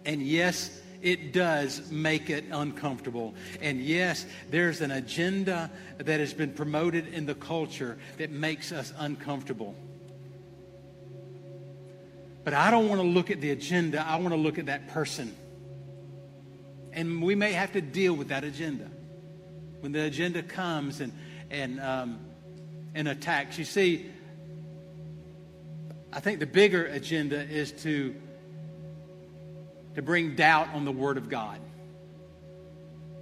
And 0.05 0.21
yes, 0.21 0.81
it 1.01 1.33
does 1.33 1.89
make 1.91 2.29
it 2.29 2.45
uncomfortable. 2.51 3.33
And 3.61 3.81
yes, 3.81 4.25
there's 4.49 4.81
an 4.81 4.91
agenda 4.91 5.71
that 5.97 6.19
has 6.19 6.33
been 6.33 6.51
promoted 6.51 7.13
in 7.13 7.25
the 7.25 7.35
culture 7.35 7.97
that 8.17 8.31
makes 8.31 8.71
us 8.71 8.93
uncomfortable. 8.97 9.75
But 12.43 12.53
I 12.53 12.71
don't 12.71 12.89
want 12.89 13.01
to 13.01 13.07
look 13.07 13.31
at 13.31 13.41
the 13.41 13.51
agenda, 13.51 14.05
I 14.05 14.15
want 14.17 14.33
to 14.33 14.39
look 14.39 14.57
at 14.57 14.65
that 14.67 14.87
person. 14.89 15.35
And 16.91 17.21
we 17.21 17.35
may 17.35 17.53
have 17.53 17.73
to 17.73 17.81
deal 17.81 18.13
with 18.13 18.29
that 18.29 18.43
agenda. 18.43 18.89
When 19.81 19.91
the 19.91 20.03
agenda 20.03 20.41
comes 20.41 20.99
and, 20.99 21.13
and, 21.49 21.79
um, 21.79 22.19
and 22.95 23.07
attacks, 23.07 23.57
you 23.57 23.65
see, 23.65 24.09
I 26.11 26.19
think 26.19 26.39
the 26.39 26.47
bigger 26.47 26.87
agenda 26.87 27.39
is 27.39 27.71
to, 27.83 28.15
to 29.95 30.01
bring 30.01 30.35
doubt 30.35 30.69
on 30.73 30.85
the 30.85 30.91
Word 30.91 31.17
of 31.17 31.29
God. 31.29 31.59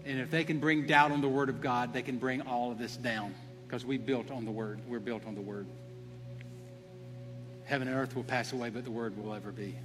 And 0.06 0.20
if 0.20 0.32
they 0.32 0.44
can 0.44 0.60
bring 0.60 0.86
doubt 0.88 1.12
on 1.12 1.22
the 1.22 1.28
Word 1.28 1.50
of 1.50 1.62
God, 1.62 1.94
they 1.94 2.02
can 2.02 2.18
bring 2.18 2.42
all 2.42 2.72
of 2.72 2.78
this 2.78 2.96
down 2.96 3.36
because 3.66 3.86
we 3.86 3.98
built 3.98 4.32
on 4.32 4.46
the 4.46 4.52
Word. 4.52 4.80
We're 4.88 5.00
built 5.00 5.26
on 5.26 5.36
the 5.36 5.42
Word. 5.42 5.68
Heaven 7.68 7.90
and 7.90 7.98
earth 7.98 8.16
will 8.16 8.24
pass 8.24 8.54
away, 8.54 8.70
but 8.70 8.86
the 8.86 8.92
word 8.92 9.18
will 9.22 9.34
ever 9.34 9.52
be. 9.52 9.76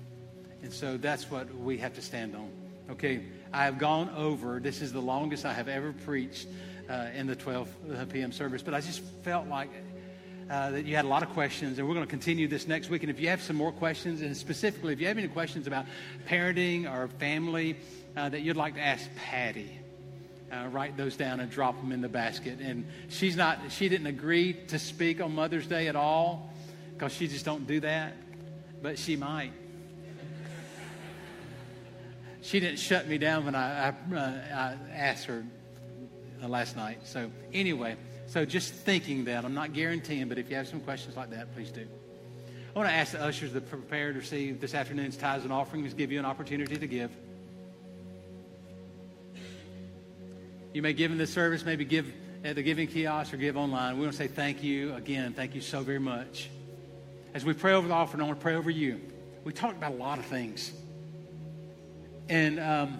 And 0.63 0.73
so 0.73 0.97
that's 0.97 1.29
what 1.29 1.53
we 1.53 1.79
have 1.79 1.95
to 1.95 2.03
stand 2.03 2.37
on. 2.37 2.49
Okay, 2.91 3.25
I 3.53 3.65
have 3.65 3.79
gone 3.79 4.09
over, 4.17 4.61
this 4.61 4.81
is 4.81 4.93
the 4.93 5.03
longest 5.03 5.45
I 5.45 5.53
have 5.53 5.69
ever 5.69 5.93
preached 5.93 6.47
uh, 6.89 7.09
in 7.15 7.27
the 7.27 7.35
12 7.35 7.69
uh, 7.69 8.05
p.m. 8.05 8.31
service, 8.31 8.63
but 8.63 8.73
I 8.73 8.81
just 8.81 9.01
felt 9.25 9.49
like 9.49 9.71
uh, 10.53 10.71
that 10.71 10.85
you 10.85 10.95
had 10.95 11.07
a 11.07 11.09
lot 11.09 11.23
of 11.23 11.31
questions, 11.31 11.79
and 11.79 11.89
we're 11.89 11.95
going 11.95 12.05
to 12.05 12.11
continue 12.11 12.47
this 12.47 12.69
next 12.69 12.91
week. 12.91 13.03
And 13.03 13.11
if 13.11 13.19
you 13.19 13.29
have 13.29 13.41
some 13.41 13.57
more 13.57 13.73
questions, 13.73 14.21
and 14.21 14.37
specifically 14.37 14.93
if 14.93 15.01
you 15.01 15.07
have 15.07 15.17
any 15.17 15.29
questions 15.29 15.67
about 15.67 15.87
parenting 16.29 16.85
or 16.93 17.09
family 17.09 17.79
uh, 18.19 18.29
that 18.29 18.43
you'd 18.43 18.59
like 18.59 18.75
to 18.75 18.81
ask 18.83 19.09
Patty, 19.17 19.81
uh, 20.53 20.69
write 20.71 20.99
those 20.99 21.17
down 21.17 21.41
and 21.41 21.51
drop 21.51 21.81
them 21.81 21.91
in 21.91 22.03
the 22.03 22.09
basket. 22.09 22.59
And 22.61 22.87
she's 23.09 23.35
not, 23.35 23.61
she 23.71 23.89
didn't 23.89 24.09
agree 24.09 24.53
to 24.69 24.79
speak 24.79 25.23
on 25.23 25.35
Mother's 25.35 25.67
Day 25.67 25.89
at 25.89 25.97
all 25.97 26.53
because 26.93 27.15
she 27.15 27.29
just 27.29 27.47
don't 27.47 27.67
do 27.67 27.81
that, 27.81 28.13
but 28.83 28.99
she 28.99 29.17
might. 29.17 29.53
She 32.43 32.59
didn't 32.59 32.81
shut 32.81 33.07
me 33.09 33.19
down 33.19 33.45
when 33.45 33.55
I, 33.55 33.87
I, 33.87 34.15
uh, 34.15 34.19
I 34.53 34.77
asked 34.93 35.27
her 35.27 35.47
last 36.43 36.77
night. 36.77 36.99
So 37.05 37.31
anyway, 37.55 37.97
so 38.33 38.47
just 38.47 38.73
thinking 38.73 39.27
that, 39.27 39.45
I'm 39.45 39.53
not 39.53 39.75
guaranteeing, 39.75 40.27
but 40.31 40.39
if 40.39 40.49
you 40.49 40.57
have 40.57 40.67
some 40.67 40.81
questions 40.81 41.19
like 41.19 41.29
that, 41.31 41.55
please 41.55 41.71
do. 41.71 41.87
I 42.75 42.79
want 42.79 42.89
to 42.89 42.95
ask 42.95 43.13
the 43.13 43.23
ushers 43.23 43.53
to 43.53 43.61
prepare 43.61 44.15
to 44.15 44.21
receive 44.21 44.59
this 44.59 44.75
afternoon's 44.75 45.19
tithes 45.19 45.45
and 45.45 45.53
offerings, 45.53 45.93
give 45.93 46.11
you 46.11 46.19
an 46.19 46.25
opportunity 46.25 46.79
to 46.79 46.87
give. 46.87 47.11
You 50.73 50.81
may 50.81 50.95
give 50.95 51.13
in 51.13 51.19
this 51.19 51.31
service, 51.31 51.67
maybe 51.67 51.85
give 51.85 52.11
at 52.43 52.55
the 52.55 52.63
giving 52.63 52.89
kiosk 52.89 53.35
or 53.35 53.37
give 53.37 53.59
online. 53.59 53.97
We 53.97 54.05
want 54.05 54.13
to 54.13 54.19
say 54.19 54.29
thank 54.29 54.63
you 54.63 54.95
again. 54.95 55.35
Thank 55.35 55.55
you 55.55 55.61
so 55.61 55.83
very 55.83 56.01
much 56.01 56.49
as 57.35 57.45
we 57.45 57.53
pray 57.53 57.75
over 57.75 57.87
the 57.87 57.93
offering, 57.93 58.23
I 58.23 58.27
want 58.27 58.39
to 58.39 58.43
pray 58.43 58.55
over 58.55 58.71
you. 58.71 58.99
We 59.45 59.53
talked 59.53 59.77
about 59.77 59.93
a 59.93 59.97
lot 59.97 60.19
of 60.19 60.25
things. 60.25 60.73
And, 62.31 62.59
um, 62.59 62.99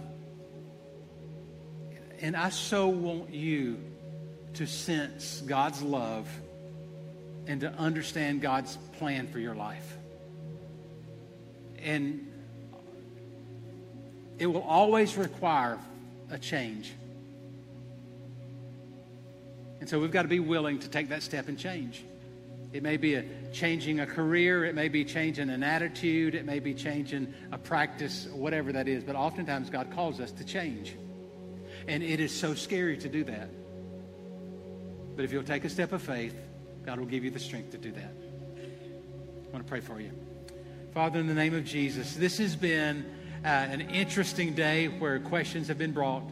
and 2.21 2.37
I 2.37 2.51
so 2.51 2.89
want 2.89 3.33
you 3.33 3.79
to 4.55 4.67
sense 4.67 5.43
God's 5.47 5.83
love 5.83 6.29
and 7.47 7.61
to 7.63 7.73
understand 7.73 8.41
God's 8.41 8.77
plan 8.99 9.27
for 9.27 9.39
your 9.39 9.55
life. 9.55 9.97
And 11.83 12.29
it 14.39 14.47
will 14.47 14.63
always 14.63 15.17
require 15.17 15.79
a 16.31 16.39
change. 16.39 16.93
And 19.81 19.89
so 19.89 19.99
we've 19.99 20.13
got 20.13 20.23
to 20.23 20.29
be 20.29 20.41
willing 20.41 20.79
to 20.81 20.89
take 20.89 21.09
that 21.09 21.23
step 21.23 21.49
and 21.49 21.59
change. 21.59 22.05
It 22.73 22.83
may 22.83 22.97
be 22.97 23.17
a 23.17 23.25
changing 23.53 24.01
a 24.01 24.07
career, 24.07 24.65
it 24.65 24.75
may 24.75 24.89
be 24.89 25.05
changing 25.05 25.51
an 25.51 25.63
attitude, 25.63 26.35
it 26.35 26.47
may 26.47 26.59
be 26.59 26.73
changing 26.73 27.35
a 27.51 27.59
practice, 27.59 28.27
whatever 28.33 28.73
that 28.73 28.89
is. 28.89 29.05
But 29.05 29.17
oftentimes 29.17 29.69
God 29.69 29.91
calls 29.93 30.21
us 30.21 30.33
to 30.33 30.45
change. 30.45 30.97
And 31.87 32.03
it 32.03 32.21
is 32.21 32.33
so 32.33 32.55
scary 32.55 32.97
to 32.99 33.09
do 33.09 33.25
that. 33.25 33.51
But 35.15 35.25
if 35.25 35.33
you'll 35.33 35.43
take 35.43 35.65
a 35.65 35.69
step 35.69 35.93
of 35.93 36.03
faith, 36.03 36.35
God 36.85 36.99
will 36.99 37.07
give 37.07 37.25
you 37.25 37.31
the 37.31 37.39
strength 37.39 37.71
to 37.73 37.79
do 37.79 37.93
that. 37.93 38.13
I 38.57 39.53
want 39.53 39.65
to 39.67 39.71
pray 39.71 39.81
for 39.81 40.01
you. 40.01 40.11
Father, 40.93 41.21
in 41.21 41.27
the 41.27 41.35
name 41.35 41.55
of 41.55 41.65
Jesus, 41.65 42.15
this 42.15 42.39
has 42.39 42.57
been 42.57 43.05
uh, 43.45 43.49
an 43.49 43.81
interesting 43.81 44.55
day 44.55 44.89
where 44.89 45.19
questions 45.21 45.69
have 45.69 45.79
been 45.79 45.93
brought. 45.93 46.25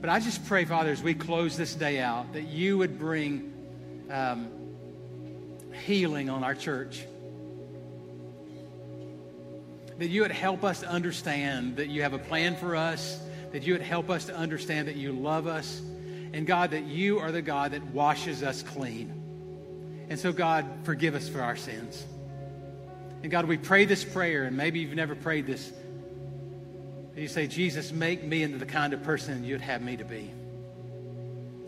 But 0.00 0.10
I 0.10 0.20
just 0.20 0.44
pray, 0.46 0.64
Father, 0.64 0.90
as 0.90 1.02
we 1.02 1.14
close 1.14 1.56
this 1.56 1.74
day 1.74 2.00
out, 2.00 2.32
that 2.34 2.46
you 2.48 2.78
would 2.78 2.98
bring 2.98 3.52
um, 4.10 4.48
healing 5.86 6.28
on 6.28 6.44
our 6.44 6.54
church. 6.54 7.04
That 9.98 10.08
you 10.08 10.22
would 10.22 10.32
help 10.32 10.64
us 10.64 10.82
understand 10.82 11.76
that 11.76 11.88
you 11.88 12.02
have 12.02 12.12
a 12.12 12.18
plan 12.18 12.56
for 12.56 12.76
us, 12.76 13.20
that 13.52 13.62
you 13.62 13.72
would 13.72 13.82
help 13.82 14.10
us 14.10 14.26
to 14.26 14.36
understand 14.36 14.88
that 14.88 14.96
you 14.96 15.12
love 15.12 15.46
us, 15.46 15.80
and 16.34 16.48
God, 16.48 16.72
that 16.72 16.86
you 16.86 17.20
are 17.20 17.30
the 17.30 17.42
God 17.42 17.70
that 17.70 17.84
washes 17.86 18.42
us 18.42 18.60
clean. 18.60 19.08
And 20.08 20.18
so, 20.18 20.32
God, 20.32 20.66
forgive 20.82 21.14
us 21.14 21.28
for 21.28 21.40
our 21.40 21.54
sins. 21.54 22.04
And 23.22 23.30
God, 23.30 23.44
we 23.46 23.56
pray 23.56 23.84
this 23.84 24.02
prayer, 24.02 24.42
and 24.42 24.56
maybe 24.56 24.80
you've 24.80 24.96
never 24.96 25.14
prayed 25.14 25.46
this. 25.46 25.72
You 27.16 27.28
say, 27.28 27.46
Jesus, 27.46 27.92
make 27.92 28.24
me 28.24 28.42
into 28.42 28.58
the 28.58 28.66
kind 28.66 28.92
of 28.92 29.04
person 29.04 29.44
you'd 29.44 29.60
have 29.60 29.80
me 29.80 29.96
to 29.96 30.04
be. 30.04 30.28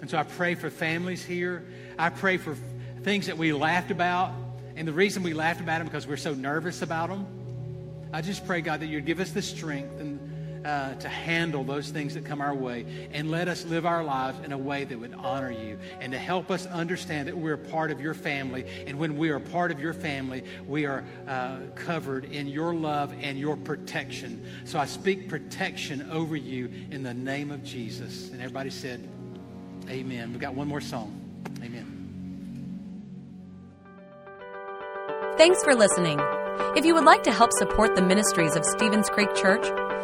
And 0.01 0.11
so 0.11 0.19
I 0.19 0.25
pray 0.25 0.57
for 0.57 0.69
families 0.69 1.25
here. 1.25 1.65
I 1.97 2.09
pray 2.11 2.37
for 2.37 2.57
things 3.03 3.27
that 3.27 3.39
we 3.39 3.53
laughed 3.53 3.93
about. 3.93 4.33
And 4.75 4.87
the 4.87 4.93
reason 4.93 5.23
we 5.23 5.33
laughed 5.33 5.61
about 5.61 5.79
them 5.79 5.87
because 5.87 6.09
we're 6.09 6.17
so 6.17 6.35
nervous 6.35 6.83
about 6.83 7.09
them. 7.09 7.25
I 8.13 8.21
just 8.21 8.45
pray, 8.45 8.63
God, 8.63 8.81
that 8.81 8.89
you'd 8.89 9.07
give 9.07 9.21
us 9.21 9.31
the 9.31 9.43
strength 9.43 10.01
and 10.01 10.16
uh, 10.67 10.95
to 10.95 11.09
handle 11.09 11.63
those 11.63 11.91
things 11.91 12.15
that 12.15 12.25
come 12.25 12.41
our 12.41 12.55
way 12.55 13.09
and 13.13 13.31
let 13.31 13.47
us 13.47 13.65
live 13.67 13.87
our 13.87 14.03
lives 14.03 14.37
in 14.45 14.51
a 14.51 14.59
way 14.59 14.83
that 14.83 14.99
would 14.99 15.15
honor 15.15 15.53
you 15.53 15.79
and 16.01 16.11
to 16.11 16.19
help 16.19 16.51
us 16.51 16.67
understand 16.67 17.29
that 17.29 17.37
we're 17.37 17.57
part 17.57 17.93
of 17.93 18.01
your 18.01 18.15
family. 18.15 18.67
And 18.85 18.99
when 18.99 19.17
we 19.17 19.31
are 19.31 19.39
part 19.39 19.71
of 19.71 19.79
your 19.79 19.93
family, 19.93 20.43
we 20.67 20.85
are 20.85 21.05
uh, 21.29 21.59
covered 21.77 22.25
in 22.25 22.49
your 22.49 22.75
love 22.75 23.15
and 23.21 23.39
your 23.39 23.57
protection. 23.57 24.45
So 24.65 24.81
I 24.81 24.87
speak 24.87 25.29
protection 25.29 26.11
over 26.11 26.35
you 26.35 26.69
in 26.91 27.05
the 27.05 27.15
name 27.15 27.53
of 27.53 27.63
Jesus. 27.63 28.31
And 28.31 28.41
everybody 28.41 28.71
said, 28.71 29.09
Amen. 29.89 30.33
We've 30.33 30.41
got 30.41 30.55
one 30.55 30.67
more 30.67 30.81
song. 30.81 31.23
Amen. 31.63 31.93
Thanks 35.37 35.63
for 35.63 35.77
listening. 35.77 36.19
If 36.75 36.85
you 36.85 36.95
would 36.95 37.05
like 37.05 37.23
to 37.23 37.31
help 37.31 37.51
support 37.53 37.95
the 37.95 38.03
ministries 38.03 38.57
of 38.57 38.65
Stevens 38.65 39.09
Creek 39.09 39.33
Church, 39.37 39.65